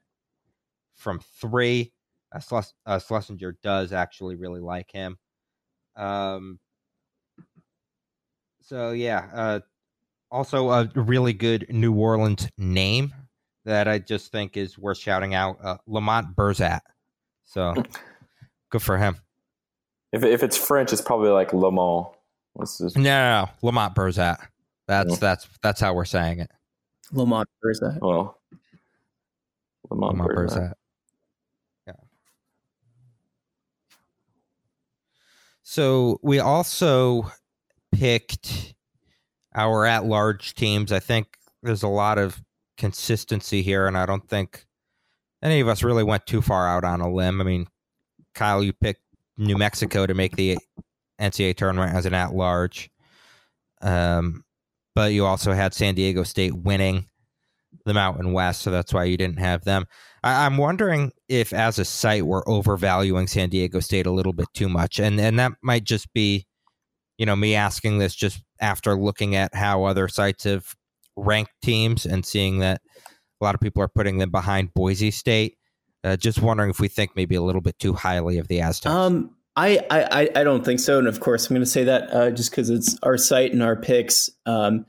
from 0.95 1.21
three. 1.41 1.93
Uh, 2.35 2.39
Slessinger, 2.39 2.73
uh, 2.87 2.99
Slessinger 2.99 3.55
does 3.63 3.93
actually 3.93 4.37
really 4.37 4.61
like 4.61 4.91
him. 4.91 5.19
Um, 5.97 6.59
so 8.63 8.93
yeah, 8.93 9.29
uh, 9.35 9.61
also 10.31 10.71
a 10.71 10.91
really 10.95 11.33
good 11.33 11.67
New 11.69 11.95
Orleans 11.95 12.49
name 12.57 13.13
that 13.65 13.87
I 13.87 13.99
just 13.99 14.33
think 14.33 14.57
is 14.57 14.79
worth 14.79 14.99
shouting 14.99 15.35
out. 15.35 15.59
Uh, 15.63 15.77
Lamont 15.87 16.35
Burzat. 16.35 16.81
So 17.45 17.75
good 18.71 18.83
for 18.83 18.97
him. 18.97 19.17
If 20.13 20.25
if 20.25 20.43
it's 20.43 20.57
French, 20.57 20.93
it's 20.93 21.03
probably 21.03 21.31
like 21.31 21.53
Le 21.53 21.71
Mans. 21.71 22.07
Just... 22.79 22.97
No, 22.97 23.03
no, 23.03 23.43
no, 23.43 23.51
Lamont 23.63 23.95
Burzat. 23.95 24.39
That's 24.87 25.19
that's 25.19 25.49
that's 25.63 25.81
how 25.81 25.95
we're 25.95 26.05
saying 26.05 26.41
it. 26.41 26.51
Lamont 27.13 27.49
Burzat. 27.65 28.01
Well, 28.01 28.39
Lamont, 29.91 30.19
Lamont 30.19 30.31
Burzat. 30.31 30.59
Burzat. 30.59 30.73
So 35.73 36.21
we 36.23 36.39
also 36.39 37.33
picked 37.93 38.75
our 39.55 39.87
at 39.87 40.05
large 40.05 40.53
teams. 40.53 40.93
I 40.93 40.99
think 40.99 41.39
there's 41.63 41.83
a 41.83 41.89
lot 41.89 42.19
of 42.19 42.43
consistency 42.77 43.63
here, 43.63 43.87
and 43.87 43.97
I 43.97 44.05
don't 44.05 44.29
think 44.29 44.67
any 45.43 45.61
of 45.61 45.69
us 45.69 45.83
really 45.83 46.05
went 46.05 46.27
too 46.27 46.43
far 46.43 46.69
out 46.69 46.85
on 46.85 47.01
a 47.01 47.11
limb. 47.11 47.41
I 47.41 47.45
mean, 47.45 47.69
Kyle, 48.35 48.63
you 48.63 48.75
picked 48.75 49.01
New 49.39 49.57
Mexico 49.57 50.05
to 50.05 50.13
make 50.13 50.37
the 50.37 50.59
NCAA 51.19 51.57
tournament 51.57 51.95
as 51.95 52.05
an 52.05 52.13
at 52.13 52.35
large. 52.35 52.91
Um, 53.81 54.45
but 54.95 55.15
you 55.15 55.25
also 55.25 55.55
had 55.55 55.73
San 55.73 55.95
Diego 55.95 56.23
State 56.23 56.53
winning 56.53 57.07
the 57.85 57.95
Mountain 57.95 58.33
West, 58.33 58.63
so 58.63 58.71
that's 58.71 58.93
why 58.93 59.05
you 59.05 59.17
didn't 59.17 59.39
have 59.39 59.65
them. 59.65 59.87
I, 60.23 60.47
am 60.47 60.57
wondering 60.57 61.13
if, 61.29 61.53
as 61.53 61.79
a 61.79 61.85
site, 61.85 62.25
we're 62.25 62.47
overvaluing 62.47 63.27
San 63.27 63.49
Diego 63.49 63.81
State 63.81 64.07
a 64.07 64.11
little 64.11 64.33
bit 64.33 64.49
too 64.55 64.69
much, 64.69 64.99
and 64.99 65.21
and 65.21 65.39
that 65.39 65.53
might 65.63 65.85
just 65.85 66.13
be, 66.13 66.47
you 67.19 67.27
know, 67.27 67.37
me 67.37 67.55
asking 67.55 67.99
this 67.99 68.15
just 68.15 68.43
after 68.61 68.95
looking 68.95 69.35
at 69.35 69.55
how 69.55 69.85
other 69.85 70.09
sites 70.09 70.45
have 70.45 70.75
ranked 71.17 71.53
teams 71.63 72.07
and 72.07 72.25
seeing 72.25 72.59
that 72.61 72.81
a 73.41 73.45
lot 73.45 73.55
of 73.55 73.61
people 73.61 73.83
are 73.83 73.89
putting 73.89 74.19
them 74.19 74.31
behind 74.31 74.73
Boise 74.75 75.11
State. 75.11 75.57
Uh, 76.05 76.17
just 76.17 76.43
wondering 76.43 76.71
if 76.71 76.81
we 76.81 76.89
think 76.89 77.13
maybe 77.15 77.37
a 77.37 77.43
little 77.43 77.61
bit 77.61 77.79
too 77.79 77.93
highly 77.93 78.39
of 78.39 78.49
the 78.49 78.61
Aztecs. 78.61 78.93
Um, 78.93 79.37
I, 79.55 79.85
I, 79.91 80.31
I 80.35 80.45
don't 80.45 80.65
think 80.65 80.81
so, 80.81 80.99
and 80.99 81.07
of 81.07 81.21
course 81.21 81.49
I'm 81.49 81.55
going 81.55 81.65
to 81.65 81.71
say 81.71 81.85
that 81.85 82.13
uh, 82.13 82.31
just 82.31 82.51
because 82.51 82.71
it's 82.71 82.99
our 83.03 83.17
site 83.17 83.53
and 83.53 83.63
our 83.63 83.77
picks. 83.77 84.31
Um, 84.47 84.87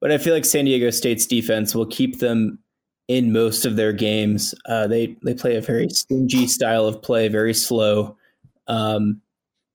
but 0.00 0.10
I 0.10 0.18
feel 0.18 0.34
like 0.34 0.44
San 0.44 0.64
Diego 0.64 0.90
State's 0.90 1.26
defense 1.26 1.74
will 1.74 1.86
keep 1.86 2.18
them 2.18 2.58
in 3.08 3.32
most 3.32 3.64
of 3.64 3.76
their 3.76 3.92
games. 3.92 4.54
Uh, 4.66 4.86
they 4.86 5.16
they 5.24 5.34
play 5.34 5.56
a 5.56 5.60
very 5.60 5.88
stingy 5.90 6.46
style 6.46 6.86
of 6.86 7.02
play, 7.02 7.28
very 7.28 7.54
slow, 7.54 8.16
um, 8.68 9.20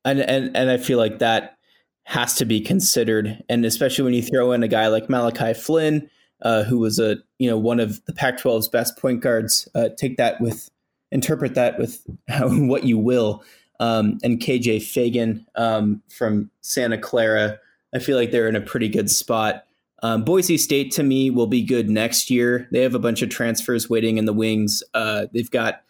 and 0.03 0.19
and 0.21 0.55
and 0.55 0.69
I 0.69 0.77
feel 0.77 0.97
like 0.97 1.19
that 1.19 1.57
has 2.03 2.35
to 2.35 2.45
be 2.45 2.61
considered, 2.61 3.43
and 3.49 3.65
especially 3.65 4.03
when 4.03 4.13
you 4.13 4.21
throw 4.21 4.51
in 4.51 4.63
a 4.63 4.67
guy 4.67 4.87
like 4.87 5.09
Malachi 5.09 5.53
Flynn, 5.53 6.09
uh, 6.41 6.63
who 6.63 6.79
was 6.79 6.99
a 6.99 7.17
you 7.39 7.49
know 7.49 7.57
one 7.57 7.79
of 7.79 8.03
the 8.05 8.13
Pac-12's 8.13 8.69
best 8.69 8.97
point 8.97 9.21
guards. 9.21 9.67
Uh, 9.75 9.89
take 9.97 10.17
that 10.17 10.39
with 10.39 10.69
interpret 11.11 11.55
that 11.55 11.77
with 11.77 12.01
what 12.39 12.83
you 12.83 12.97
will. 12.97 13.43
Um, 13.79 14.19
and 14.23 14.39
KJ 14.39 14.77
Feagin 14.77 15.45
um, 15.55 16.01
from 16.09 16.49
Santa 16.61 16.97
Clara, 16.97 17.59
I 17.93 17.99
feel 17.99 18.15
like 18.15 18.31
they're 18.31 18.47
in 18.47 18.55
a 18.55 18.61
pretty 18.61 18.87
good 18.87 19.09
spot. 19.11 19.65
Um, 20.05 20.23
Boise 20.23 20.59
State 20.59 20.91
to 20.91 21.03
me 21.03 21.31
will 21.31 21.47
be 21.47 21.63
good 21.63 21.89
next 21.89 22.29
year. 22.29 22.67
They 22.71 22.81
have 22.81 22.93
a 22.93 22.99
bunch 22.99 23.23
of 23.23 23.29
transfers 23.29 23.89
waiting 23.89 24.19
in 24.19 24.25
the 24.25 24.33
wings. 24.33 24.83
Uh, 24.93 25.25
they've 25.33 25.49
got 25.49 25.81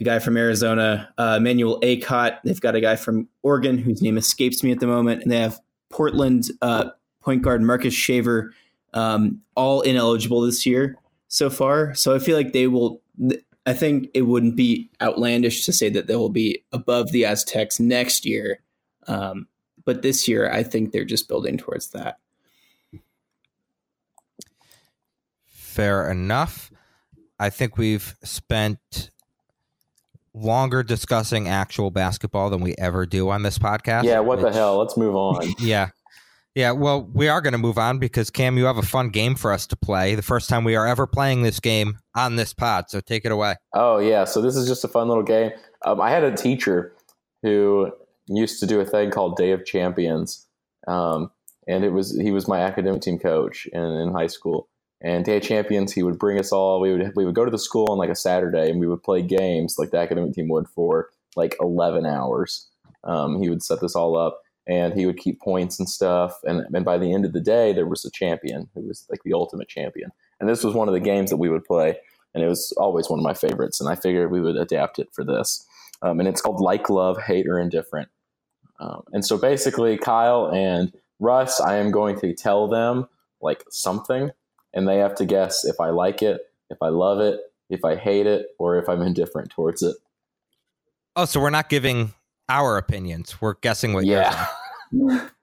a 0.00 0.04
guy 0.04 0.20
from 0.20 0.36
Arizona, 0.36 1.12
uh, 1.18 1.38
Emmanuel 1.38 1.80
Akot. 1.80 2.38
They've 2.44 2.60
got 2.60 2.76
a 2.76 2.80
guy 2.80 2.94
from 2.94 3.28
Oregon 3.42 3.76
whose 3.76 4.00
name 4.00 4.16
escapes 4.16 4.62
me 4.62 4.70
at 4.70 4.78
the 4.78 4.86
moment, 4.86 5.24
and 5.24 5.32
they 5.32 5.40
have 5.40 5.58
Portland 5.90 6.52
uh, 6.62 6.90
point 7.20 7.42
guard 7.42 7.62
Marcus 7.62 7.92
Shaver, 7.92 8.54
um, 8.92 9.40
all 9.56 9.80
ineligible 9.80 10.42
this 10.42 10.64
year 10.64 10.96
so 11.26 11.50
far. 11.50 11.94
So 11.94 12.14
I 12.14 12.20
feel 12.20 12.36
like 12.36 12.52
they 12.52 12.68
will. 12.68 13.02
I 13.66 13.72
think 13.72 14.08
it 14.14 14.22
wouldn't 14.22 14.54
be 14.54 14.88
outlandish 15.00 15.64
to 15.64 15.72
say 15.72 15.88
that 15.88 16.06
they 16.06 16.14
will 16.14 16.28
be 16.28 16.62
above 16.70 17.10
the 17.10 17.24
Aztecs 17.24 17.80
next 17.80 18.24
year. 18.24 18.60
Um, 19.08 19.48
but 19.84 20.02
this 20.02 20.28
year, 20.28 20.48
I 20.48 20.62
think 20.62 20.92
they're 20.92 21.04
just 21.04 21.26
building 21.28 21.58
towards 21.58 21.88
that. 21.90 22.18
Fair 25.74 26.08
enough. 26.08 26.70
I 27.36 27.50
think 27.50 27.76
we've 27.76 28.14
spent 28.22 29.10
longer 30.32 30.84
discussing 30.84 31.48
actual 31.48 31.90
basketball 31.90 32.48
than 32.48 32.60
we 32.60 32.76
ever 32.78 33.06
do 33.06 33.28
on 33.28 33.42
this 33.42 33.58
podcast. 33.58 34.04
Yeah, 34.04 34.20
what 34.20 34.38
which- 34.38 34.52
the 34.52 34.52
hell? 34.52 34.78
Let's 34.78 34.96
move 34.96 35.16
on. 35.16 35.52
Yeah. 35.58 35.88
Yeah, 36.54 36.70
well, 36.70 37.02
we 37.12 37.26
are 37.26 37.40
going 37.40 37.54
to 37.54 37.58
move 37.58 37.78
on 37.78 37.98
because 37.98 38.30
Cam, 38.30 38.56
you 38.56 38.66
have 38.66 38.76
a 38.76 38.82
fun 38.82 39.08
game 39.08 39.34
for 39.34 39.52
us 39.52 39.66
to 39.66 39.76
play. 39.76 40.14
The 40.14 40.22
first 40.22 40.48
time 40.48 40.62
we 40.62 40.76
are 40.76 40.86
ever 40.86 41.08
playing 41.08 41.42
this 41.42 41.58
game 41.58 41.98
on 42.14 42.36
this 42.36 42.54
pod, 42.54 42.88
so 42.88 43.00
take 43.00 43.24
it 43.24 43.32
away. 43.32 43.56
Oh 43.72 43.98
yeah, 43.98 44.22
so 44.22 44.40
this 44.40 44.54
is 44.54 44.68
just 44.68 44.84
a 44.84 44.88
fun 44.88 45.08
little 45.08 45.24
game. 45.24 45.50
Um, 45.84 46.00
I 46.00 46.10
had 46.10 46.22
a 46.22 46.30
teacher 46.36 46.94
who 47.42 47.90
used 48.28 48.60
to 48.60 48.66
do 48.66 48.78
a 48.78 48.84
thing 48.84 49.10
called 49.10 49.36
Day 49.36 49.50
of 49.50 49.66
Champions, 49.66 50.46
um, 50.86 51.32
and 51.66 51.84
it 51.84 51.90
was 51.90 52.16
he 52.16 52.30
was 52.30 52.46
my 52.46 52.60
academic 52.60 53.02
team 53.02 53.18
coach 53.18 53.66
in, 53.72 53.82
in 53.82 54.12
high 54.12 54.28
school. 54.28 54.68
And 55.04 55.24
Day 55.24 55.36
of 55.36 55.42
Champions, 55.42 55.92
he 55.92 56.02
would 56.02 56.18
bring 56.18 56.40
us 56.40 56.50
all. 56.50 56.80
We 56.80 56.92
would 56.92 57.12
we 57.14 57.24
would 57.24 57.34
go 57.34 57.44
to 57.44 57.50
the 57.50 57.58
school 57.58 57.86
on 57.90 57.98
like 57.98 58.10
a 58.10 58.16
Saturday, 58.16 58.70
and 58.70 58.80
we 58.80 58.88
would 58.88 59.02
play 59.02 59.22
games 59.22 59.76
like 59.78 59.90
the 59.90 59.98
academic 59.98 60.32
team 60.32 60.48
would 60.48 60.66
for 60.68 61.10
like 61.36 61.56
eleven 61.60 62.06
hours. 62.06 62.68
Um, 63.04 63.40
he 63.40 63.48
would 63.48 63.62
set 63.62 63.80
this 63.80 63.94
all 63.94 64.16
up, 64.16 64.40
and 64.66 64.94
he 64.94 65.06
would 65.06 65.18
keep 65.18 65.40
points 65.40 65.78
and 65.78 65.88
stuff. 65.88 66.40
And 66.44 66.64
and 66.74 66.84
by 66.84 66.98
the 66.98 67.12
end 67.12 67.24
of 67.24 67.32
the 67.32 67.40
day, 67.40 67.72
there 67.72 67.86
was 67.86 68.04
a 68.04 68.10
champion 68.10 68.68
who 68.74 68.80
was 68.80 69.06
like 69.10 69.22
the 69.24 69.34
ultimate 69.34 69.68
champion. 69.68 70.10
And 70.40 70.48
this 70.48 70.64
was 70.64 70.74
one 70.74 70.88
of 70.88 70.94
the 70.94 71.00
games 71.00 71.30
that 71.30 71.36
we 71.36 71.48
would 71.48 71.64
play 71.64 71.96
and 72.34 72.42
it 72.42 72.48
was 72.48 72.72
always 72.76 73.08
one 73.08 73.20
of 73.20 73.24
my 73.24 73.34
favorites. 73.34 73.80
And 73.80 73.88
I 73.88 73.94
figured 73.94 74.30
we 74.30 74.40
would 74.40 74.56
adapt 74.56 74.98
it 74.98 75.08
for 75.12 75.24
this. 75.24 75.64
Um, 76.02 76.18
and 76.18 76.28
it's 76.28 76.40
called 76.40 76.60
Like, 76.60 76.90
Love, 76.90 77.22
Hate, 77.22 77.46
or 77.46 77.58
Indifferent. 77.58 78.08
Um, 78.80 79.04
and 79.12 79.24
so 79.24 79.38
basically, 79.38 79.96
Kyle 79.96 80.50
and 80.52 80.92
Russ, 81.20 81.60
I 81.60 81.76
am 81.76 81.92
going 81.92 82.18
to 82.20 82.34
tell 82.34 82.66
them 82.68 83.06
like 83.40 83.62
something, 83.70 84.30
and 84.74 84.86
they 84.86 84.98
have 84.98 85.14
to 85.16 85.24
guess 85.24 85.64
if 85.64 85.80
I 85.80 85.90
like 85.90 86.22
it, 86.22 86.50
if 86.68 86.78
I 86.82 86.88
love 86.88 87.20
it, 87.20 87.40
if 87.70 87.84
I 87.84 87.96
hate 87.96 88.26
it, 88.26 88.48
or 88.58 88.76
if 88.76 88.88
I'm 88.88 89.00
indifferent 89.10 89.50
towards 89.50 89.82
it. 89.82 89.96
Oh, 91.16 91.24
so 91.24 91.40
we're 91.40 91.50
not 91.50 91.68
giving 91.68 92.12
our 92.48 92.76
opinions. 92.76 93.40
We're 93.40 93.54
guessing 93.54 93.92
what 93.92 94.04
Yeah. 94.04 94.48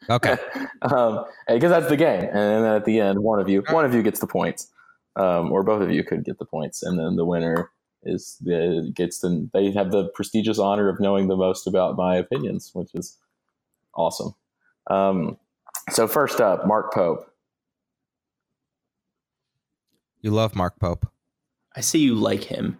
Okay. 0.09 0.37
um, 0.81 1.25
because 1.47 1.71
that's 1.71 1.89
the 1.89 1.97
game, 1.97 2.23
and 2.23 2.33
then 2.33 2.65
at 2.65 2.85
the 2.85 2.99
end, 2.99 3.19
one 3.19 3.39
of 3.39 3.49
you, 3.49 3.63
one 3.69 3.85
of 3.85 3.93
you 3.93 4.03
gets 4.03 4.19
the 4.19 4.27
points, 4.27 4.71
um, 5.15 5.51
or 5.51 5.63
both 5.63 5.81
of 5.81 5.91
you 5.91 6.03
could 6.03 6.23
get 6.23 6.37
the 6.39 6.45
points, 6.45 6.83
and 6.83 6.99
then 6.99 7.15
the 7.15 7.25
winner 7.25 7.71
is 8.03 8.37
the 8.41 8.91
gets 8.95 9.19
the 9.19 9.47
they 9.53 9.71
have 9.71 9.91
the 9.91 10.09
prestigious 10.09 10.57
honor 10.57 10.89
of 10.89 10.99
knowing 10.99 11.27
the 11.27 11.35
most 11.35 11.67
about 11.67 11.97
my 11.97 12.15
opinions, 12.15 12.71
which 12.73 12.89
is 12.93 13.17
awesome. 13.93 14.33
Um, 14.87 15.37
so 15.89 16.07
first 16.07 16.41
up, 16.41 16.65
Mark 16.65 16.93
Pope. 16.93 17.30
You 20.21 20.31
love 20.31 20.55
Mark 20.55 20.79
Pope. 20.79 21.07
I 21.75 21.81
see 21.81 21.99
you 21.99 22.15
like 22.15 22.43
him. 22.43 22.77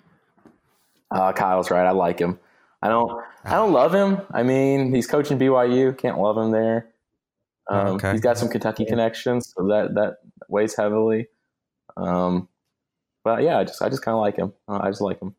Uh, 1.09 1.31
Kyle's 1.33 1.71
right. 1.71 1.85
I 1.85 1.91
like 1.91 2.19
him. 2.19 2.39
I 2.81 2.87
don't. 2.87 3.11
I 3.43 3.51
don't 3.55 3.73
love 3.73 3.93
him. 3.93 4.21
I 4.31 4.43
mean, 4.43 4.93
he's 4.93 5.07
coaching 5.07 5.39
BYU. 5.39 5.97
Can't 5.97 6.19
love 6.19 6.37
him 6.37 6.51
there. 6.51 6.87
Um, 7.69 7.87
Okay. 7.95 8.11
He's 8.11 8.21
got 8.21 8.37
some 8.37 8.49
Kentucky 8.49 8.85
connections, 8.85 9.53
so 9.55 9.67
that 9.67 9.93
that 9.95 10.17
weighs 10.49 10.75
heavily. 10.75 11.27
Um, 11.97 12.47
but 13.23 13.43
yeah, 13.43 13.57
I 13.59 13.63
just 13.63 13.81
I 13.81 13.89
just 13.89 14.03
kind 14.03 14.15
of 14.15 14.21
like 14.21 14.35
him. 14.37 14.53
Uh, 14.67 14.79
I 14.81 14.89
just 14.89 15.01
like 15.01 15.19
him. 15.21 15.35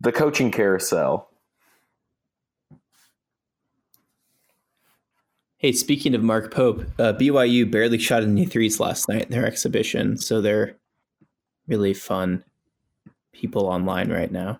The 0.00 0.12
coaching 0.12 0.50
carousel. 0.50 1.28
Hey, 5.56 5.72
speaking 5.72 6.14
of 6.14 6.22
Mark 6.22 6.52
Pope, 6.52 6.84
uh, 6.98 7.14
BYU 7.14 7.70
barely 7.70 7.98
shot 7.98 8.22
any 8.22 8.44
threes 8.44 8.80
last 8.80 9.08
night 9.08 9.24
in 9.24 9.30
their 9.30 9.46
exhibition, 9.46 10.18
so 10.18 10.42
they're 10.42 10.76
really 11.66 11.94
fun 11.94 12.44
people 13.32 13.66
online 13.66 14.10
right 14.10 14.30
now. 14.30 14.58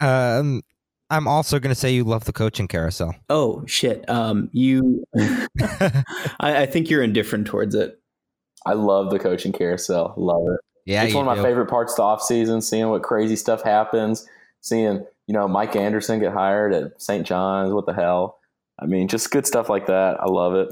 um, 0.00 0.62
I'm 1.10 1.28
also 1.28 1.58
going 1.58 1.74
to 1.74 1.78
say 1.78 1.92
you 1.92 2.04
love 2.04 2.24
the 2.24 2.32
coaching 2.32 2.68
carousel. 2.68 3.14
oh 3.28 3.64
shit! 3.66 4.08
Um, 4.08 4.48
you, 4.52 5.04
I, 5.18 5.92
I 6.40 6.66
think 6.66 6.88
you're 6.88 7.02
indifferent 7.02 7.46
towards 7.46 7.74
it. 7.74 8.00
I 8.64 8.72
love 8.74 9.10
the 9.10 9.18
coaching 9.18 9.52
carousel. 9.52 10.14
Love 10.16 10.42
it. 10.54 10.60
yeah, 10.86 11.02
it's 11.02 11.14
one 11.14 11.26
of 11.28 11.36
my 11.36 11.36
do. 11.36 11.42
favorite 11.42 11.66
parts 11.68 11.92
of 11.92 11.96
the 11.96 12.02
off 12.02 12.22
season. 12.22 12.62
Seeing 12.62 12.88
what 12.88 13.02
crazy 13.02 13.36
stuff 13.36 13.62
happens. 13.62 14.26
Seeing 14.60 15.04
you 15.26 15.34
know 15.34 15.46
Mike 15.46 15.76
Anderson 15.76 16.20
get 16.20 16.32
hired 16.32 16.72
at 16.72 17.00
St. 17.00 17.26
John's. 17.26 17.72
What 17.72 17.86
the 17.86 17.92
hell? 17.92 18.38
I 18.78 18.86
mean, 18.86 19.08
just 19.08 19.30
good 19.30 19.46
stuff 19.46 19.68
like 19.68 19.86
that. 19.86 20.20
I 20.20 20.26
love 20.26 20.54
it. 20.54 20.68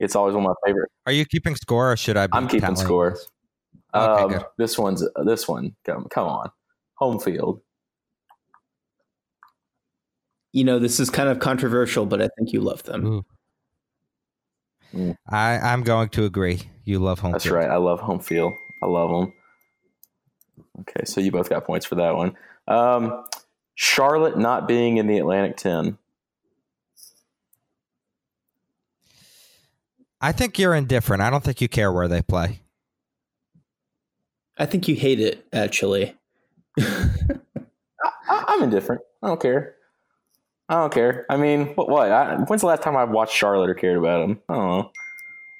It's 0.00 0.16
always 0.16 0.34
one 0.34 0.44
of 0.44 0.56
my 0.62 0.68
favorite. 0.68 0.90
Are 1.06 1.12
you 1.12 1.24
keeping 1.24 1.54
score 1.54 1.92
or 1.92 1.96
should 1.96 2.16
I 2.16 2.26
be 2.26 2.32
I'm 2.34 2.48
keeping 2.48 2.60
tallying 2.60 2.84
score. 2.84 3.10
this? 3.10 3.30
Okay, 3.94 4.22
um, 4.22 4.30
good. 4.30 4.44
This 4.58 4.78
one's 4.78 5.06
this 5.24 5.46
one. 5.46 5.74
Come, 5.84 6.06
come 6.10 6.26
on, 6.26 6.50
home 6.94 7.20
field. 7.20 7.60
You 10.52 10.64
know, 10.64 10.78
this 10.78 11.00
is 11.00 11.10
kind 11.10 11.28
of 11.28 11.38
controversial, 11.38 12.06
but 12.06 12.20
I 12.20 12.28
think 12.36 12.52
you 12.52 12.60
love 12.60 12.82
them. 12.84 13.06
Ooh. 13.06 13.24
I, 15.28 15.58
I'm 15.58 15.82
going 15.82 16.08
to 16.10 16.24
agree. 16.24 16.62
You 16.84 17.00
love 17.00 17.18
home. 17.18 17.32
That's 17.32 17.44
field. 17.44 17.56
right. 17.56 17.70
I 17.70 17.76
love 17.76 18.00
home 18.00 18.20
field. 18.20 18.52
I 18.82 18.86
love 18.86 19.10
them. 19.10 19.32
Okay, 20.80 21.04
so 21.04 21.20
you 21.20 21.30
both 21.30 21.48
got 21.48 21.64
points 21.64 21.86
for 21.86 21.96
that 21.96 22.16
one. 22.16 22.36
Um, 22.68 23.24
Charlotte 23.74 24.38
not 24.38 24.68
being 24.68 24.98
in 24.98 25.06
the 25.06 25.18
Atlantic 25.18 25.56
Ten. 25.56 25.98
I 30.20 30.32
think 30.32 30.58
you're 30.58 30.74
indifferent. 30.74 31.22
I 31.22 31.30
don't 31.30 31.44
think 31.44 31.60
you 31.60 31.68
care 31.68 31.92
where 31.92 32.08
they 32.08 32.22
play. 32.22 32.60
I 34.56 34.66
think 34.66 34.88
you 34.88 34.94
hate 34.94 35.20
it, 35.20 35.46
actually. 35.52 36.14
I, 36.78 37.10
I'm 38.28 38.62
indifferent. 38.62 39.02
I 39.22 39.28
don't 39.28 39.40
care. 39.40 39.74
I 40.68 40.74
don't 40.76 40.92
care. 40.92 41.26
I 41.28 41.36
mean, 41.36 41.66
what? 41.74 41.88
what? 41.90 42.10
I, 42.10 42.36
when's 42.36 42.62
the 42.62 42.68
last 42.68 42.82
time 42.82 42.96
I 42.96 43.04
watched 43.04 43.34
Charlotte 43.34 43.68
or 43.68 43.74
cared 43.74 43.98
about 43.98 44.26
them? 44.26 44.40
I 44.48 44.54
don't 44.54 44.68
know. 44.68 44.90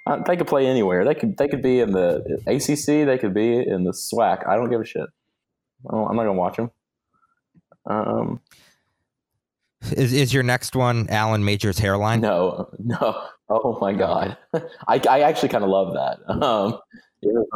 I, 0.07 0.19
they 0.27 0.37
could 0.37 0.47
play 0.47 0.67
anywhere. 0.67 1.05
They 1.05 1.15
could. 1.15 1.37
They 1.37 1.49
could 1.49 1.63
be 1.63 1.81
in 1.81 1.93
the 1.93 2.41
ACC. 2.47 3.07
They 3.07 3.19
could 3.19 3.35
be 3.35 3.59
in 3.59 3.85
the 3.85 3.93
SWAC. 3.93 4.47
I 4.49 4.57
don't 4.57 4.71
give 4.71 4.81
a 4.81 4.85
shit. 4.85 5.09
I'm 5.91 6.17
not 6.17 6.25
gonna 6.25 6.33
watch 6.35 6.57
them. 6.57 6.71
Um, 7.87 8.41
Is 9.93 10.13
is 10.15 10.33
your 10.33 10.43
next 10.43 10.75
one 10.75 11.09
Alan 11.11 11.45
Major's 11.45 11.79
hairline? 11.79 12.21
no, 12.23 12.71
no. 12.79 13.25
Oh 13.49 13.79
my 13.81 13.93
god. 13.93 14.37
I, 14.89 15.01
I 15.09 15.21
actually 15.21 15.51
kind 15.51 15.65
of 15.65 15.71
love 15.71 15.95
that. 15.95 16.19
Um, 16.43 16.79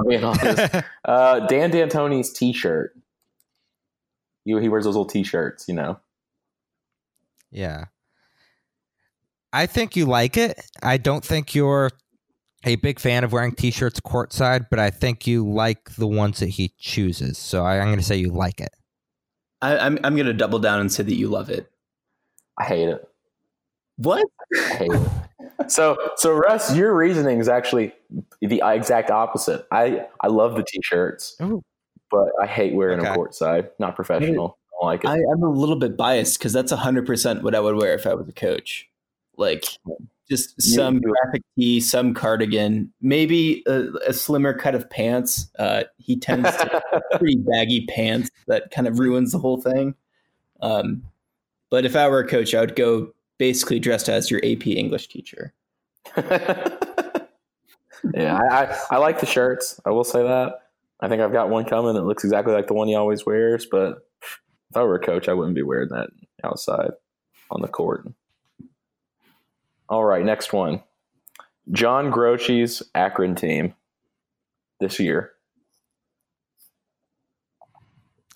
being 0.09 0.25
honest. 0.25 0.75
Uh, 1.05 1.41
Dan 1.47 1.71
D'Antoni's 1.71 2.33
T-shirt. 2.33 2.95
He, 4.45 4.59
he 4.59 4.69
wears 4.69 4.85
those 4.85 4.95
little 4.95 5.05
T-shirts, 5.05 5.67
you 5.69 5.75
know. 5.75 5.99
yeah. 7.51 7.87
I 9.53 9.67
think 9.67 9.97
you 9.97 10.05
like 10.07 10.37
it. 10.37 10.61
I 10.83 10.97
don't 10.99 11.25
think 11.25 11.55
you're 11.55 11.91
a 12.65 12.77
big 12.77 12.99
fan 12.99 13.25
of 13.25 13.33
wearing 13.33 13.53
t-shirts 13.53 14.01
courtside, 14.01 14.67
but 14.71 14.79
I 14.79 14.91
think 14.91 15.27
you 15.27 15.49
like 15.49 15.95
the 15.95 16.07
ones 16.07 16.41
that 16.41 16.51
he 16.51 16.75
chooses. 16.79 17.39
So 17.39 17.65
I, 17.65 17.79
I'm 17.79 17.87
going 17.87 17.99
to 17.99 18.05
say 18.05 18.17
you 18.17 18.31
like 18.31 18.61
it. 18.61 18.71
I, 19.63 19.79
I'm 19.79 19.99
I'm 20.05 20.17
gonna 20.17 20.33
double 20.35 20.59
down 20.61 20.81
and 20.81 20.93
say 20.93 21.03
that 21.03 21.15
you 21.15 21.29
love 21.29 21.51
it. 21.51 21.69
I 22.59 22.65
hate 22.65 22.89
it. 22.89 23.08
What? 23.99 24.27
So, 25.67 25.97
so 26.17 26.33
Russ, 26.33 26.75
your 26.75 26.97
reasoning 26.97 27.41
is 27.41 27.49
actually 27.49 27.93
the 28.41 28.63
exact 28.65 29.11
opposite. 29.11 29.67
I 29.71 30.07
I 30.21 30.29
love 30.29 30.55
the 30.55 30.63
t-shirts, 30.63 31.37
Ooh. 31.43 31.63
but 32.11 32.29
I 32.41 32.47
hate 32.47 32.75
wearing 32.75 33.01
Okay. 33.01 33.09
them 33.09 33.19
courtside. 33.19 33.71
Not 33.79 33.97
professional. 33.97 34.57
I 34.81 34.87
like 34.87 35.05
it. 35.05 35.09
I, 35.09 35.17
am 35.17 35.43
a 35.43 35.51
little 35.51 35.77
bit 35.77 35.97
biased 35.97 36.39
because 36.39 36.53
that's 36.53 36.73
100% 36.73 37.43
what 37.43 37.55
I 37.55 37.61
would 37.61 37.77
wear 37.77 37.95
if 37.95 38.07
I 38.07 38.15
was 38.15 38.29
a 38.29 38.33
coach. 38.33 38.89
Like, 39.37 39.65
just 40.31 40.61
some 40.63 41.01
graphic 41.01 41.43
tee, 41.57 41.81
some 41.81 42.15
cardigan, 42.15 42.93
maybe 43.01 43.63
a, 43.67 43.89
a 44.07 44.13
slimmer 44.13 44.55
cut 44.55 44.75
of 44.75 44.89
pants. 44.89 45.51
Uh, 45.59 45.85
he 45.99 46.17
tends 46.17 46.51
to 46.51 46.83
pretty 47.19 47.37
baggy 47.37 47.87
pants 47.87 48.31
that 48.47 48.71
kind 48.71 48.87
of 48.87 48.99
ruins 48.99 49.33
the 49.33 49.39
whole 49.39 49.61
thing. 49.61 49.95
Um, 50.61 51.03
but 51.71 51.85
if 51.85 51.97
I 51.97 52.09
were 52.09 52.21
a 52.21 52.27
coach, 52.27 52.55
I 52.55 52.61
would 52.61 52.77
go 52.77 53.13
basically 53.39 53.79
dressed 53.79 54.09
as 54.09 54.31
your 54.31 54.41
AP 54.45 54.67
English 54.67 55.09
teacher. 55.09 55.55
yeah, 56.17 56.79
I, 58.15 58.65
I, 58.65 58.79
I 58.93 58.97
like 58.99 59.21
the 59.21 59.27
shirts. 59.27 59.81
I 59.85 59.91
will 59.91 60.05
say 60.05 60.23
that. 60.23 60.63
I 61.01 61.09
think 61.09 61.23
I've 61.23 61.33
got 61.33 61.49
one 61.49 61.65
coming 61.65 61.95
that 61.95 62.05
looks 62.05 62.25
exactly 62.25 62.53
like 62.53 62.67
the 62.67 62.75
one 62.75 62.89
he 62.89 62.95
always 62.95 63.25
wears. 63.25 63.67
But 63.67 64.09
if 64.21 64.77
I 64.77 64.83
were 64.83 64.97
a 64.97 65.01
coach, 65.01 65.29
I 65.29 65.33
wouldn't 65.33 65.55
be 65.55 65.63
wearing 65.63 65.91
that 65.91 66.11
outside 66.43 66.91
on 67.51 67.63
the 67.63 67.69
court. 67.69 68.07
All 69.89 70.05
right, 70.05 70.25
next 70.25 70.53
one. 70.53 70.83
John 71.73 72.11
Groce's 72.11 72.83
Akron 72.95 73.35
team 73.35 73.75
this 74.81 74.99
year. 74.99 75.33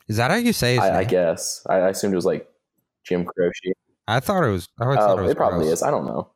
Is 0.09 0.17
that 0.17 0.31
how 0.31 0.37
you 0.37 0.53
say 0.53 0.75
his 0.75 0.85
I, 0.85 1.01
I 1.01 1.05
guess. 1.05 1.67
I, 1.69 1.77
I 1.77 1.89
assumed 1.91 2.13
it 2.13 2.17
was 2.17 2.27
like 2.27 2.49
Jim 3.05 3.25
Croce. 3.25 3.72
I 4.09 4.21
thought 4.21 4.45
it 4.45 4.51
was. 4.51 4.69
I 4.81 4.85
always 4.85 4.99
Oh, 4.99 5.03
thought 5.07 5.19
it 5.19 5.23
it, 5.23 5.27
was. 5.27 5.35
probably 5.35 5.59
gross. 5.67 5.73
is. 5.75 5.83
I 5.83 5.91
don't 5.91 6.07
know. 6.07 6.31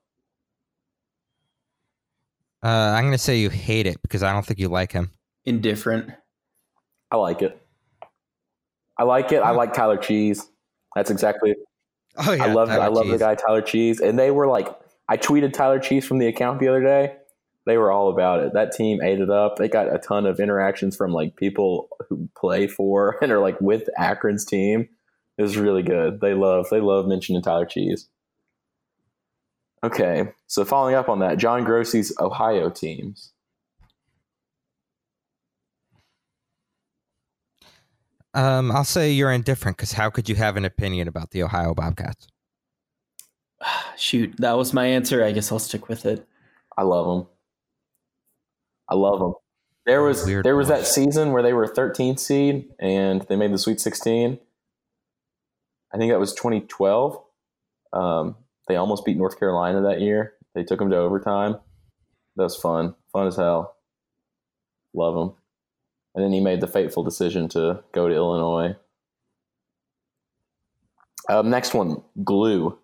Uh, 2.63 2.69
I'm 2.97 3.05
gonna 3.05 3.19
say 3.19 3.39
you 3.39 3.51
hate 3.51 3.87
it 3.87 4.01
because 4.03 4.23
I 4.23 4.33
don't 4.33 4.45
think 4.45 4.59
you 4.59 4.69
like 4.69 4.93
him. 4.93 5.11
Indifferent. 5.45 6.11
I 7.11 7.17
like 7.17 7.43
it. 7.43 7.61
I 8.99 9.05
like 9.05 9.31
it. 9.33 9.39
I 9.43 9.51
like 9.51 9.73
Tyler 9.75 9.97
Cheese. 9.99 10.49
That's 10.95 11.11
exactly. 11.11 11.55
Oh 12.17 12.33
yeah, 12.33 12.45
I 12.45 12.53
love. 12.53 12.69
Tyler 12.69 12.83
I 12.85 12.89
love 12.89 13.09
the 13.09 13.19
guy 13.19 13.35
Tyler 13.35 13.63
Cheese, 13.63 14.01
and 14.01 14.19
they 14.19 14.31
were 14.31 14.47
like. 14.47 14.69
I 15.09 15.17
tweeted 15.17 15.53
Tyler 15.53 15.79
Cheese 15.79 16.05
from 16.05 16.19
the 16.19 16.27
account 16.27 16.59
the 16.59 16.67
other 16.67 16.83
day. 16.83 17.15
They 17.65 17.77
were 17.79 17.93
all 17.93 18.11
about 18.11 18.41
it. 18.41 18.55
That 18.55 18.73
team 18.73 19.01
ate 19.01 19.21
it 19.21 19.31
up. 19.31 19.55
They 19.57 19.69
got 19.69 19.95
a 19.95 19.99
ton 19.99 20.27
of 20.27 20.41
interactions 20.41 20.97
from 20.97 21.13
like 21.13 21.37
people 21.37 21.89
who 22.09 22.29
play 22.37 22.67
for 22.67 23.17
and 23.23 23.31
are 23.31 23.39
like 23.39 23.61
with 23.61 23.89
Akron's 23.97 24.45
team. 24.45 24.89
It 25.39 25.43
was 25.43 25.57
really 25.57 25.83
good. 25.83 26.21
They 26.21 26.35
love. 26.35 26.67
They 26.71 26.81
love 26.81 27.07
mentioning 27.07 27.43
Tyler 27.43 27.67
Cheese. 27.67 28.09
Okay, 29.85 30.31
so 30.47 30.65
following 30.65 30.95
up 30.95 31.09
on 31.09 31.21
that, 31.21 31.39
John 31.39 31.63
Groce's 31.63 32.13
Ohio 32.19 32.71
teams. 32.71 33.33
Um, 38.35 38.71
I'll 38.71 38.85
say 38.85 39.13
you're 39.13 39.33
indifferent 39.33 39.77
because 39.77 39.93
how 39.93 40.11
could 40.11 40.29
you 40.29 40.35
have 40.35 40.57
an 40.57 40.65
opinion 40.65 41.09
about 41.09 41.31
the 41.31 41.43
Ohio 41.43 41.75
Bobcats? 41.75 42.27
Shoot, 43.97 44.35
that 44.39 44.53
was 44.57 44.73
my 44.73 44.87
answer. 44.87 45.25
I 45.25 45.33
guess 45.33 45.51
I'll 45.51 45.59
stick 45.59 45.89
with 45.89 46.05
it. 46.05 46.27
I 46.77 46.83
love 46.83 47.07
them. 47.07 47.29
I 48.89 48.95
love 48.95 49.21
them. 49.21 49.35
There 49.87 50.03
was 50.03 50.25
Weird 50.27 50.45
there 50.45 50.57
was 50.57 50.69
boys. 50.69 50.79
that 50.81 50.87
season 50.87 51.33
where 51.33 51.43
they 51.43 51.53
were 51.53 51.67
13th 51.67 52.19
seed 52.19 52.69
and 52.79 53.23
they 53.29 53.37
made 53.37 53.53
the 53.53 53.59
Sweet 53.59 53.81
16. 53.81 54.39
I 55.93 55.99
think 55.99 56.13
that 56.13 56.21
was 56.21 56.35
2012. 56.35 57.23
Um, 57.93 58.37
they 58.69 58.77
almost 58.77 59.05
beat 59.05 59.17
North 59.17 59.39
Carolina 59.39 59.83
that 59.83 60.01
year. 60.01 60.35
They 60.55 60.65
took 60.65 60.79
them 60.79 60.91
to 60.91 60.97
overtime. 60.97 61.57
That 62.37 62.45
was 62.45 62.57
fun, 62.57 62.95
fun 63.13 63.27
as 63.27 63.37
hell. 63.37 63.77
Love 64.95 65.15
them. 65.15 65.35
And 66.15 66.25
then 66.25 66.33
he 66.33 66.41
made 66.41 66.61
the 66.61 66.67
fateful 66.67 67.03
decision 67.03 67.49
to 67.51 67.83
go 67.93 68.09
to 68.09 68.15
Illinois. 68.15 68.77
Um, 71.29 71.51
next 71.51 71.75
one, 71.75 72.03
glue. 72.25 72.79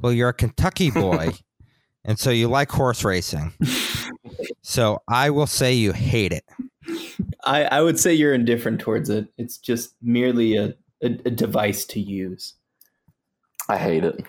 Well, 0.00 0.12
you're 0.12 0.28
a 0.28 0.34
Kentucky 0.34 0.90
boy, 0.90 1.30
and 2.04 2.18
so 2.18 2.30
you 2.30 2.48
like 2.48 2.70
horse 2.70 3.04
racing. 3.04 3.52
So 4.62 5.02
I 5.08 5.30
will 5.30 5.46
say 5.46 5.74
you 5.74 5.92
hate 5.92 6.32
it. 6.32 6.44
I, 7.48 7.64
I 7.64 7.80
would 7.80 7.98
say 7.98 8.12
you're 8.14 8.34
indifferent 8.34 8.80
towards 8.80 9.08
it. 9.10 9.26
It's 9.38 9.58
just 9.58 9.94
merely 10.02 10.56
a, 10.56 10.74
a, 11.02 11.06
a 11.24 11.30
device 11.30 11.84
to 11.86 12.00
use. 12.00 12.54
I 13.68 13.76
hate 13.78 14.04
it. 14.04 14.24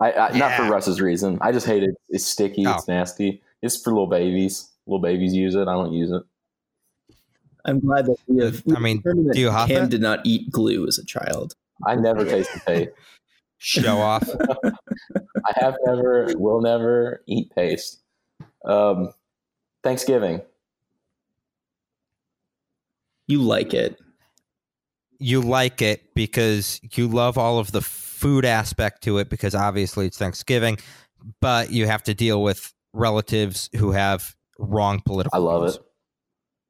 I, 0.00 0.12
I 0.12 0.36
not 0.36 0.54
for 0.56 0.64
Russ's 0.64 1.00
reason. 1.00 1.38
I 1.40 1.52
just 1.52 1.66
hate 1.66 1.82
it. 1.84 1.94
It's 2.08 2.26
sticky. 2.26 2.62
It's 2.62 2.84
Oh. 2.88 2.92
nasty. 2.92 3.42
It's 3.62 3.80
for 3.80 3.90
little 3.90 4.08
babies. 4.08 4.70
Little 4.86 5.00
babies 5.00 5.34
use 5.34 5.54
it. 5.54 5.68
I 5.68 5.72
don't 5.72 5.92
use 5.92 6.10
it. 6.10 6.22
I'm 7.64 7.80
glad 7.80 8.06
that 8.06 8.16
we 8.26 8.44
have. 8.44 8.62
I 8.76 8.78
mean, 8.80 8.98
determined 8.98 9.32
do 9.32 9.40
you 9.40 9.50
huff 9.50 9.68
Cam 9.68 9.84
it? 9.84 9.90
did 9.90 10.02
not 10.02 10.20
eat 10.24 10.50
glue 10.50 10.86
as 10.86 10.98
a 10.98 11.04
child. 11.06 11.54
I 11.86 11.94
never 11.94 12.24
tasted 12.24 12.60
paste. 12.66 12.90
Show 13.58 13.98
off. 13.98 14.28
I 15.46 15.52
have 15.56 15.74
never, 15.86 16.26
will 16.36 16.60
never 16.60 17.22
eat 17.26 17.50
paste. 17.54 18.02
Um, 18.66 19.14
Thanksgiving. 19.82 20.42
You 23.26 23.42
like 23.42 23.74
it. 23.74 23.98
You 25.18 25.40
like 25.40 25.80
it 25.80 26.14
because 26.14 26.80
you 26.94 27.08
love 27.08 27.38
all 27.38 27.58
of 27.58 27.72
the 27.72 27.80
food 27.80 28.44
aspect 28.44 29.02
to 29.04 29.18
it 29.18 29.28
because 29.30 29.54
obviously 29.54 30.06
it's 30.06 30.18
Thanksgiving, 30.18 30.78
but 31.40 31.70
you 31.70 31.86
have 31.86 32.02
to 32.04 32.14
deal 32.14 32.42
with 32.42 32.72
relatives 32.92 33.70
who 33.76 33.92
have 33.92 34.34
wrong 34.58 35.00
political. 35.04 35.36
I 35.38 35.42
love 35.42 35.62
views. 35.62 35.76
it. 35.76 35.82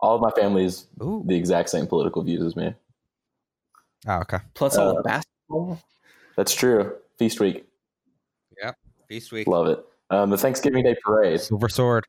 All 0.00 0.14
of 0.16 0.20
my 0.20 0.30
family 0.30 0.64
is 0.64 0.86
Ooh. 1.02 1.24
the 1.26 1.34
exact 1.36 1.70
same 1.70 1.86
political 1.86 2.22
views 2.22 2.42
as 2.42 2.54
me. 2.56 2.74
Oh, 4.06 4.18
okay. 4.20 4.38
Plus 4.54 4.76
all 4.76 4.90
Uh, 4.90 4.94
the 4.94 5.02
basketball. 5.02 5.80
That's 6.36 6.54
true. 6.54 6.94
Feast 7.18 7.40
week. 7.40 7.64
Yeah, 8.60 8.72
feast 9.08 9.32
week. 9.32 9.46
Love 9.46 9.66
it. 9.68 9.84
Um, 10.10 10.30
the 10.30 10.38
Thanksgiving 10.38 10.84
Day 10.84 10.94
parade. 11.02 11.40
Silver 11.40 11.68
sword. 11.68 12.04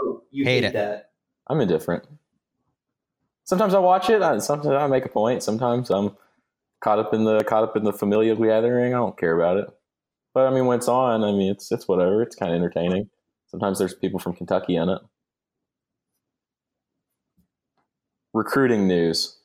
Oh, 0.00 0.22
you 0.30 0.44
hate 0.44 0.64
it. 0.64 0.74
that. 0.74 1.10
I'm 1.46 1.60
indifferent. 1.60 2.04
Sometimes 3.50 3.74
I 3.74 3.80
watch 3.80 4.08
it. 4.08 4.22
I, 4.22 4.38
sometimes 4.38 4.76
I 4.76 4.86
make 4.86 5.04
a 5.04 5.08
point. 5.08 5.42
Sometimes 5.42 5.90
I'm 5.90 6.16
caught 6.84 7.00
up 7.00 7.12
in 7.12 7.24
the 7.24 7.42
caught 7.42 7.64
up 7.64 7.76
in 7.76 7.82
the 7.82 7.92
familial 7.92 8.36
gathering. 8.36 8.94
I 8.94 8.98
don't 8.98 9.18
care 9.18 9.36
about 9.36 9.56
it. 9.56 9.68
But 10.32 10.46
I 10.46 10.50
mean, 10.50 10.66
when 10.66 10.78
it's 10.78 10.86
on, 10.86 11.24
I 11.24 11.32
mean, 11.32 11.50
it's 11.50 11.72
it's 11.72 11.88
whatever. 11.88 12.22
It's 12.22 12.36
kind 12.36 12.52
of 12.52 12.56
entertaining. 12.56 13.10
Sometimes 13.48 13.80
there's 13.80 13.92
people 13.92 14.20
from 14.20 14.34
Kentucky 14.34 14.76
in 14.76 14.88
it. 14.88 15.00
Recruiting 18.32 18.86
news. 18.86 19.36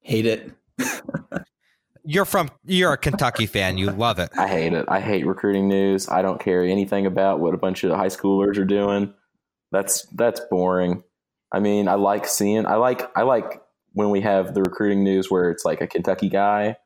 Hate 0.00 0.26
it. 0.26 0.50
You're 2.04 2.24
from. 2.24 2.50
You're 2.64 2.94
a 2.94 2.98
Kentucky 2.98 3.46
fan. 3.46 3.78
You 3.78 3.92
love 3.92 4.18
it. 4.18 4.30
I 4.36 4.48
hate 4.48 4.72
it. 4.72 4.86
I 4.88 4.98
hate 4.98 5.24
recruiting 5.24 5.68
news. 5.68 6.08
I 6.08 6.20
don't 6.20 6.40
care 6.40 6.64
anything 6.64 7.06
about 7.06 7.38
what 7.38 7.54
a 7.54 7.58
bunch 7.58 7.84
of 7.84 7.92
high 7.92 8.08
schoolers 8.08 8.58
are 8.58 8.64
doing. 8.64 9.14
That's 9.70 10.02
that's 10.16 10.40
boring. 10.50 11.04
I 11.52 11.60
mean, 11.60 11.88
I 11.88 11.94
like 11.94 12.26
seeing. 12.26 12.66
I 12.66 12.76
like 12.76 13.10
I 13.16 13.22
like 13.22 13.62
when 13.92 14.10
we 14.10 14.20
have 14.20 14.54
the 14.54 14.62
recruiting 14.62 15.02
news 15.02 15.30
where 15.30 15.50
it's 15.50 15.64
like 15.64 15.80
a 15.80 15.86
Kentucky 15.86 16.28
guy 16.28 16.76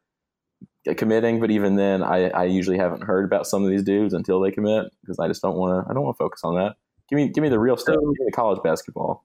committing, 0.92 1.40
but 1.40 1.50
even 1.50 1.76
then, 1.76 2.02
I, 2.02 2.28
I 2.28 2.44
usually 2.44 2.76
haven't 2.76 3.04
heard 3.04 3.24
about 3.24 3.46
some 3.46 3.64
of 3.64 3.70
these 3.70 3.82
dudes 3.82 4.12
until 4.12 4.40
they 4.40 4.50
commit 4.50 4.92
because 5.00 5.18
I 5.18 5.28
just 5.28 5.40
don't 5.40 5.56
want 5.56 5.84
to. 5.84 5.90
I 5.90 5.94
don't 5.94 6.02
want 6.02 6.16
to 6.16 6.22
focus 6.22 6.42
on 6.44 6.56
that. 6.56 6.76
Give 7.08 7.16
me 7.16 7.28
give 7.28 7.42
me 7.42 7.48
the 7.48 7.58
real 7.58 7.76
stuff. 7.76 7.94
Give 7.94 8.02
me 8.02 8.26
the 8.26 8.32
college 8.32 8.62
basketball. 8.62 9.24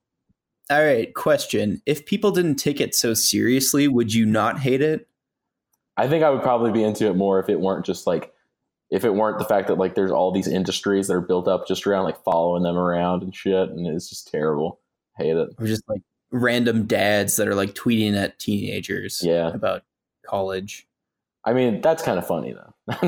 All 0.69 0.83
right, 0.83 1.13
question. 1.13 1.81
If 1.85 2.05
people 2.05 2.31
didn't 2.31 2.55
take 2.55 2.79
it 2.79 2.93
so 2.93 3.13
seriously, 3.13 3.87
would 3.87 4.13
you 4.13 4.25
not 4.25 4.59
hate 4.59 4.81
it? 4.81 5.07
I 5.97 6.07
think 6.07 6.23
I 6.23 6.29
would 6.29 6.43
probably 6.43 6.71
be 6.71 6.83
into 6.83 7.07
it 7.07 7.15
more 7.15 7.39
if 7.39 7.49
it 7.49 7.59
weren't 7.59 7.85
just 7.85 8.07
like 8.07 8.31
if 8.89 9.03
it 9.03 9.13
weren't 9.13 9.39
the 9.39 9.45
fact 9.45 9.67
that 9.67 9.77
like 9.77 9.95
there's 9.95 10.11
all 10.11 10.31
these 10.31 10.47
industries 10.47 11.07
that 11.07 11.13
are 11.13 11.21
built 11.21 11.47
up 11.47 11.67
just 11.67 11.85
around 11.85 12.05
like 12.05 12.23
following 12.23 12.63
them 12.63 12.77
around 12.77 13.23
and 13.23 13.35
shit, 13.35 13.69
and 13.69 13.85
it's 13.87 14.09
just 14.09 14.29
terrible. 14.29 14.79
Hate 15.19 15.35
it. 15.35 15.49
Or 15.59 15.67
just 15.67 15.83
like 15.87 16.01
random 16.31 16.85
dads 16.85 17.35
that 17.35 17.47
are 17.47 17.55
like 17.55 17.73
tweeting 17.73 18.15
at 18.15 18.39
teenagers 18.39 19.21
Yeah. 19.23 19.49
about 19.53 19.83
college? 20.25 20.87
I 21.45 21.53
mean, 21.53 21.81
that's 21.81 22.01
kind 22.03 22.17
of 22.17 22.25
funny 22.27 22.53
though. 22.53 22.73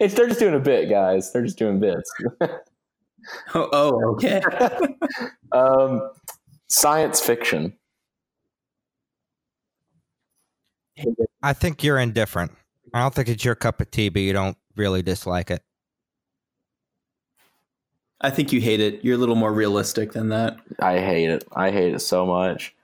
it's 0.00 0.14
they're 0.14 0.28
just 0.28 0.40
doing 0.40 0.54
a 0.54 0.60
bit, 0.60 0.88
guys. 0.88 1.32
They're 1.32 1.44
just 1.44 1.58
doing 1.58 1.80
bits. 1.80 2.10
Oh, 3.54 3.68
oh 3.72 4.12
okay. 4.14 4.42
um, 5.52 6.10
science 6.68 7.20
fiction. 7.20 7.72
I 11.40 11.52
think 11.52 11.84
you're 11.84 11.98
indifferent. 11.98 12.50
I 12.92 13.00
don't 13.00 13.14
think 13.14 13.28
it's 13.28 13.44
your 13.44 13.54
cup 13.54 13.80
of 13.80 13.92
tea, 13.92 14.08
but 14.08 14.22
you 14.22 14.32
don't 14.32 14.56
really 14.76 15.02
dislike 15.02 15.52
it. 15.52 15.62
I 18.22 18.30
think 18.30 18.52
you 18.52 18.60
hate 18.60 18.80
it. 18.80 19.04
You're 19.04 19.16
a 19.16 19.18
little 19.18 19.34
more 19.34 19.52
realistic 19.52 20.12
than 20.12 20.28
that. 20.28 20.56
I 20.78 21.00
hate 21.00 21.28
it. 21.28 21.44
I 21.54 21.70
hate 21.70 21.94
it 21.94 22.00
so 22.00 22.24
much. 22.24 22.74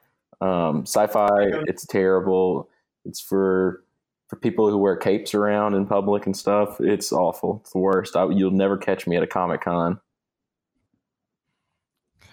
Um, 0.40 0.82
sci-fi, 0.82 1.28
it's 1.66 1.86
terrible. 1.86 2.68
It's 3.04 3.20
for 3.20 3.82
for 4.28 4.36
people 4.36 4.68
who 4.68 4.76
wear 4.76 4.96
capes 4.96 5.34
around 5.34 5.74
in 5.74 5.86
public 5.86 6.26
and 6.26 6.36
stuff. 6.36 6.80
It's 6.80 7.12
awful. 7.12 7.60
It's 7.62 7.72
the 7.72 7.78
worst. 7.78 8.14
I, 8.14 8.28
you'll 8.28 8.50
never 8.50 8.76
catch 8.76 9.06
me 9.06 9.16
at 9.16 9.22
a 9.22 9.26
comic 9.26 9.62
con. 9.62 10.00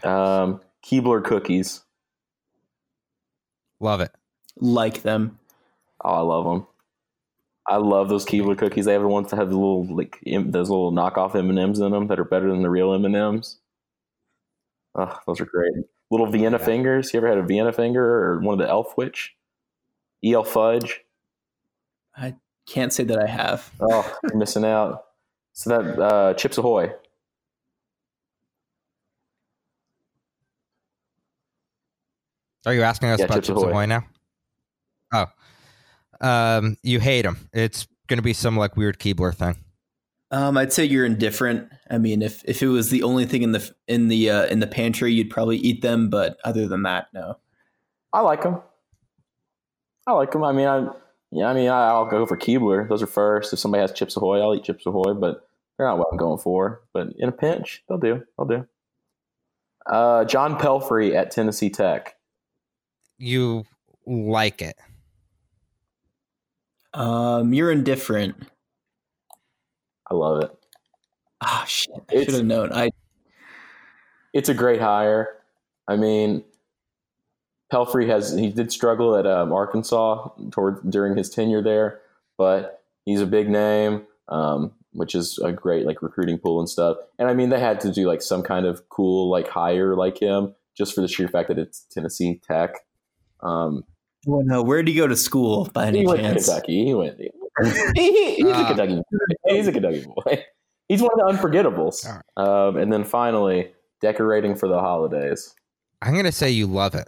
Um, 0.03 0.61
Keebler 0.85 1.23
cookies. 1.23 1.81
Love 3.79 4.01
it. 4.01 4.11
Like 4.57 5.03
them. 5.03 5.39
Oh, 6.03 6.15
I 6.15 6.19
love 6.19 6.45
them. 6.45 6.67
I 7.67 7.77
love 7.77 8.09
those 8.09 8.25
Keebler 8.25 8.57
cookies. 8.57 8.85
They 8.85 8.93
have 8.93 9.01
the 9.01 9.07
ones 9.07 9.31
that 9.31 9.37
have 9.37 9.49
the 9.49 9.55
little 9.55 9.85
like 9.95 10.19
M- 10.27 10.51
those 10.51 10.69
little 10.69 10.91
knockoff 10.91 11.35
M 11.35 11.49
and 11.49 11.57
M's 11.57 11.79
in 11.79 11.91
them 11.91 12.07
that 12.07 12.19
are 12.19 12.23
better 12.23 12.47
than 12.49 12.61
the 12.61 12.69
real 12.69 12.93
M 12.93 13.05
and 13.05 13.15
M's. 13.15 13.57
Oh, 14.93 15.17
those 15.25 15.41
are 15.41 15.45
great. 15.45 15.73
Little 16.11 16.27
Vienna 16.27 16.57
Yeah. 16.59 16.65
fingers. 16.65 17.13
You 17.13 17.17
ever 17.19 17.27
had 17.27 17.37
a 17.39 17.43
Vienna 17.43 17.73
finger 17.73 18.03
or 18.05 18.39
one 18.39 18.53
of 18.53 18.59
the 18.59 18.69
Elf 18.69 18.95
Witch? 18.97 19.35
El 20.23 20.43
fudge. 20.43 21.01
I 22.15 22.35
can't 22.67 22.93
say 22.93 23.03
that 23.03 23.19
I 23.19 23.27
have. 23.27 23.71
Oh, 23.81 24.15
you're 24.23 24.37
missing 24.37 24.63
out. 24.65 25.03
So 25.53 25.69
that 25.71 25.99
uh, 25.99 26.33
Chips 26.35 26.57
Ahoy. 26.57 26.93
Are 32.65 32.73
you 32.73 32.81
asking 32.83 33.09
us 33.09 33.19
Yeah, 33.19 33.25
about 33.25 33.35
Chips 33.35 33.47
Chips 33.47 33.61
Ahoy. 33.61 33.69
Ahoy 33.71 33.85
now? 33.85 34.05
Um, 36.25 36.77
you 36.81 36.99
hate 36.99 37.21
them. 37.21 37.49
It's 37.53 37.87
going 38.07 38.17
to 38.17 38.23
be 38.23 38.33
some 38.33 38.57
like 38.57 38.75
weird 38.75 38.97
Keebler 38.97 39.33
thing. 39.33 39.57
Um, 40.31 40.57
I'd 40.57 40.73
say 40.73 40.83
you're 40.83 41.05
indifferent. 41.05 41.71
I 41.89 41.99
mean, 41.99 42.23
if 42.23 42.43
if 42.45 42.63
it 42.63 42.67
was 42.67 42.89
the 42.89 43.03
only 43.03 43.25
thing 43.25 43.43
in 43.43 43.51
the 43.51 43.71
in 43.87 44.07
the 44.07 44.31
uh, 44.31 44.45
in 44.47 44.59
the 44.59 44.67
pantry, 44.67 45.13
you'd 45.13 45.29
probably 45.29 45.57
eat 45.57 45.83
them. 45.83 46.09
But 46.09 46.37
other 46.43 46.67
than 46.67 46.81
that, 46.83 47.09
no. 47.13 47.37
I 48.11 48.21
like 48.21 48.41
them. 48.41 48.61
I 50.07 50.13
like 50.13 50.31
them. 50.31 50.43
I 50.43 50.51
mean, 50.51 50.67
I 50.67 50.87
yeah, 51.31 51.47
I 51.47 51.53
mean, 51.53 51.69
I, 51.69 51.89
I'll 51.89 52.05
go 52.05 52.25
for 52.25 52.37
Keebler. 52.37 52.89
Those 52.89 53.03
are 53.03 53.07
first. 53.07 53.53
If 53.53 53.59
somebody 53.59 53.81
has 53.81 53.91
Chips 53.91 54.17
Ahoy, 54.17 54.39
I'll 54.41 54.55
eat 54.55 54.63
Chips 54.63 54.87
Ahoy. 54.87 55.13
But 55.13 55.47
they're 55.77 55.85
not 55.85 55.99
what 55.99 56.07
I'm 56.11 56.17
going 56.17 56.39
for. 56.39 56.81
But 56.91 57.09
in 57.19 57.29
a 57.29 57.33
pinch, 57.33 57.83
they'll 57.87 57.99
do. 57.99 58.23
They'll 58.35 58.47
do. 58.47 58.67
Uh, 59.85 60.25
John 60.25 60.57
Pelphrey 60.57 61.13
at 61.13 61.29
Tennessee 61.29 61.69
Tech. 61.69 62.15
You 63.19 63.65
like 64.07 64.63
it. 64.63 64.75
Um, 66.95 67.53
you're 67.53 67.71
indifferent. 67.71 68.35
I 70.09 70.13
love 70.13 70.43
it. 70.43 70.51
Ah, 71.41 71.65
shit! 71.67 71.93
I 72.09 72.23
should 72.23 72.33
have 72.33 72.45
known. 72.45 72.71
I 72.71 72.91
It's 74.33 74.49
a 74.49 74.53
great 74.53 74.79
hire. 74.79 75.27
I 75.87 75.97
mean, 75.97 76.43
Pelphrey 77.71 78.07
has 78.07 78.33
he 78.33 78.49
did 78.49 78.71
struggle 78.71 79.15
at 79.15 79.27
um, 79.27 79.51
Arkansas 79.51 80.29
toward 80.51 80.89
during 80.89 81.17
his 81.17 81.29
tenure 81.29 81.61
there, 81.61 81.99
but 82.37 82.83
he's 83.03 83.21
a 83.21 83.27
big 83.27 83.49
name, 83.49 84.07
um, 84.29 84.71
which 84.93 85.15
is 85.15 85.37
a 85.39 85.51
great 85.51 85.85
like 85.85 86.01
recruiting 86.01 86.37
pool 86.37 86.59
and 86.59 86.69
stuff. 86.69 86.97
And 87.19 87.27
I 87.27 87.33
mean, 87.33 87.49
they 87.49 87.59
had 87.59 87.81
to 87.81 87.91
do 87.91 88.07
like 88.07 88.21
some 88.21 88.41
kind 88.41 88.65
of 88.65 88.87
cool 88.87 89.29
like 89.29 89.49
hire 89.49 89.95
like 89.95 90.21
him 90.21 90.55
just 90.77 90.95
for 90.95 91.01
the 91.01 91.09
sheer 91.09 91.27
fact 91.27 91.49
that 91.49 91.59
it's 91.59 91.81
Tennessee 91.91 92.39
Tech. 92.47 92.75
Um, 93.41 93.83
well, 94.25 94.43
no. 94.43 94.61
Where 94.63 94.81
did 94.83 94.91
he 94.91 94.97
go 94.97 95.07
to 95.07 95.15
school 95.15 95.69
by 95.73 95.87
any 95.87 95.99
he 95.99 96.05
went 96.07 96.19
to 96.19 96.23
chance? 96.29 96.45
Kentucky. 96.47 96.85
He 96.85 96.93
went. 96.93 97.17
He, 97.19 97.31
he- 97.95 98.35
he's 98.37 98.45
a 98.47 98.53
Ah. 98.53 98.67
Kentucky. 98.67 99.01
He's 99.47 99.67
a 99.67 99.71
Kentucky 99.71 100.05
boy. 100.05 100.43
He's 100.87 101.01
one 101.01 101.11
of 101.19 101.27
the 101.27 101.33
unforgettables. 101.47 102.05
All 102.37 102.67
Um, 102.69 102.77
and 102.77 102.91
then 102.91 103.03
finally, 103.03 103.71
decorating 104.01 104.55
for 104.55 104.67
the 104.67 104.79
holidays. 104.79 105.55
I'm 106.01 106.15
gonna 106.15 106.31
say 106.31 106.49
you 106.51 106.67
love 106.67 106.93
it. 106.95 107.07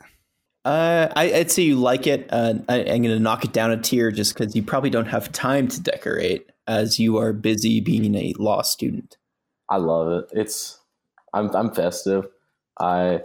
Uh, 0.66 1.08
I, 1.16 1.32
I'd 1.34 1.52
say 1.52 1.62
you 1.64 1.78
like 1.78 2.08
it. 2.08 2.28
Uh, 2.30 2.56
I, 2.68 2.80
I'm 2.82 3.02
going 3.02 3.04
to 3.04 3.20
knock 3.20 3.46
it 3.46 3.54
down 3.54 3.72
a 3.72 3.78
tier 3.78 4.12
just 4.12 4.34
because 4.34 4.54
you 4.54 4.62
probably 4.62 4.90
don't 4.90 5.06
have 5.06 5.32
time 5.32 5.70
to 5.70 5.80
decorate 5.82 6.50
as 6.68 7.00
you 7.00 7.16
are 7.20 7.32
busy 7.32 7.80
being 7.80 8.14
a 8.16 8.34
law 8.38 8.62
student. 8.64 9.16
I 9.70 9.78
love 9.78 10.12
it. 10.12 10.26
It's 10.34 10.78
I'm 11.34 11.56
I'm 11.56 11.74
festive. 11.74 12.28
I 12.82 13.22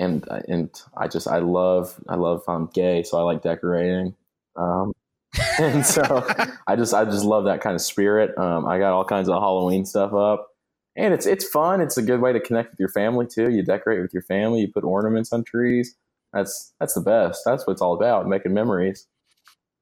and 0.00 0.26
and 0.48 0.70
I 0.96 1.06
just 1.06 1.28
I 1.28 1.38
love 1.38 2.00
I 2.08 2.16
love 2.16 2.42
I'm 2.48 2.66
gay, 2.66 3.02
so 3.02 3.18
I 3.18 3.22
like 3.22 3.42
decorating. 3.42 4.16
Um, 4.56 4.92
and 5.60 5.86
so 5.86 6.26
I 6.66 6.74
just 6.74 6.92
I 6.94 7.04
just 7.04 7.24
love 7.24 7.44
that 7.44 7.60
kind 7.60 7.76
of 7.76 7.82
spirit. 7.82 8.36
Um, 8.36 8.66
I 8.66 8.78
got 8.78 8.92
all 8.92 9.04
kinds 9.04 9.28
of 9.28 9.34
Halloween 9.34 9.84
stuff 9.84 10.12
up, 10.12 10.48
and 10.96 11.14
it's 11.14 11.26
it's 11.26 11.46
fun. 11.46 11.80
It's 11.80 11.98
a 11.98 12.02
good 12.02 12.20
way 12.20 12.32
to 12.32 12.40
connect 12.40 12.70
with 12.70 12.80
your 12.80 12.88
family 12.88 13.26
too. 13.26 13.50
You 13.50 13.62
decorate 13.62 14.00
with 14.00 14.12
your 14.12 14.22
family. 14.22 14.62
You 14.62 14.68
put 14.72 14.84
ornaments 14.84 15.32
on 15.32 15.44
trees. 15.44 15.94
That's 16.32 16.72
that's 16.80 16.94
the 16.94 17.02
best. 17.02 17.42
That's 17.44 17.66
what 17.66 17.74
it's 17.74 17.82
all 17.82 17.94
about. 17.94 18.26
Making 18.26 18.54
memories. 18.54 19.06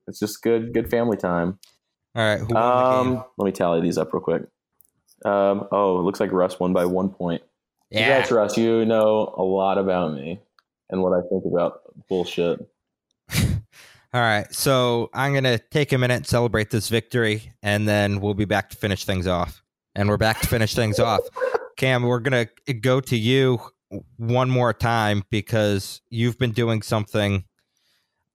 It's 0.09 0.19
just 0.19 0.43
good 0.43 0.75
good 0.75 0.91
family 0.91 1.17
time. 1.17 1.59
All 2.17 2.25
right. 2.25 2.41
Who 2.41 2.47
won 2.47 2.49
the 2.49 3.05
game? 3.05 3.17
Um, 3.17 3.25
let 3.39 3.47
me 3.47 3.53
tally 3.53 3.81
these 3.81 3.99
up 3.99 4.13
real 4.13 4.23
quick. 4.23 4.43
Um, 5.25 5.67
oh, 5.71 6.01
it 6.01 6.03
looks 6.03 6.21
like 6.21 6.33
Russ 6.33 6.59
won 6.59 6.73
by 6.73 6.87
one 6.87 7.11
point. 7.11 7.43
Yeah. 7.91 8.27
Russ. 8.31 8.57
You 8.57 8.85
know 8.85 9.35
a 9.37 9.43
lot 9.43 9.79
about 9.79 10.15
me 10.15 10.41
and 10.91 11.03
what 11.03 11.13
I 11.13 11.27
think 11.29 11.45
about 11.45 11.81
bullshit. 12.09 12.69
All 14.15 14.21
right. 14.23 14.53
So 14.55 15.11
I'm 15.13 15.33
to 15.45 15.59
take 15.59 15.93
a 15.93 15.99
minute 15.99 16.17
and 16.17 16.27
celebrate 16.27 16.71
this 16.71 16.89
victory, 16.89 17.53
and 17.63 17.89
then 17.89 18.21
we'll 18.21 18.35
be 18.35 18.47
back 18.47 18.71
to 18.71 18.77
finish 18.77 19.05
things 19.05 19.27
off. 19.27 19.63
And 19.95 20.09
we're 20.09 20.17
back 20.17 20.41
to 20.41 20.49
finish 20.49 20.75
things 20.75 20.99
off. 20.99 21.21
Cam, 21.77 22.03
we're 22.03 22.21
to 22.67 22.75
go 22.75 23.01
to 23.01 23.17
you 23.17 23.61
one 24.17 24.51
more 24.51 24.73
time 24.73 25.25
because 25.31 26.01
you've 26.11 26.39
been 26.39 26.53
doing 26.53 26.83
something 26.83 27.45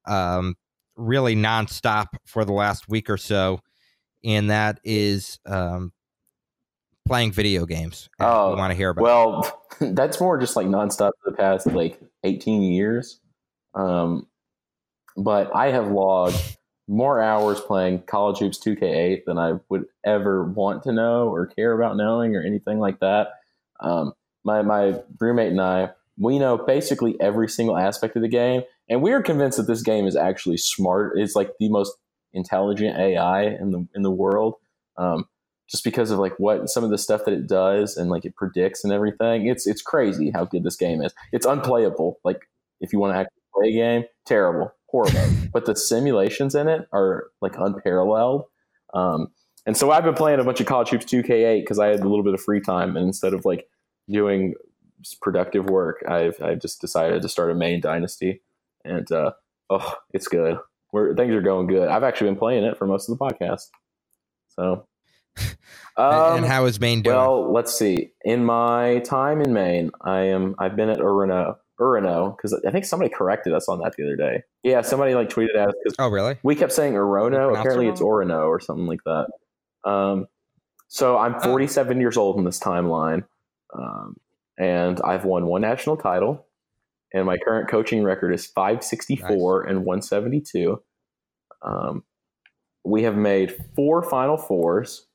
um, 0.05 0.55
really 0.95 1.35
nonstop 1.35 2.07
for 2.25 2.45
the 2.45 2.53
last 2.53 2.87
week 2.89 3.09
or 3.09 3.17
so, 3.17 3.59
and 4.23 4.49
that 4.49 4.79
is 4.83 5.39
um, 5.45 5.91
playing 7.05 7.31
video 7.31 7.65
games. 7.65 8.09
Oh, 8.19 8.51
we 8.51 8.55
want 8.57 8.71
to 8.71 8.77
hear 8.77 8.89
about. 8.89 9.03
Well, 9.03 9.63
that's 9.93 10.19
more 10.19 10.37
just 10.39 10.55
like 10.55 10.67
nonstop 10.67 11.11
for 11.23 11.31
the 11.31 11.37
past 11.37 11.67
like 11.67 11.99
18 12.23 12.61
years. 12.61 13.19
Um, 13.75 14.27
but 15.17 15.55
I 15.55 15.71
have 15.71 15.87
logged 15.87 16.57
more 16.87 17.21
hours 17.21 17.59
playing 17.61 18.03
College 18.03 18.39
Hoops 18.39 18.59
2K8 18.59 19.25
than 19.25 19.37
I 19.37 19.59
would 19.69 19.85
ever 20.05 20.43
want 20.43 20.83
to 20.83 20.91
know 20.91 21.29
or 21.29 21.47
care 21.47 21.73
about 21.73 21.97
knowing 21.97 22.35
or 22.35 22.43
anything 22.43 22.79
like 22.79 22.99
that. 22.99 23.29
Um, 23.79 24.13
my 24.43 24.61
my 24.61 24.99
roommate 25.19 25.51
and 25.51 25.61
I, 25.61 25.89
we 26.17 26.39
know 26.39 26.57
basically 26.57 27.15
every 27.19 27.47
single 27.47 27.77
aspect 27.77 28.15
of 28.15 28.21
the 28.21 28.27
game, 28.27 28.63
and 28.89 29.01
we 29.01 29.13
are 29.13 29.21
convinced 29.21 29.57
that 29.57 29.67
this 29.67 29.81
game 29.81 30.05
is 30.05 30.15
actually 30.15 30.57
smart. 30.57 31.17
It's 31.17 31.35
like 31.35 31.51
the 31.59 31.69
most 31.69 31.93
intelligent 32.33 32.97
AI 32.97 33.43
in 33.43 33.71
the 33.71 33.87
in 33.95 34.01
the 34.01 34.11
world. 34.11 34.55
Um, 34.97 35.25
just 35.73 35.83
because 35.83 36.11
of 36.11 36.19
like 36.19 36.33
what 36.37 36.69
some 36.69 36.83
of 36.83 36.91
the 36.91 36.99
stuff 36.99 37.25
that 37.25 37.33
it 37.33 37.47
does 37.47 37.97
and 37.97 38.11
like 38.11 38.25
it 38.25 38.35
predicts 38.35 38.83
and 38.83 38.93
everything. 38.93 39.47
It's 39.47 39.65
it's 39.65 39.81
crazy 39.81 40.29
how 40.29 40.45
good 40.45 40.63
this 40.63 40.75
game 40.75 41.01
is. 41.01 41.15
It's 41.31 41.47
unplayable. 41.47 42.19
Like 42.23 42.41
if 42.79 42.93
you 42.93 42.99
want 42.99 43.15
to 43.15 43.17
actually 43.17 43.41
play 43.55 43.69
a 43.69 43.71
game, 43.71 44.03
terrible, 44.23 44.71
horrible. 44.85 45.27
but 45.51 45.65
the 45.65 45.75
simulations 45.75 46.53
in 46.53 46.67
it 46.67 46.87
are 46.93 47.25
like 47.41 47.55
unparalleled. 47.57 48.43
Um, 48.93 49.29
and 49.65 49.75
so 49.75 49.89
I've 49.89 50.03
been 50.03 50.13
playing 50.13 50.39
a 50.39 50.43
bunch 50.43 50.59
of 50.59 50.67
College 50.67 50.89
Hoops 50.89 51.05
2K8 51.05 51.61
because 51.61 51.79
I 51.79 51.87
had 51.87 52.01
a 52.01 52.07
little 52.07 52.23
bit 52.23 52.35
of 52.35 52.41
free 52.41 52.61
time, 52.61 52.95
and 52.95 53.07
instead 53.07 53.33
of 53.33 53.43
like 53.43 53.67
doing 54.07 54.53
productive 55.21 55.65
work, 55.65 56.03
I've 56.07 56.39
I've 56.39 56.59
just 56.59 56.81
decided 56.81 57.23
to 57.23 57.29
start 57.29 57.49
a 57.49 57.55
main 57.55 57.81
dynasty, 57.81 58.43
and 58.85 59.11
uh, 59.11 59.31
oh, 59.71 59.95
it's 60.11 60.27
good. 60.27 60.59
Where 60.91 61.15
things 61.15 61.33
are 61.33 61.41
going 61.41 61.65
good. 61.65 61.87
I've 61.87 62.03
actually 62.03 62.29
been 62.29 62.37
playing 62.37 62.63
it 62.63 62.77
for 62.77 62.85
most 62.85 63.09
of 63.09 63.17
the 63.17 63.25
podcast. 63.25 63.69
So, 64.49 64.85
um, 65.97 66.37
and 66.37 66.45
how 66.45 66.65
is 66.65 66.79
Maine 66.79 67.01
doing? 67.01 67.15
well, 67.15 67.51
let's 67.51 67.77
see. 67.77 68.11
In 68.23 68.45
my 68.45 68.99
time 68.99 69.41
in 69.41 69.53
Maine, 69.53 69.91
I 70.01 70.21
am 70.21 70.55
I've 70.59 70.75
been 70.75 70.89
at 70.89 70.99
Urano, 70.99 71.55
Urano, 71.79 72.35
because 72.35 72.59
I 72.65 72.71
think 72.71 72.85
somebody 72.85 73.09
corrected 73.09 73.53
us 73.53 73.67
on 73.67 73.79
that 73.79 73.93
the 73.97 74.03
other 74.03 74.15
day. 74.15 74.43
Yeah, 74.63 74.81
somebody 74.81 75.15
like 75.15 75.29
tweeted 75.29 75.55
at 75.55 75.69
us 75.69 75.95
oh, 75.99 76.09
really? 76.09 76.37
we 76.43 76.55
kept 76.55 76.71
saying 76.71 76.93
You 76.93 76.99
Orono. 76.99 77.57
Apparently, 77.57 77.87
it's 77.87 78.01
Orono 78.01 78.47
or 78.47 78.59
something 78.59 78.87
like 78.87 79.03
that. 79.05 79.27
Um, 79.89 80.27
so 80.87 81.17
I'm 81.17 81.39
47 81.39 81.99
years 81.99 82.17
old 82.17 82.37
in 82.37 82.43
this 82.43 82.59
timeline, 82.59 83.25
um, 83.75 84.15
and 84.59 85.01
I've 85.01 85.25
won 85.25 85.47
one 85.47 85.61
national 85.61 85.97
title, 85.97 86.45
and 87.13 87.25
my 87.25 87.37
current 87.37 87.67
coaching 87.67 88.03
record 88.03 88.31
is 88.31 88.45
564 88.45 89.63
and 89.63 89.85
172. 89.85 90.81
Um, 91.63 92.03
we 92.85 93.03
have 93.03 93.15
made 93.15 93.55
four 93.75 94.03
Final 94.03 94.37
Fours, 94.37 95.07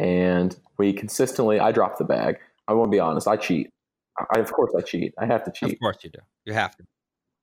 and 0.00 0.56
we 0.78 0.92
consistently. 0.94 1.60
I 1.60 1.72
drop 1.72 1.98
the 1.98 2.04
bag. 2.04 2.38
I 2.66 2.72
won't 2.72 2.90
be 2.90 2.98
honest. 2.98 3.28
I 3.28 3.36
cheat. 3.36 3.70
I, 4.34 4.40
of 4.40 4.50
course, 4.52 4.72
I 4.76 4.80
cheat. 4.80 5.14
I 5.18 5.26
have 5.26 5.44
to 5.44 5.52
cheat. 5.52 5.74
Of 5.74 5.80
course 5.80 5.98
you 6.02 6.10
do. 6.10 6.20
You 6.46 6.54
have 6.54 6.74
to. 6.76 6.84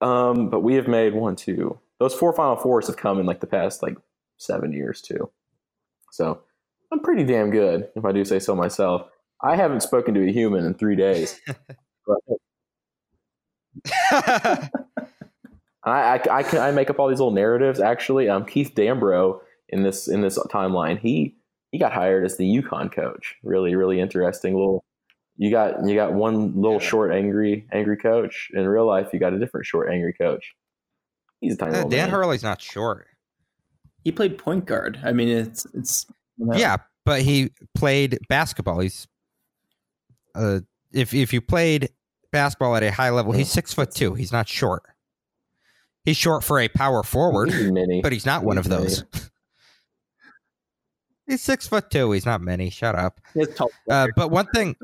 Um, 0.06 0.50
but 0.50 0.62
we 0.62 0.74
have 0.76 0.88
made 0.88 1.14
one, 1.14 1.36
two. 1.36 1.80
Those 2.00 2.14
four 2.14 2.34
Final 2.34 2.56
Fours 2.56 2.88
have 2.88 2.98
come 2.98 3.20
in 3.20 3.26
like 3.26 3.42
the 3.42 3.48
past 3.48 3.84
like 3.84 3.96
seven 4.38 4.74
years 4.74 5.02
too. 5.02 5.30
So 6.12 6.42
I'm 6.92 7.00
pretty 7.00 7.24
damn 7.24 7.52
good, 7.52 7.90
if 7.96 8.06
I 8.06 8.12
do 8.12 8.26
say 8.26 8.40
so 8.40 8.56
myself. 8.56 9.08
I 9.42 9.56
haven't 9.56 9.82
spoken 9.82 10.16
to 10.16 10.28
a 10.28 10.32
human 10.32 10.66
in 10.66 10.74
three 10.74 10.96
days. 10.96 11.40
I, 14.12 14.70
I, 15.84 16.22
I, 16.32 16.44
can, 16.44 16.60
I 16.60 16.72
make 16.72 16.90
up 16.90 17.00
all 17.00 17.08
these 17.08 17.20
little 17.20 17.34
narratives. 17.34 17.80
Actually, 17.80 18.30
um, 18.30 18.46
Keith 18.46 18.74
Dambrot 18.76 19.40
in 19.70 19.84
this 19.84 20.08
in 20.08 20.22
this 20.22 20.40
timeline, 20.50 21.00
he 21.00 21.36
he 21.78 21.80
got 21.80 21.94
hired 21.94 22.26
as 22.26 22.38
the 22.38 22.44
UConn 22.44 22.92
coach. 22.92 23.36
Really, 23.44 23.76
really 23.76 24.00
interesting 24.00 24.56
little. 24.56 24.84
You 25.38 25.52
got 25.52 25.86
you 25.88 25.94
got 25.94 26.14
one 26.14 26.56
little 26.56 26.82
Yeah. 26.82 26.88
short, 26.90 27.12
angry, 27.14 27.68
angry 27.72 27.98
coach. 27.98 28.50
In 28.56 28.68
real 28.68 28.88
life, 28.88 29.10
you 29.14 29.20
got 29.20 29.34
a 29.34 29.38
different 29.40 29.68
short, 29.68 29.92
angry 29.92 30.14
coach. 30.20 30.56
He's 31.40 31.54
a 31.54 31.58
tiny 31.58 31.76
Uh, 31.78 31.82
Dan 31.84 31.90
man. 31.90 32.10
Hurley's 32.10 32.42
not 32.42 32.60
short. 32.60 33.06
He 34.04 34.12
played 34.12 34.40
point 34.40 34.66
guard. 34.66 35.00
I 35.04 35.12
mean, 35.14 35.28
it's 35.30 35.68
it's 35.76 36.08
you 36.38 36.48
know, 36.48 36.58
Yeah, 36.58 36.78
but 37.06 37.22
he 37.22 37.52
played 37.76 38.18
basketball. 38.28 38.80
He's 38.80 39.08
uh, 40.34 40.62
if 40.92 41.14
if 41.14 41.32
you 41.32 41.42
played 41.42 41.90
basketball 42.32 42.76
at 42.76 42.82
a 42.82 42.92
high 42.92 43.12
level, 43.12 43.34
he's 43.34 43.52
six 43.52 43.72
foot 43.74 43.92
two. 43.92 44.16
He's 44.16 44.32
not 44.32 44.48
short. 44.48 44.82
He's 46.06 46.18
short 46.18 46.44
for 46.44 46.60
a 46.60 46.68
power 46.70 47.04
forward, 47.04 47.52
He's 47.52 47.72
mini. 47.72 48.02
but 48.02 48.12
he's 48.14 48.26
not 48.26 48.44
one 48.44 48.58
of 48.58 48.66
He's 48.66 49.04
mini. 49.04 49.22
he's 51.28 51.42
six 51.42 51.68
foot 51.68 51.90
two. 51.92 52.12
He's 52.12 52.26
not 52.26 52.42
many. 52.42 52.70
Shut 52.70 52.96
up. 52.96 53.20
Uh, 53.90 54.08
but 54.16 54.32
one 54.32 54.48
thing, 54.48 54.76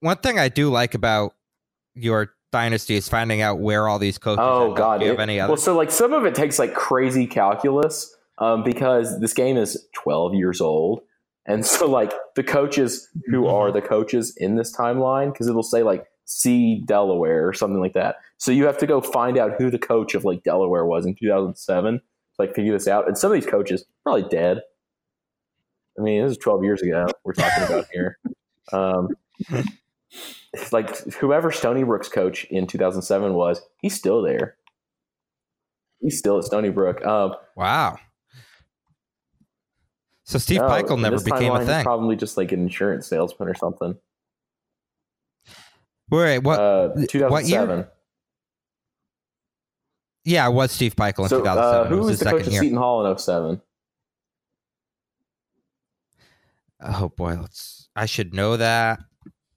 one 0.00 0.16
thing 0.18 0.38
I 0.38 0.48
do 0.48 0.70
like 0.70 0.94
about 0.94 1.34
your 1.94 2.32
dynasty 2.52 2.94
is 2.96 3.08
finding 3.08 3.40
out 3.42 3.58
where 3.58 3.88
all 3.88 3.98
these 3.98 4.18
coaches. 4.18 4.40
Oh 4.42 4.70
up. 4.72 4.76
God! 4.76 4.98
Do 5.00 5.04
you 5.06 5.10
have 5.10 5.20
any 5.20 5.40
other? 5.40 5.52
well, 5.52 5.56
so 5.60 5.76
like 5.76 5.90
some 5.90 6.12
of 6.12 6.24
it 6.24 6.34
takes 6.34 6.58
like 6.58 6.74
crazy 6.74 7.26
calculus 7.26 8.14
um, 8.38 8.62
because 8.64 9.20
this 9.20 9.34
game 9.34 9.56
is 9.56 9.86
12 9.94 10.34
years 10.34 10.60
old, 10.60 11.00
And 11.46 11.66
so, 11.66 11.86
like 11.90 12.12
the 12.36 12.44
coaches 12.44 13.08
who 13.26 13.42
Mhm. 13.42 13.52
are 13.52 13.72
the 13.72 13.82
coaches 13.82 14.34
in 14.36 14.54
this 14.56 14.74
timeline, 14.76 15.32
because 15.32 15.48
it'll 15.48 15.62
say 15.62 15.82
like 15.82 16.06
C 16.24 16.82
Delaware 16.86 17.48
or 17.48 17.52
something 17.52 17.80
like 17.80 17.94
that. 17.94 18.16
So 18.36 18.52
you 18.52 18.66
have 18.66 18.78
to 18.78 18.86
go 18.86 19.00
find 19.00 19.36
out 19.38 19.52
who 19.58 19.70
the 19.70 19.78
coach 19.78 20.14
of 20.14 20.24
like 20.24 20.42
Delaware 20.44 20.84
was 20.84 21.04
in 21.06 21.14
2007 21.16 21.98
to 21.98 22.02
like 22.38 22.54
figure 22.54 22.72
this 22.72 22.86
out. 22.86 23.08
And 23.08 23.16
some 23.18 23.32
of 23.32 23.34
these 23.34 23.50
coaches 23.50 23.80
are 23.82 23.86
probably 24.04 24.28
dead. 24.28 24.60
I 25.98 26.02
mean, 26.02 26.22
this 26.22 26.32
is 26.32 26.38
12 26.38 26.64
years 26.64 26.82
ago. 26.82 27.06
We're 27.24 27.32
talking 27.32 27.64
about 27.64 27.86
here. 27.92 28.18
Um, 28.72 29.08
like 30.72 30.96
whoever 31.14 31.50
Stony 31.52 31.82
Brook's 31.84 32.08
coach 32.08 32.44
in 32.44 32.66
2007 32.66 33.34
was, 33.34 33.60
he's 33.80 33.94
still 33.94 34.22
there. 34.22 34.56
He's 36.00 36.18
still 36.18 36.38
at 36.38 36.44
Stony 36.44 36.70
Brook. 36.70 37.04
Um, 37.04 37.34
Wow. 37.56 37.98
So 40.24 40.38
Steve 40.38 40.60
no, 40.60 40.68
Pikiell 40.68 41.00
never 41.00 41.18
became 41.20 41.54
a 41.54 41.64
thing. 41.64 41.82
Probably 41.84 42.14
just 42.14 42.36
like 42.36 42.52
an 42.52 42.60
insurance 42.60 43.06
salesman 43.06 43.48
or 43.48 43.54
something. 43.54 43.96
Wait, 46.10 46.38
what? 46.40 46.60
uh, 46.60 46.88
what 46.88 46.98
year? 46.98 47.06
2007. 47.06 47.86
yeah, 50.24 50.46
it 50.46 50.52
was 50.52 50.70
Steve 50.70 50.94
Pikiell 50.94 51.22
in 51.24 51.28
So, 51.30 51.38
2007. 51.38 51.86
uh, 51.86 51.88
who 51.88 51.96
was 51.98 52.06
was 52.08 52.18
the 52.18 52.24
second 52.26 52.38
coach 52.40 52.46
of 52.48 52.52
year. 52.52 52.62
Seton 52.62 52.76
Hall 52.78 53.06
in 53.06 53.18
07? 53.18 53.62
Oh 56.80 57.08
boy, 57.10 57.36
let's. 57.40 57.88
I 57.96 58.06
should 58.06 58.32
know 58.34 58.56
that. 58.56 59.00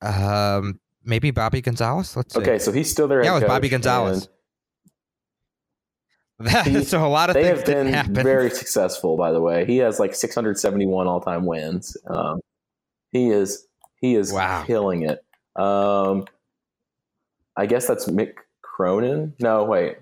Um, 0.02 0.80
maybe 1.04 1.32
Bobby 1.32 1.62
Gonzalez. 1.62 2.16
Let's 2.16 2.34
see. 2.34 2.42
Okay, 2.42 2.58
so 2.60 2.72
he's 2.72 2.90
still 2.90 3.08
there. 3.08 3.24
Yeah, 3.24 3.32
it 3.32 3.36
was 3.36 3.44
Bobby 3.44 3.70
Gonzalez. 3.70 4.28
and 6.40 6.50
he- 6.68 6.84
so 6.84 7.06
a 7.06 7.08
lot 7.08 7.30
of 7.30 7.36
They 7.36 7.44
things 7.44 7.58
have 7.60 7.66
didn't 7.66 7.86
been 7.86 7.94
happen. 7.94 8.14
very 8.16 8.50
successful, 8.50 9.16
by 9.18 9.32
the 9.32 9.40
way. 9.42 9.66
He 9.66 9.78
has 9.78 10.00
like 10.00 10.16
671 10.16 11.08
all-time 11.08 11.46
wins. 11.46 11.96
Um, 12.08 12.40
he 13.12 13.30
is 13.30 13.68
he 13.98 14.16
is 14.16 14.34
Wow. 14.34 14.64
killing 14.66 15.04
it. 15.04 15.24
Um, 15.56 16.26
I 17.56 17.68
guess 17.68 17.86
that's 17.88 18.08
Mick 18.08 18.34
Cronin. 18.64 19.34
No, 19.40 19.64
wait, 19.66 19.98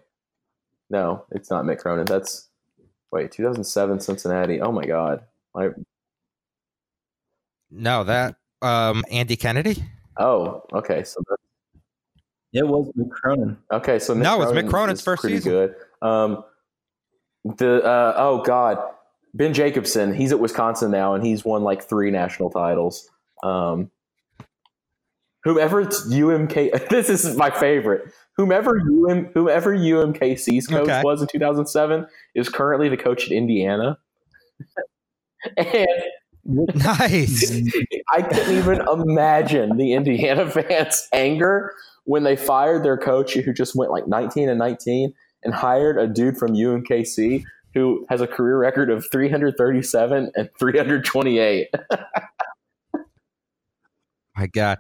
no, 0.90 1.26
it's 1.32 1.50
not 1.50 1.66
Mick 1.66 1.80
Cronin. 1.80 2.06
That's 2.06 2.48
wait, 3.12 3.32
2007 3.34 4.00
Cincinnati. 4.00 4.62
Oh 4.62 4.72
my 4.72 4.86
God. 4.86 5.26
I, 5.56 5.70
no, 7.72 8.04
that 8.04 8.36
um 8.62 9.04
Andy 9.12 9.36
Kennedy. 9.36 9.84
oh, 10.18 10.64
okay. 10.74 11.04
So 11.04 11.22
that's 11.30 11.42
It 12.54 12.68
was 12.68 12.92
Mick 12.98 13.10
Cronin. 13.12 13.58
Okay, 13.72 14.00
so 14.00 14.14
Mick 14.16 14.22
No, 14.24 14.42
it's 14.42 14.52
Mick 14.52 14.54
Cronin 14.54 14.70
Cronin's 14.70 15.00
is 15.00 15.06
first 15.06 15.22
pretty 15.22 15.38
season. 15.38 15.52
good. 15.52 15.76
Um, 16.02 16.44
the 17.58 17.84
uh, 17.84 18.14
oh 18.18 18.42
god, 18.44 18.80
Ben 19.34 19.54
Jacobson. 19.54 20.14
He's 20.14 20.32
at 20.32 20.40
Wisconsin 20.40 20.92
now, 20.92 21.14
and 21.14 21.26
he's 21.26 21.46
won 21.46 21.64
like 21.64 21.84
three 21.84 22.12
national 22.12 22.50
titles. 22.50 23.10
Um, 23.44 23.92
whomever 25.44 25.80
it's 25.82 26.06
UMK, 26.14 26.90
this 26.90 27.10
is 27.10 27.36
my 27.38 27.50
favorite. 27.52 28.12
Whomever 28.36 28.78
UM, 28.80 29.26
whoever 29.34 29.76
UMKC's 29.76 30.68
coach 30.68 30.84
Okay. 30.90 31.02
was 31.04 31.22
in 31.22 31.28
2007 31.28 32.08
is 32.36 32.48
currently 32.50 32.88
the 32.90 32.98
coach 32.98 33.26
at 33.26 33.32
Indiana. 33.32 33.98
and 35.58 35.88
Nice. 36.76 37.52
I 38.14 38.22
couldn't 38.22 38.58
even 38.58 38.82
imagine 38.88 39.78
the 39.78 39.94
Indiana 39.94 40.50
fans' 40.52 41.08
anger 41.14 41.74
when 42.06 42.24
they 42.24 42.36
fired 42.36 42.84
their 42.84 42.98
coach 42.98 43.34
who 43.36 43.54
just 43.54 43.76
went 43.76 43.92
like 43.92 44.08
19 44.08 44.50
and 44.50 44.58
19 44.58 45.14
and 45.44 45.54
hired 45.54 45.98
a 45.98 46.08
dude 46.08 46.38
from 46.38 46.52
UMKC 46.52 47.44
who 47.74 48.06
has 48.10 48.22
a 48.22 48.28
career 48.28 48.58
record 48.58 48.90
of 48.90 49.06
337 49.12 50.32
and 50.36 50.50
328. 50.58 51.68
My 54.36 54.48
God. 54.48 54.80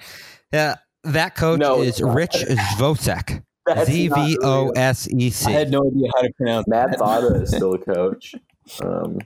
Yeah, 0.52 0.76
that 1.04 1.36
coach 1.36 1.60
No, 1.60 1.82
is. 1.82 2.02
Rich 2.02 2.32
Zvosec. 2.78 3.44
That's 3.66 3.90
Z 3.90 4.08
not 4.08 4.26
V 4.28 4.38
O 4.42 4.64
real. 4.64 4.74
S 4.76 5.08
E 5.14 5.28
I 5.28 5.30
C. 5.30 5.52
had 5.52 5.70
no 5.70 5.86
idea 5.86 6.10
how 6.16 6.22
to 6.24 6.32
pronounce 6.34 6.68
Matt 6.68 6.92
that. 6.92 7.00
Thada 7.00 7.42
is 7.42 7.52
still 7.52 7.74
a 7.76 7.78
coach 7.80 8.34
um, 8.82 9.20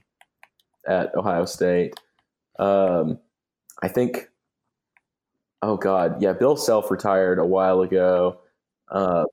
at 0.85 1.15
Ohio 1.15 1.45
State. 1.45 1.93
Um, 2.63 3.19
I 3.81 3.87
think, 3.87 4.29
oh 5.61 5.77
God, 5.77 6.21
yeah, 6.21 6.33
Bill 6.33 6.55
Self 6.55 6.89
retired 6.89 7.39
a 7.39 7.45
while 7.45 7.81
ago. 7.81 8.39
Uh, 8.89 9.25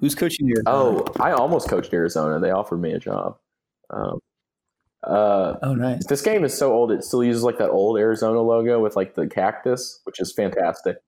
Who's 0.00 0.14
coaching 0.14 0.46
your? 0.46 0.62
Oh, 0.66 1.04
I 1.20 1.32
almost 1.32 1.68
coached 1.68 1.92
Arizona. 1.92 2.40
They 2.40 2.50
offered 2.50 2.78
me 2.78 2.92
a 2.92 2.98
job. 2.98 3.36
Um, 3.90 4.20
uh, 5.02 5.56
oh, 5.62 5.74
nice. 5.74 6.06
this 6.06 6.22
game 6.22 6.44
is 6.44 6.56
so 6.56 6.72
old; 6.72 6.92
it 6.92 7.04
still 7.04 7.24
uses 7.24 7.42
like 7.42 7.58
that 7.58 7.70
old 7.70 7.98
Arizona 7.98 8.40
logo 8.40 8.80
with 8.80 8.96
like 8.96 9.14
the 9.14 9.26
cactus, 9.26 10.00
which 10.04 10.20
is 10.20 10.32
fantastic. 10.32 10.98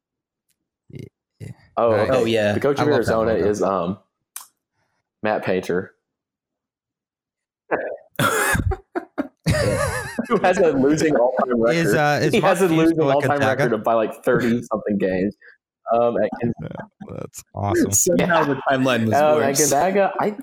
Yeah. 0.91 1.51
Oh, 1.76 1.93
okay. 1.93 2.12
Oh 2.12 2.24
yeah. 2.24 2.53
the 2.53 2.61
coach 2.61 2.78
of 2.78 2.89
Arizona 2.89 3.32
is 3.32 3.62
um, 3.62 3.99
Matt 5.22 5.45
Painter, 5.45 5.93
who 10.39 10.43
has 10.45 10.59
a 10.59 10.72
losing 10.72 11.16
all-time 11.16 11.61
record. 11.62 11.76
is 11.76 11.95
uh, 11.95 12.20
is 12.22 12.32
he 12.32 12.41
has 12.41 12.61
a 12.62 12.68
losing 12.68 13.01
all-time 13.01 13.28
Gonzaga? 13.39 13.47
record 13.62 13.72
of 13.74 13.85
by 13.85 13.95
like 13.95 14.24
thirty 14.24 14.62
something 14.62 14.99
games. 14.99 15.35
Um, 15.93 16.16
at, 16.22 16.30
Gon- 16.43 16.78
That's 17.11 17.45
awesome. 17.55 17.91
Somehow 17.93 18.45
the 18.45 18.55
timeline 18.70 19.05
was 19.07 19.14
um, 19.14 19.43
at 19.43 19.47
worse. 19.49 19.59
Gonzaga, 19.59 20.12
I 20.20 20.37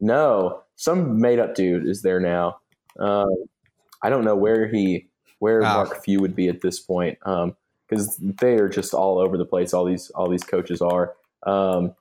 no, 0.00 0.62
some 0.76 1.20
made-up 1.20 1.54
dude 1.54 1.86
is 1.86 2.02
there 2.02 2.20
now. 2.20 2.58
Um, 2.98 3.28
I 4.02 4.10
don't 4.10 4.24
know 4.24 4.36
where 4.36 4.68
he 4.68 5.08
where 5.38 5.62
Ah. 5.62 5.74
Mark 5.76 6.02
Few 6.04 6.20
would 6.20 6.34
be 6.36 6.48
at 6.48 6.60
this 6.60 6.80
point 6.80 7.18
because 7.20 8.16
they 8.18 8.54
are 8.54 8.68
just 8.68 8.94
all 8.94 9.18
over 9.18 9.36
the 9.38 9.44
place. 9.46 9.72
All 9.74 9.84
these 9.84 10.10
all 10.10 10.28
these 10.28 10.44
coaches 10.44 10.80
are. 10.82 11.14
Um, 11.44 11.94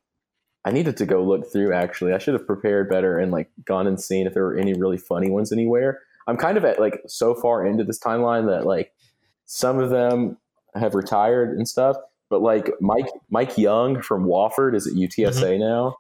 I 0.66 0.72
needed 0.72 0.96
to 0.98 1.06
go 1.06 1.22
look 1.24 1.52
through. 1.52 1.74
Actually, 1.74 2.14
I 2.14 2.18
should 2.20 2.34
have 2.36 2.48
prepared 2.48 2.90
better 2.90 3.18
and 3.20 3.32
like 3.32 3.50
gone 3.66 3.86
and 3.88 4.00
seen 4.00 4.28
if 4.28 4.34
there 4.34 4.44
were 4.44 4.58
any 4.58 4.74
really 4.74 4.98
funny 4.98 5.30
ones 5.30 5.52
anywhere. 5.52 6.00
I'm 6.28 6.38
kind 6.38 6.58
of 6.58 6.66
at 6.66 6.80
like 6.80 7.02
so 7.08 7.36
far 7.36 7.66
into 7.66 7.84
this 7.84 8.00
timeline 8.00 8.48
that 8.48 8.66
like 8.66 8.94
some 9.46 9.80
of 9.80 9.90
them 9.90 10.38
have 10.76 10.96
retired 10.96 11.58
and 11.58 11.68
stuff. 11.68 11.98
But 12.30 12.42
like 12.42 12.72
Mike 12.82 13.10
Mike 13.30 13.58
Young 13.58 14.02
from 14.02 14.26
Wofford 14.26 14.76
is 14.76 14.88
at 14.88 14.94
UTSA 14.94 15.60
now, 15.60 15.98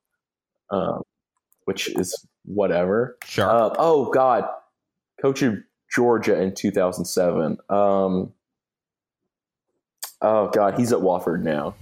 um, 0.71 1.03
which 1.65 1.89
is 1.95 2.25
whatever. 2.45 3.17
Sure. 3.25 3.49
Uh, 3.49 3.75
oh 3.77 4.09
God, 4.11 4.45
coach 5.21 5.41
of 5.43 5.57
Georgia 5.93 6.41
in 6.41 6.55
2007. 6.55 7.57
Um, 7.69 8.33
oh 10.21 10.49
God, 10.49 10.79
he's 10.79 10.91
at 10.91 10.99
Wofford 10.99 11.43
now. 11.43 11.75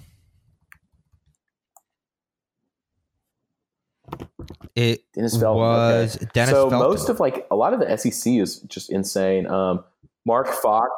It 4.76 5.02
Dennis 5.14 5.38
Felton, 5.38 5.58
was 5.60 6.16
Dennis 6.34 6.52
so 6.52 6.70
Felton. 6.70 6.80
most 6.90 7.10
of 7.10 7.20
like 7.20 7.46
a 7.52 7.56
lot 7.56 7.74
of 7.74 7.80
the 7.80 7.98
SEC 7.98 8.34
is 8.34 8.60
just 8.62 8.92
insane. 8.92 9.48
Um, 9.48 9.84
Mark 10.26 10.48
Fox. 10.48 10.90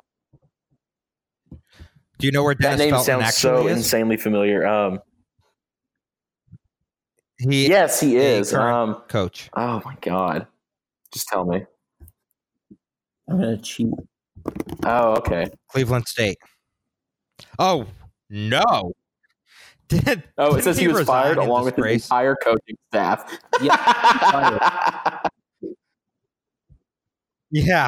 Do 2.20 2.28
you 2.28 2.32
know 2.32 2.44
where 2.44 2.56
Dennis 2.56 2.78
That 2.80 2.84
name 2.86 2.92
Felton 2.92 3.06
sounds 3.06 3.24
actually 3.24 3.64
so 3.64 3.68
is? 3.68 3.78
insanely 3.78 4.18
familiar. 4.18 4.66
Um, 4.66 5.00
He 7.40 7.68
yes, 7.68 8.00
he 8.00 8.16
is. 8.18 8.54
Um, 8.54 9.02
coach. 9.10 9.50
oh 9.56 9.82
my 9.84 9.96
God, 10.02 10.48
just 11.14 11.28
tell 11.28 11.46
me. 11.46 11.66
I'm 13.30 13.40
gonna 13.40 13.58
cheat. 13.58 13.90
Oh, 14.86 15.16
okay. 15.18 15.48
Cleveland 15.70 16.08
State. 16.08 16.38
Oh 17.58 17.88
no! 18.30 18.94
Did, 19.88 20.24
Oh, 20.38 20.56
it 20.56 20.64
says 20.64 20.78
he 20.78 20.88
was 20.88 21.06
fired 21.06 21.38
along 21.38 21.66
with 21.66 21.76
his 21.76 21.84
disgrace? 21.84 22.06
entire 22.06 22.36
coaching 22.36 22.78
staff. 22.92 23.38
Yeah, 23.62 25.20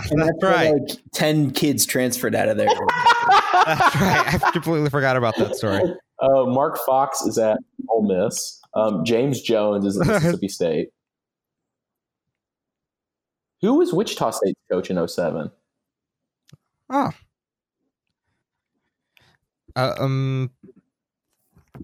And 0.11 0.21
that's 0.21 0.37
where, 0.39 0.51
right. 0.51 0.73
Like 0.73 0.97
Ten 1.13 1.51
kids 1.51 1.85
transferred 1.85 2.35
out 2.35 2.49
of 2.49 2.57
there. 2.57 2.67
That's 3.65 3.95
right. 3.95 4.43
I 4.43 4.51
completely 4.51 4.89
forgot 4.91 5.17
about 5.17 5.35
that 5.37 5.55
story. 5.55 5.81
Uh, 6.21 6.45
Mark 6.45 6.77
Fox 6.85 7.21
is 7.21 7.39
at 7.39 7.57
Ole 7.89 8.07
Miss. 8.07 8.61
Um, 8.75 9.03
James 9.03 9.41
Jones 9.41 9.85
is 9.85 9.99
at 9.99 10.05
Mississippi 10.05 10.49
State. 10.49 10.89
Who 13.61 13.75
was 13.75 13.91
Wichita 13.91 14.31
State's 14.31 14.59
coach 14.71 14.91
in 14.91 15.07
07? 15.07 15.49
Oh. 16.91 17.09
Uh, 19.75 19.93
um, 19.99 20.51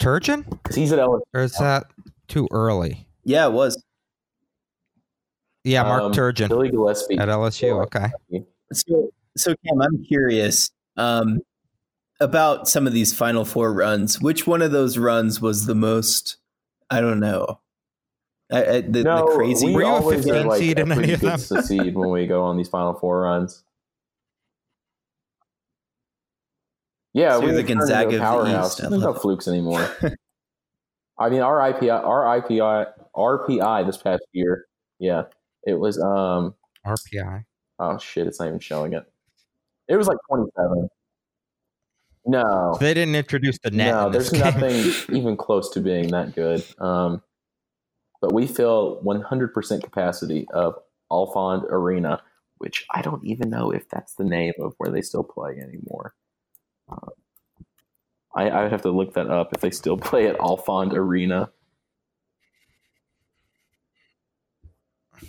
Turgeon? 0.02 0.49
Because 0.49 0.76
he's 0.76 0.91
at 0.91 0.99
LSU. 0.99 1.22
Or 1.34 1.41
is 1.41 1.54
that 1.58 1.86
too 2.28 2.47
early? 2.52 3.08
yeah, 3.24 3.45
it 3.45 3.52
was. 3.54 3.82
Yeah, 5.64 5.84
Mark 5.84 6.02
Um, 6.02 6.12
Turgeon 6.12 6.49
Billy 6.49 6.72
Gillispie. 6.72 7.20
at 7.20 7.30
LSU. 7.30 7.84
Okay. 7.86 8.08
So, 8.74 9.12
so 9.38 9.54
Cam, 9.66 9.82
I'm 9.82 10.04
curious 10.04 10.72
um, 10.97 11.39
about 12.20 12.68
some 12.68 12.88
of 12.88 12.93
these 12.93 13.14
Final 13.14 13.45
Four 13.45 13.72
runs. 13.74 14.20
Which 14.22 14.47
one 14.47 14.62
of 14.64 14.72
those 14.72 14.97
runs 14.97 15.39
was 15.39 15.66
the 15.68 15.76
most? 15.76 16.38
I 16.89 16.99
don't 16.99 17.20
know. 17.20 17.60
I, 18.52 18.66
I, 18.66 18.82
the, 18.82 19.04
no, 19.04 19.30
the 19.30 19.36
crazy. 19.36 19.68
we 19.68 19.74
Were 19.76 19.82
you 19.84 19.88
a 19.88 19.91
always 19.91 20.26
15 20.26 20.34
are, 20.36 20.49
like, 20.49 20.60
seed 20.60 20.80
in 20.80 20.91
any 20.91 21.14
of 21.14 21.22
them? 21.22 21.38
seed 21.39 21.95
when 21.95 22.10
we 22.10 22.26
go 22.28 22.43
on 22.43 22.58
these 22.58 22.68
Final 22.68 22.93
Four 22.95 23.22
runs. 23.22 23.64
Yeah, 27.14 27.34
So 27.34 27.41
we 27.41 27.51
the 27.51 27.64
turned 27.64 27.80
Gonzaga 27.80 28.05
of 28.07 28.12
the 28.14 28.20
powerhouse. 28.20 28.80
I 28.80 28.88
There's 28.89 29.01
no 29.01 29.07
love 29.12 29.22
flukes 29.22 29.47
anymore. 29.47 29.88
I 31.20 31.30
mean, 31.30 31.41
our 31.41 31.59
IPI, 31.74 32.03
our 32.03 32.41
IPI, 32.41 32.88
RPI 33.16 33.86
this 33.86 33.97
past 33.97 34.24
year, 34.32 34.66
yeah, 34.99 35.24
it 35.66 35.74
was. 35.80 35.99
um 35.99 36.55
RPI. 36.86 37.43
Oh 37.80 37.97
shit, 37.97 38.28
it's 38.28 38.39
not 38.39 38.47
even 38.47 38.59
showing 38.59 38.93
it. 38.93 39.03
It 39.88 39.97
was 39.97 40.07
like 40.07 40.18
27. 40.30 40.88
No, 42.28 42.78
They 42.80 42.93
didn't 42.93 43.16
introduce 43.16 43.57
the 43.64 43.72
net. 43.72 43.91
no, 43.93 44.05
in 44.07 44.12
this 44.14 44.30
there's 44.30 44.43
game. 44.43 44.62
nothing 44.62 44.93
even 45.18 45.36
close 45.36 45.70
to 45.72 45.80
being 45.82 46.09
that 46.09 46.36
good. 46.36 46.64
Um, 46.80 47.22
but 48.22 48.32
we 48.32 48.45
fill 48.45 49.01
100% 49.03 49.84
capacity 49.84 50.47
of 50.53 50.76
Alfond 51.12 51.64
Arena, 51.72 52.22
which 52.59 52.86
I 52.93 53.01
don't 53.01 53.26
even 53.26 53.49
know 53.49 53.72
if 53.72 53.89
that's 53.89 54.14
the 54.14 54.24
name 54.24 54.53
of 54.62 54.76
where 54.78 54.91
they 54.91 55.01
still 55.01 55.24
play 55.24 55.57
anymore. 55.59 56.14
I, 58.36 58.50
I 58.50 58.64
would 58.64 58.72
have 58.72 58.82
to 58.84 58.92
look 58.92 59.14
that 59.14 59.30
up 59.30 59.54
if 59.54 59.62
they 59.62 59.72
still 59.72 59.98
play 60.10 60.28
at 60.28 60.38
Alfond 60.38 60.94
Arena. 60.94 61.50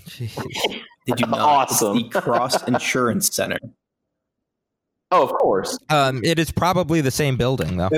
Jeez. 0.06 0.34
Did 1.06 1.20
you 1.20 1.26
not? 1.26 1.40
Awesome. 1.40 1.98
It's 1.98 2.14
the 2.14 2.20
Cross 2.20 2.62
Insurance 2.68 3.34
Center. 3.34 3.58
Oh, 5.10 5.24
of 5.24 5.32
course. 5.32 5.76
Um, 5.90 6.20
it 6.24 6.38
is 6.38 6.52
probably 6.52 7.00
the 7.00 7.10
same 7.10 7.36
building 7.36 7.76
though. 7.76 7.90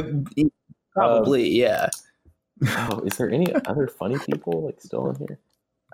Probably, 0.94 1.48
yeah. 1.48 1.88
Oh, 2.66 3.02
is 3.04 3.16
there 3.16 3.30
any 3.30 3.52
other 3.66 3.86
funny 3.86 4.16
people 4.18 4.64
like 4.64 4.80
still 4.80 5.10
in 5.10 5.16
here? 5.16 5.38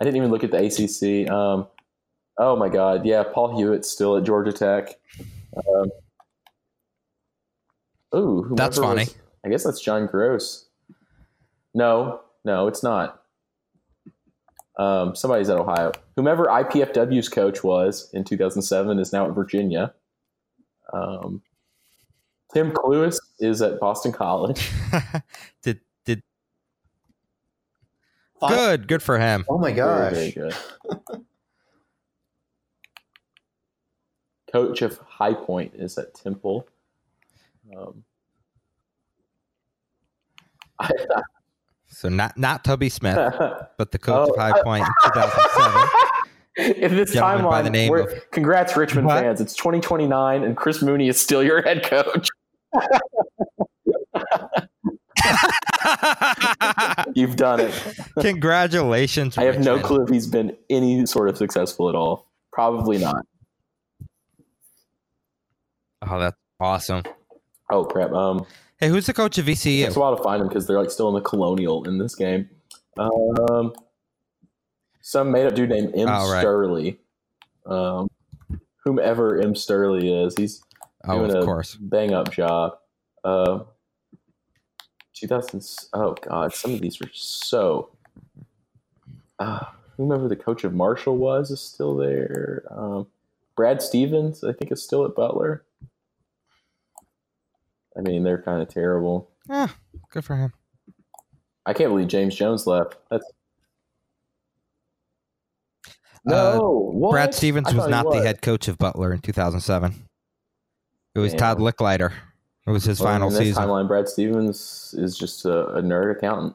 I 0.01 0.05
didn't 0.05 0.17
even 0.17 0.31
look 0.31 0.45
at 0.45 0.51
the 0.51 0.59
ACC. 0.59 1.31
Um, 1.31 1.67
oh 2.39 2.57
my 2.57 2.69
God, 2.69 3.05
yeah, 3.05 3.23
Paul 3.23 3.57
Hewitt's 3.57 3.91
still 3.91 4.17
at 4.17 4.25
Georgia 4.25 4.53
Tech. 4.53 4.99
Um, 5.57 5.91
ooh, 8.15 8.53
That's 8.57 8.79
funny. 8.79 9.05
was- 9.05 9.15
I 9.45 9.49
guess 9.49 9.65
that's 9.65 9.81
John 9.81 10.07
Groce. 10.07 10.65
No, 11.75 12.21
no, 12.45 12.67
it's 12.69 12.83
not. 12.83 13.23
Um, 14.77 15.15
somebody's 15.15 15.49
at 15.51 15.59
Ohio. 15.59 15.93
Whomever 16.17 16.47
IPFW's 16.47 17.29
coach 17.29 17.63
was 17.63 18.11
in 18.13 18.25
2007 18.25 18.99
is 18.99 19.13
now 19.13 19.27
at 19.29 19.35
Virginia. 19.35 19.93
Um, 20.93 21.43
Tim 22.53 22.73
Cluis 22.73 23.19
is 23.39 23.63
at 23.63 23.79
Boston 23.79 24.13
College. 24.13 24.71
did 25.63 25.81
did 26.05 26.23
Five- 28.41 28.51
good 28.51 28.89
good 28.89 29.03
for 29.03 29.19
him. 29.19 29.45
Oh 29.49 29.59
my 29.59 29.73
Very, 29.73 29.77
gosh. 29.77 30.13
very 30.15 30.31
good. 30.33 30.55
Coach 34.53 34.83
of 34.83 34.99
High 34.99 35.35
Point 35.35 35.75
is 35.75 35.97
at 35.97 36.15
Temple. 36.15 36.67
Um, 37.77 38.05
I, 40.79 40.91
So 41.89 42.09
not 42.09 42.37
not 42.39 42.65
Tubby 42.65 42.89
Smith, 42.89 43.17
but 43.79 43.91
the 43.93 43.99
coach 43.99 44.29
Oh, 44.31 44.33
of 44.33 44.39
High 44.39 44.63
Point 44.63 44.87
in 44.87 44.93
2007. 45.13 45.89
in 46.91 46.97
this 46.97 47.13
Gentleman 47.13 47.45
by 47.45 47.61
timeline, 47.61 47.65
the 47.65 47.71
name 47.71 47.91
we're- 47.91 48.21
congrats, 48.33 48.77
Richmond 48.77 49.07
What? 49.07 49.23
fans. 49.23 49.41
It's 49.41 49.55
2029, 49.55 50.43
and 50.43 50.57
Chris 50.57 50.83
Mooney 50.83 51.09
is 51.09 51.21
still 51.21 51.43
your 51.43 51.63
head 51.63 51.83
coach. 51.85 52.29
You've 57.15 57.37
done 57.37 57.61
it. 57.61 57.75
Congratulations! 58.21 59.37
I 59.39 59.45
have 59.45 59.59
no 59.61 59.79
clue 59.79 60.03
if 60.05 60.09
he's 60.11 60.27
been 60.27 60.57
any 60.69 61.05
sort 61.07 61.29
of 61.29 61.37
successful 61.37 61.89
at 61.89 61.95
all. 61.95 62.31
Probably 62.53 62.99
not. 62.99 63.25
Oh, 66.03 66.19
that's 66.19 66.37
awesome. 66.59 67.03
Oh 67.71 67.85
crap. 67.85 68.13
Um, 68.13 68.45
Hey, 68.79 68.89
who's 68.89 69.05
the 69.05 69.13
coach 69.13 69.37
of 69.37 69.45
VCU? 69.45 69.85
takes 69.85 69.97
a 69.97 70.01
while 70.01 70.17
to 70.17 70.23
find 70.23 70.41
them 70.41 70.49
because 70.49 70.67
they're 70.67 70.81
like 70.81 70.91
still 70.91 71.09
in 71.09 71.15
the 71.15 71.21
colonial 71.21 71.85
in 71.87 71.99
this 71.99 72.15
game. 72.15 72.49
Um, 72.97 73.75
some 75.03 75.31
made 75.31 75.47
up 75.47 75.55
dude 75.55 75.69
named 75.69 75.93
M. 75.95 76.09
Oh, 76.09 76.33
right. 76.33 76.43
Sturley. 76.43 76.97
Um, 77.67 78.09
whomever 78.85 79.39
M. 79.39 79.55
Sturley 79.55 80.25
is, 80.27 80.35
he's 80.37 80.63
Oh, 81.05 81.19
doing 81.19 81.37
of 81.37 81.43
a 81.43 81.45
course. 81.45 81.75
bang 81.77 82.15
up 82.15 82.33
job. 82.33 82.79
Uh, 83.23 83.61
2000. 85.15 85.63
Oh 85.93 86.15
god, 86.23 86.55
some 86.55 86.73
of 86.75 86.81
these 86.81 87.01
are 87.03 87.11
so. 87.13 87.91
Uh, 89.39 89.65
whomever 89.99 90.27
the 90.29 90.37
coach 90.37 90.65
of 90.65 90.73
Marshall 90.75 91.17
was 91.19 91.51
is 91.51 91.61
still 91.61 91.97
there. 91.97 92.63
Um, 92.71 93.07
Brad 93.57 93.83
Stevens, 93.83 94.43
I 94.45 94.53
think, 94.53 94.73
is 94.73 94.83
still 94.83 95.05
at 95.05 95.15
Butler. 95.15 95.65
I 97.97 98.01
mean, 98.03 98.23
they're 98.23 98.43
kind 98.43 98.63
of 98.63 98.69
terrible. 98.69 99.31
Yeah, 99.49 99.69
good 100.11 100.25
for 100.25 100.37
him. 100.37 100.53
I 101.67 101.73
can't 101.73 101.91
believe 101.91 102.09
James 102.09 102.35
Jones 102.35 102.67
left. 102.67 102.97
That's 103.11 103.25
Uh, 106.27 106.53
no. 106.59 106.91
what? 106.93 107.11
Brad 107.13 107.35
Stevens 107.35 107.67
was 107.67 107.77
thought 107.77 107.85
he 107.87 107.91
not 107.91 108.11
the 108.13 108.21
head 108.23 108.43
coach 108.43 108.69
of 108.69 108.79
Butler 108.79 109.13
in 109.13 109.21
2007. 109.21 109.95
It 111.15 111.19
was 111.19 111.33
Damn. 111.33 111.39
Todd 111.39 111.59
Lickliter. 111.59 112.13
It 112.67 112.71
was 112.71 112.85
his 112.85 113.01
Well, 113.01 113.09
final 113.09 113.29
in 113.29 113.35
this 113.35 113.43
season. 113.43 113.65
timeline, 113.65 113.89
Brad 113.89 114.09
Stevens 114.09 114.95
is 114.99 115.17
just 115.19 115.45
a, 115.45 115.67
a 115.75 115.83
nerd 115.83 116.13
accountant. 116.17 116.55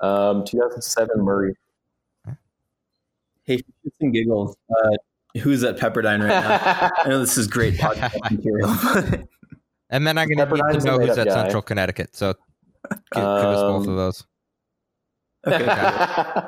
Um, 0.00 0.44
2007 0.44 1.20
Murray. 1.22 1.54
Hey, 3.44 3.58
for 3.58 3.62
shits 3.62 3.94
and 4.00 4.12
giggles. 4.12 4.56
Uh, 4.70 4.90
who's 5.40 5.62
at 5.64 5.76
Pepperdine 5.76 6.20
right 6.20 6.28
now? 6.28 6.90
I 7.04 7.08
know 7.08 7.20
this 7.20 7.36
is 7.38 7.46
great 7.46 7.74
podcast 7.74 8.14
material. 8.30 9.28
But 9.94 9.96
And 9.96 10.06
then 10.06 10.18
I'm 10.18 10.28
going 10.28 10.48
to 10.48 10.72
need 10.72 10.80
to 10.80 10.86
know 10.86 10.98
who's 10.98 11.16
at 11.18 11.26
guy. 11.28 11.34
Central 11.34 11.62
Connecticut. 11.62 12.14
So 12.16 12.34
give, 12.90 12.98
give 13.14 13.24
us 13.24 13.60
both 13.62 13.86
Um, 13.86 13.90
of 13.90 13.96
those. 13.96 14.24
okay. 15.46 16.42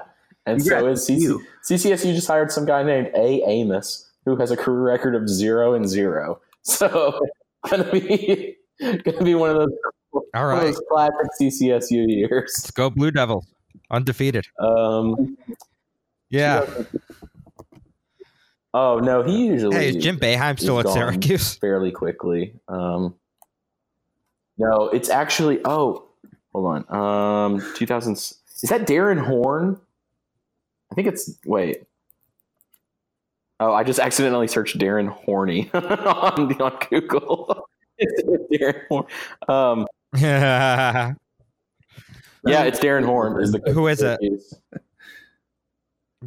and 0.47 0.63
so 0.65 0.87
is 0.89 1.07
CC- 1.07 1.21
you. 1.21 1.45
CCSU 1.69 2.15
just 2.15 2.27
hired 2.27 2.51
some 2.51 2.65
guy 2.67 2.83
named 2.83 3.09
A. 3.15 3.43
Amos 3.49 4.11
who 4.25 4.37
has 4.37 4.51
a 4.51 4.57
career 4.57 4.81
record 4.83 5.15
of 5.15 5.29
zero 5.29 5.75
and 5.75 5.89
zero. 5.89 6.41
So 6.63 7.21
gonna 7.71 7.89
be 7.93 8.57
gonna 8.81 9.23
be 9.23 9.37
one 9.37 9.51
of 9.51 9.57
those 9.57 9.69
all 10.35 10.47
right 10.47 10.55
one 10.55 10.57
of 10.57 10.63
right. 10.65 10.65
those 10.65 10.83
classic 10.91 11.27
CCSU 11.41 12.05
years. 12.09 12.53
Let's 12.59 12.71
go 12.73 12.91
Blue 12.91 13.13
Devils. 13.13 13.47
Undefeated. 13.93 14.47
Um, 14.59 15.37
Yeah. 16.29 16.67
Oh 18.75 18.99
no, 18.99 19.23
he 19.23 19.47
usually 19.47 19.77
Hey, 19.77 19.89
is 19.91 19.97
Jim 20.03 20.19
Boeheim 20.19 20.59
still 20.59 20.81
at 20.81 20.87
gone. 20.87 20.95
Syracuse? 20.95 21.55
fairly 21.55 21.93
quickly. 21.93 22.55
Um, 22.69 23.15
no, 24.59 24.89
it's 24.89 25.09
actually 25.09 25.61
oh, 25.65 26.07
hold 26.53 26.85
on. 26.91 27.55
Um, 27.55 27.73
2000 27.77 28.13
is 28.15 28.35
that 28.71 28.87
Darren 28.87 29.25
Horn? 29.25 29.79
I 30.91 30.95
think 30.95 31.09
it's 31.09 31.39
wait. 31.45 31.83
Oh, 33.59 33.73
I 33.73 33.85
just 33.85 33.99
accidentally 33.99 34.49
searched 34.49 34.79
Darren 34.79 35.09
Horny 35.09 35.71
on 35.75 36.61
on 36.61 36.79
Google. 36.91 37.69
Darren 38.53 38.87
Horn. 38.89 39.07
Um, 39.49 39.87
Yeah. 42.49 42.63
it's 42.63 42.79
Darren 42.79 43.05
Horn. 43.05 43.43
Is 43.43 43.51
the 43.53 43.59
Who 43.73 43.89
is 43.89 44.03
it? 44.03 44.21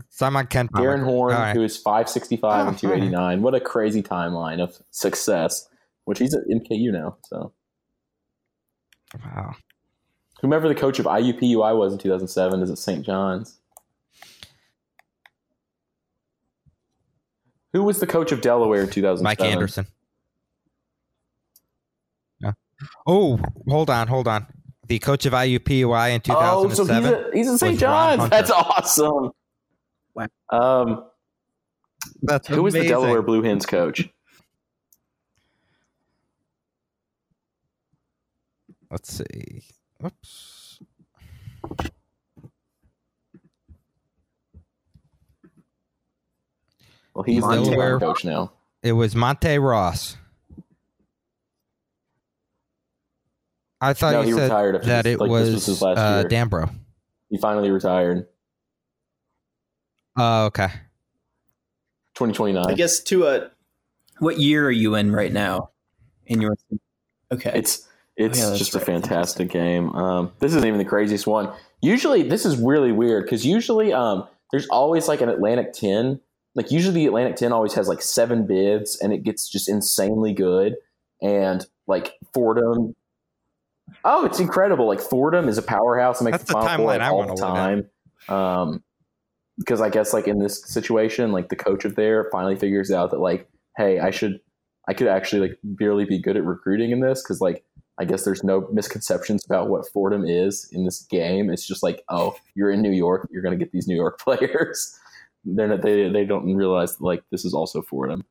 Simon 0.09 0.47
Ken 0.47 0.67
Darren 0.69 1.03
Horn, 1.03 1.33
right. 1.33 1.55
who 1.55 1.63
is 1.63 1.77
565 1.77 2.43
and 2.51 2.59
Oh, 2.59 2.63
all 2.65 2.71
right. 2.71 2.79
289. 2.79 3.41
What 3.41 3.55
a 3.55 3.59
crazy 3.59 4.03
timeline 4.03 4.59
of 4.61 4.77
success, 4.91 5.67
which 6.05 6.19
he's 6.19 6.33
at 6.33 6.43
MKU 6.47 6.91
now. 6.91 7.17
So, 7.25 7.53
Wow. 9.23 9.55
whomever 10.41 10.67
the 10.67 10.75
coach 10.75 10.99
of 10.99 11.05
IUPUI 11.05 11.77
was 11.77 11.93
in 11.93 11.99
2007 11.99 12.61
is 12.61 12.69
at 12.69 12.77
St. 12.77 13.05
John's. 13.05 13.57
Who 17.73 17.83
was 17.83 17.99
the 17.99 18.07
coach 18.07 18.31
of 18.31 18.41
Delaware 18.41 18.81
in 18.81 18.89
2007? 18.89 19.23
Mike 19.23 19.41
Anderson. 19.41 19.85
Yeah. 22.39 22.53
Oh, 23.05 23.39
hold 23.67 23.89
on, 23.89 24.07
hold 24.07 24.27
on. 24.27 24.47
The 24.87 24.97
coach 24.99 25.25
of 25.25 25.33
IUPUI 25.33 26.15
in 26.15 26.21
2007. 26.21 26.31
Oh, 26.31 26.69
so 26.69 26.83
2007. 26.83 27.03
he's 27.03 27.11
at, 27.11 27.33
he's 27.33 27.49
at 27.49 27.59
St. 27.59 27.79
John's. 27.79 28.29
That's 28.29 28.49
awesome. 28.51 29.31
Wow. 30.15 30.27
Um, 30.49 31.05
That's 32.23 32.47
who 32.47 32.63
was 32.63 32.73
the. 32.73 32.87
Delaware 32.87 33.21
Blue 33.21 33.43
Hens 33.43 33.65
coach? 33.67 34.09
Let's 38.91 39.13
see. 39.13 39.63
Oops. 40.03 40.79
Well, 47.13 47.23
he's 47.23 47.43
the 47.43 47.49
Delaware. 47.49 47.65
Delaware 47.77 47.99
coach 47.99 48.23
now. 48.25 48.51
It 48.81 48.93
was 48.93 49.15
Monte 49.15 49.57
Ross. 49.57 50.17
I 53.81 53.93
thought 53.93 54.11
No, 54.11 54.21
you 54.21 54.27
he 54.27 54.33
said 54.33 54.43
retired 54.43 54.75
after 54.75 54.87
that 54.87 55.03
this- 55.03 55.13
it 55.15 55.19
like, 55.19 55.29
was, 55.29 55.45
this 55.47 55.53
was 55.55 55.65
his 55.65 55.81
last 55.81 55.97
uh, 55.97 56.19
year. 56.19 56.29
Dambrot. 56.45 56.73
He 57.29 57.37
finally 57.37 57.71
retired. 57.71 58.27
Oh, 60.17 60.45
okay. 60.45 60.67
2029. 62.15 62.65
I 62.67 62.73
guess 62.73 62.99
to 63.01 63.27
a 63.27 63.51
what 64.17 64.37
year 64.39 64.67
are 64.67 64.71
you 64.71 64.95
in 64.95 65.11
right 65.13 65.31
now 65.31 65.69
in 66.25 66.41
your 66.41 66.55
okay. 67.31 67.51
It's 67.55 67.87
it's 68.19 68.37
yeah, 68.37 68.47
that's 68.47 68.59
just 68.59 68.75
a 68.75 68.81
fantastic 68.81 69.49
game. 69.49 69.95
Um, 69.95 70.33
this 70.39 70.51
isn't 70.51 70.67
even 70.67 70.77
the 70.77 70.85
craziest 70.85 71.25
one. 71.25 71.51
Usually, 71.81 72.21
this 72.21 72.45
is 72.45 72.57
really 72.57 72.91
weird 72.91 73.23
because 73.23 73.45
usually 73.45 73.93
um, 73.93 74.27
there's 74.51 74.67
always 74.67 75.07
like 75.07 75.21
an 75.21 75.29
Atlantic 75.29 75.71
10. 75.71 76.19
Like 76.53 76.69
usually 76.69 76.95
the 76.95 77.05
Atlantic 77.05 77.37
10 77.37 77.53
always 77.53 77.73
has 77.75 77.87
like 77.87 78.01
seven 78.01 78.45
bids 78.45 78.99
and 78.99 79.13
it 79.13 79.23
gets 79.23 79.47
just 79.47 79.69
insanely 79.69 80.33
good. 80.33 80.75
And 81.21 81.65
like 81.87 82.17
Fordham, 82.33 82.93
oh, 84.03 84.25
it's 84.25 84.41
incredible. 84.41 84.85
Like 84.85 84.99
Fordham 84.99 85.47
is 85.47 85.57
a 85.57 85.61
powerhouse 85.61 86.19
and 86.19 86.29
makes 86.29 86.39
That's 86.39 86.51
the 86.51 86.59
the 86.59 86.65
final 86.65 86.87
timeline 86.87 86.99
I 86.99 87.09
all 87.09 87.25
the 87.25 87.41
time. 87.41 87.89
Um, 88.27 88.83
because 89.57 89.79
I 89.79 89.89
guess 89.89 90.13
like 90.13 90.27
in 90.27 90.39
this 90.39 90.61
situation, 90.65 91.31
like 91.31 91.47
the 91.47 91.55
coach 91.55 91.85
of 91.85 91.95
there 91.95 92.27
finally 92.33 92.57
figures 92.57 92.91
out 92.91 93.11
that 93.11 93.19
like, 93.19 93.47
hey, 93.77 93.99
I 93.99 94.11
should, 94.11 94.41
I 94.89 94.93
could 94.93 95.07
actually 95.07 95.47
like 95.47 95.59
barely 95.63 96.03
be 96.03 96.21
good 96.21 96.35
at 96.35 96.43
recruiting 96.43 96.91
in 96.91 96.99
this 96.99 97.21
because 97.23 97.39
like 97.39 97.63
I 97.99 98.05
guess 98.05 98.23
there's 98.23 98.43
no 98.43 98.67
misconceptions 98.71 99.43
about 99.45 99.67
what 99.69 99.87
Fordham 99.91 100.25
is 100.25 100.69
in 100.71 100.85
this 100.85 101.01
game. 101.01 101.49
It's 101.49 101.67
just 101.67 101.83
like, 101.83 102.01
oh, 102.07 102.35
you're 102.55 102.71
in 102.71 102.81
New 102.81 102.91
York, 102.91 103.27
you're 103.29 103.41
going 103.41 103.57
to 103.57 103.63
get 103.63 103.73
these 103.73 103.87
New 103.87 103.95
York 103.95 104.19
players. 104.21 104.97
They're 105.45 105.67
not, 105.67 105.81
they 105.81 106.09
they 106.09 106.25
don't 106.25 106.53
realize 106.53 106.99
like 106.99 107.23
this 107.31 107.45
is 107.45 107.53
also 107.53 107.81
Fordham. 107.81 108.25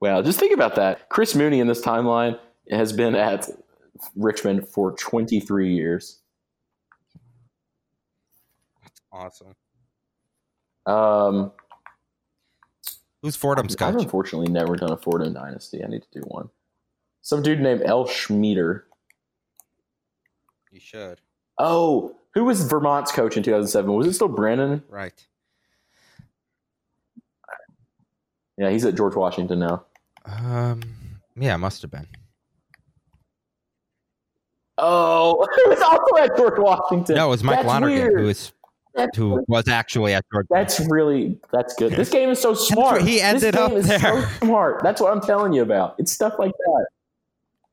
Wow, 0.00 0.20
just 0.22 0.40
think 0.40 0.52
about 0.52 0.74
that. 0.76 1.08
Chris 1.08 1.34
Mooney 1.34 1.60
in 1.60 1.68
this 1.68 1.80
timeline 1.80 2.38
has 2.70 2.92
been 2.92 3.14
at 3.14 3.48
Richmond 4.16 4.66
for 4.68 4.92
23 4.92 5.74
years. 5.74 6.20
Awesome. 9.12 9.54
Um, 10.86 11.52
Who's 13.22 13.36
Fordham's 13.36 13.76
coach? 13.76 13.94
I've 13.94 14.00
unfortunately 14.00 14.52
never 14.52 14.74
done 14.76 14.90
a 14.90 14.96
Fordham 14.96 15.32
dynasty. 15.32 15.82
I 15.84 15.86
need 15.88 16.02
to 16.02 16.20
do 16.20 16.20
one. 16.26 16.50
Some 17.20 17.40
dude 17.42 17.60
named 17.60 17.82
L. 17.84 18.06
Schmieder. 18.06 18.84
You 20.72 20.80
should. 20.80 21.20
Oh, 21.56 22.16
who 22.34 22.44
was 22.44 22.62
Vermont's 22.64 23.12
coach 23.12 23.36
in 23.36 23.42
2007? 23.44 23.92
Was 23.92 24.06
it 24.08 24.14
still 24.14 24.26
Brennan? 24.28 24.82
Right. 24.88 25.24
Yeah, 28.58 28.70
he's 28.70 28.84
at 28.84 28.96
George 28.96 29.14
Washington 29.14 29.60
now. 29.60 29.84
Um. 30.24 30.82
Yeah, 31.36 31.56
must 31.56 31.80
have 31.82 31.90
been. 31.90 32.06
Oh, 34.78 35.46
it 35.56 35.68
was 35.68 35.80
also 35.80 36.24
at 36.24 36.36
George 36.36 36.58
Washington. 36.58 37.16
No, 37.16 37.28
it 37.28 37.30
was 37.30 37.44
Mike 37.44 37.56
That's 37.56 37.68
Lonergan 37.68 37.96
weird. 37.96 38.20
who 38.20 38.26
was 38.26 38.52
That's, 38.94 39.16
who 39.16 39.42
was 39.48 39.68
actually 39.68 40.12
at 40.14 40.24
Georgia. 40.30 40.48
that's 40.50 40.78
really 40.90 41.38
that's 41.52 41.74
good. 41.74 41.92
This 41.92 42.10
game 42.10 42.28
is 42.28 42.40
so 42.40 42.52
smart. 42.54 43.02
he 43.02 43.20
ended 43.20 43.56
up 43.56 43.72
is 43.72 43.86
there. 43.88 43.98
so 44.00 44.22
smart. 44.40 44.82
That's 44.82 45.00
what 45.00 45.12
I'm 45.12 45.20
telling 45.22 45.52
you 45.54 45.62
about. 45.62 45.94
It's 45.98 46.12
stuff 46.12 46.34
like 46.38 46.52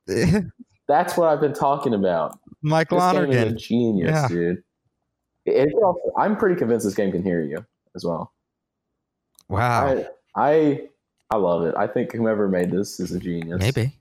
that. 0.08 0.52
That's 0.88 1.16
what 1.18 1.30
I've 1.30 1.40
been 1.42 1.54
talking 1.54 1.94
about. 1.94 2.40
Mike 2.64 2.90
This 2.90 3.00
game 3.00 3.10
is 3.10 3.36
a 3.36 3.40
Lonergan. 3.40 3.58
genius, 3.60 4.10
Yeah. 4.10 4.28
dude. 4.28 4.64
It 5.46 5.74
also- 5.74 6.12
I'm 6.18 6.36
pretty 6.36 6.56
convinced 6.56 6.84
this 6.86 6.96
game 6.96 7.12
can 7.12 7.22
hear 7.22 7.42
you 7.44 7.64
as 7.96 8.04
well. 8.06 8.34
Wow. 9.50 9.88
I, 10.36 10.48
I 10.52 10.82
I 11.32 11.36
love 11.38 11.64
it. 11.66 11.76
I 11.78 11.86
think 11.86 12.12
whoever 12.14 12.48
made 12.48 12.72
this 12.72 13.00
is 13.00 13.12
a 13.12 13.20
genius. 13.20 13.60
Maybe. 13.60 13.94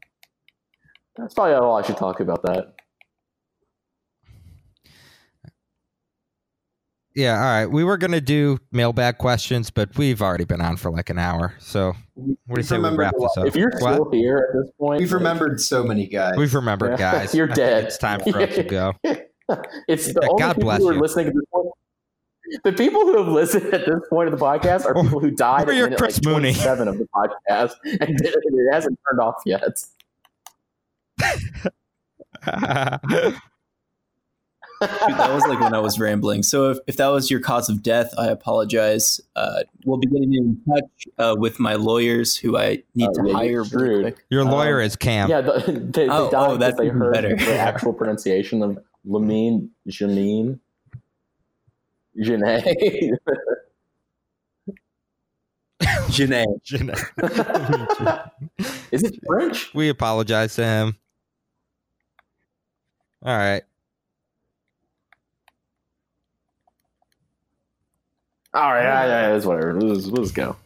That's 1.16 1.35
probably 1.35 1.55
all 1.55 1.77
I 1.77 1.83
should 1.83 1.97
talk 1.99 2.21
about 2.21 2.43
that. 2.45 2.75
Yeah. 7.19 7.35
All 7.37 7.41
right. 7.45 7.66
We 7.66 7.83
were 7.83 7.97
gonna 7.97 8.21
do 8.21 8.59
mailbag 8.71 9.19
questions, 9.19 9.71
but 9.71 9.97
we've 9.99 10.23
already 10.23 10.45
been 10.45 10.61
on 10.61 10.77
for 10.77 10.91
like 10.93 11.11
an 11.11 11.19
hour. 11.19 11.55
So 11.59 11.95
what 12.14 12.55
do 12.55 12.61
you 12.61 12.62
say 12.62 12.79
we 12.79 12.91
wrap 12.97 13.12
this 13.19 13.37
up? 13.37 13.45
If 13.47 13.57
you're 13.57 13.73
What? 13.81 13.95
still 13.95 14.11
here 14.12 14.37
at 14.49 14.57
this 14.57 14.71
point, 14.79 15.01
We've 15.01 15.12
remembered 15.12 15.61
so 15.61 15.83
many 15.83 16.07
guys. 16.07 16.37
We've 16.37 16.55
remembered, 16.55 16.91
Yeah. 17.01 17.12
guys. 17.12 17.35
You're 17.39 17.51
I 17.51 17.55
dead. 17.55 17.85
It's 17.87 17.99
time 17.99 18.21
for 18.21 18.41
us 18.41 18.55
to 18.55 18.62
go. 18.62 18.93
it's 19.89 20.07
the 20.12 20.21
Yeah, 20.23 20.29
only 20.29 20.41
God 20.43 20.49
people 20.55 20.62
bless 20.62 20.79
who 20.81 20.89
are 20.91 20.95
you. 20.95 21.01
listening 21.01 21.27
at 21.27 21.35
this 21.35 21.45
point. 21.53 21.69
The 22.64 22.73
people 22.73 23.01
who 23.03 23.19
have 23.19 23.27
listened 23.29 23.75
at 23.75 23.85
this 23.85 24.01
point 24.09 24.33
of 24.33 24.39
the 24.39 24.45
podcast 24.45 24.87
are 24.87 24.95
people 24.95 25.19
who 25.19 25.33
died 25.33 25.69
or 25.69 25.73
at 25.73 25.77
you're 25.77 25.87
minute, 25.87 25.99
Chris 25.99 26.16
like 26.19 26.25
Mooney. 26.33 26.53
27 26.55 26.87
of 26.89 26.99
the 26.99 27.07
podcast, 27.12 27.73
and 27.85 28.21
it 28.21 28.35
it 28.37 28.73
hasn't 28.73 28.97
turned 29.09 29.21
off 29.21 29.43
yet. 29.45 29.85
Dude, 34.81 34.91
that 35.18 35.33
was 35.35 35.43
like 35.49 35.59
when 35.61 35.74
I 35.74 35.81
was 35.81 35.99
rambling. 35.99 36.43
So 36.45 36.70
if, 36.70 36.79
if 36.87 36.97
that 36.99 37.09
was 37.09 37.31
your 37.31 37.41
cause 37.41 37.68
of 37.68 37.83
death, 37.83 38.12
I 38.16 38.29
apologize. 38.29 39.20
Uh, 39.35 39.62
we'll 39.85 39.99
be 39.99 40.07
getting 40.07 40.33
in 40.35 40.61
touch 40.68 41.09
uh, 41.18 41.35
with 41.39 41.59
my 41.59 41.74
lawyers 41.74 42.37
who 42.37 42.57
I 42.57 42.83
need 42.95 43.09
Oh, 43.11 43.22
to 43.24 43.29
yeah, 43.29 43.35
hire 43.35 43.49
really 43.62 43.68
screwed. 43.68 44.03
quick. 44.03 44.24
Your 44.31 44.45
lawyer 44.45 44.81
Um, 44.81 44.87
is 44.87 44.95
Cam. 44.97 45.29
yeah, 45.31 45.41
the, 45.41 45.59
they, 45.93 46.05
they 46.07 46.09
Oh, 46.09 46.31
died 46.31 46.51
oh, 46.51 46.57
that's 46.57 46.79
they 46.79 46.89
heard 46.89 47.12
better. 47.12 47.35
the 47.37 47.59
actual 47.59 47.93
pronunciation 47.93 48.62
of 48.62 48.79
Lamine 49.07 49.68
Janine. 49.89 50.61
Janae. 52.16 53.12
Janae. 55.83 56.95
Is 58.91 59.03
it 59.05 59.14
French? 59.26 59.72
we 59.74 59.89
apologize 59.89 60.55
to 60.57 60.64
him. 60.64 60.97
All 63.24 63.37
right. 63.37 63.62
All 68.55 68.73
right, 68.73 68.83
yeah, 68.83 69.07
yeah, 69.07 69.37
it's 69.37 69.45
uh, 69.45 69.49
whatever. 69.51 69.81
Let's, 69.81 70.07
let's 70.07 70.33
go. 70.33 70.57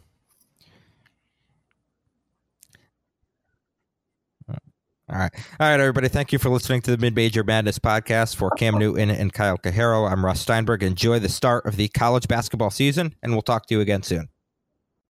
All 5.12 5.18
right. 5.18 5.32
All 5.60 5.68
right, 5.68 5.78
everybody. 5.78 6.08
Thank 6.08 6.32
you 6.32 6.38
for 6.38 6.48
listening 6.48 6.80
to 6.82 6.90
the 6.90 6.96
Mid 6.96 7.14
Major 7.14 7.44
Madness 7.44 7.78
podcast 7.78 8.36
for 8.36 8.50
Cam 8.52 8.78
Newton 8.78 9.10
and 9.10 9.30
Kyle 9.30 9.58
Cajero. 9.58 10.10
I'm 10.10 10.24
Russ 10.24 10.40
Steinberg. 10.40 10.82
Enjoy 10.82 11.18
the 11.18 11.28
start 11.28 11.66
of 11.66 11.76
the 11.76 11.88
college 11.88 12.28
basketball 12.28 12.70
season, 12.70 13.14
and 13.22 13.32
we'll 13.32 13.42
talk 13.42 13.66
to 13.66 13.74
you 13.74 13.82
again 13.82 14.02
soon. 14.02 14.28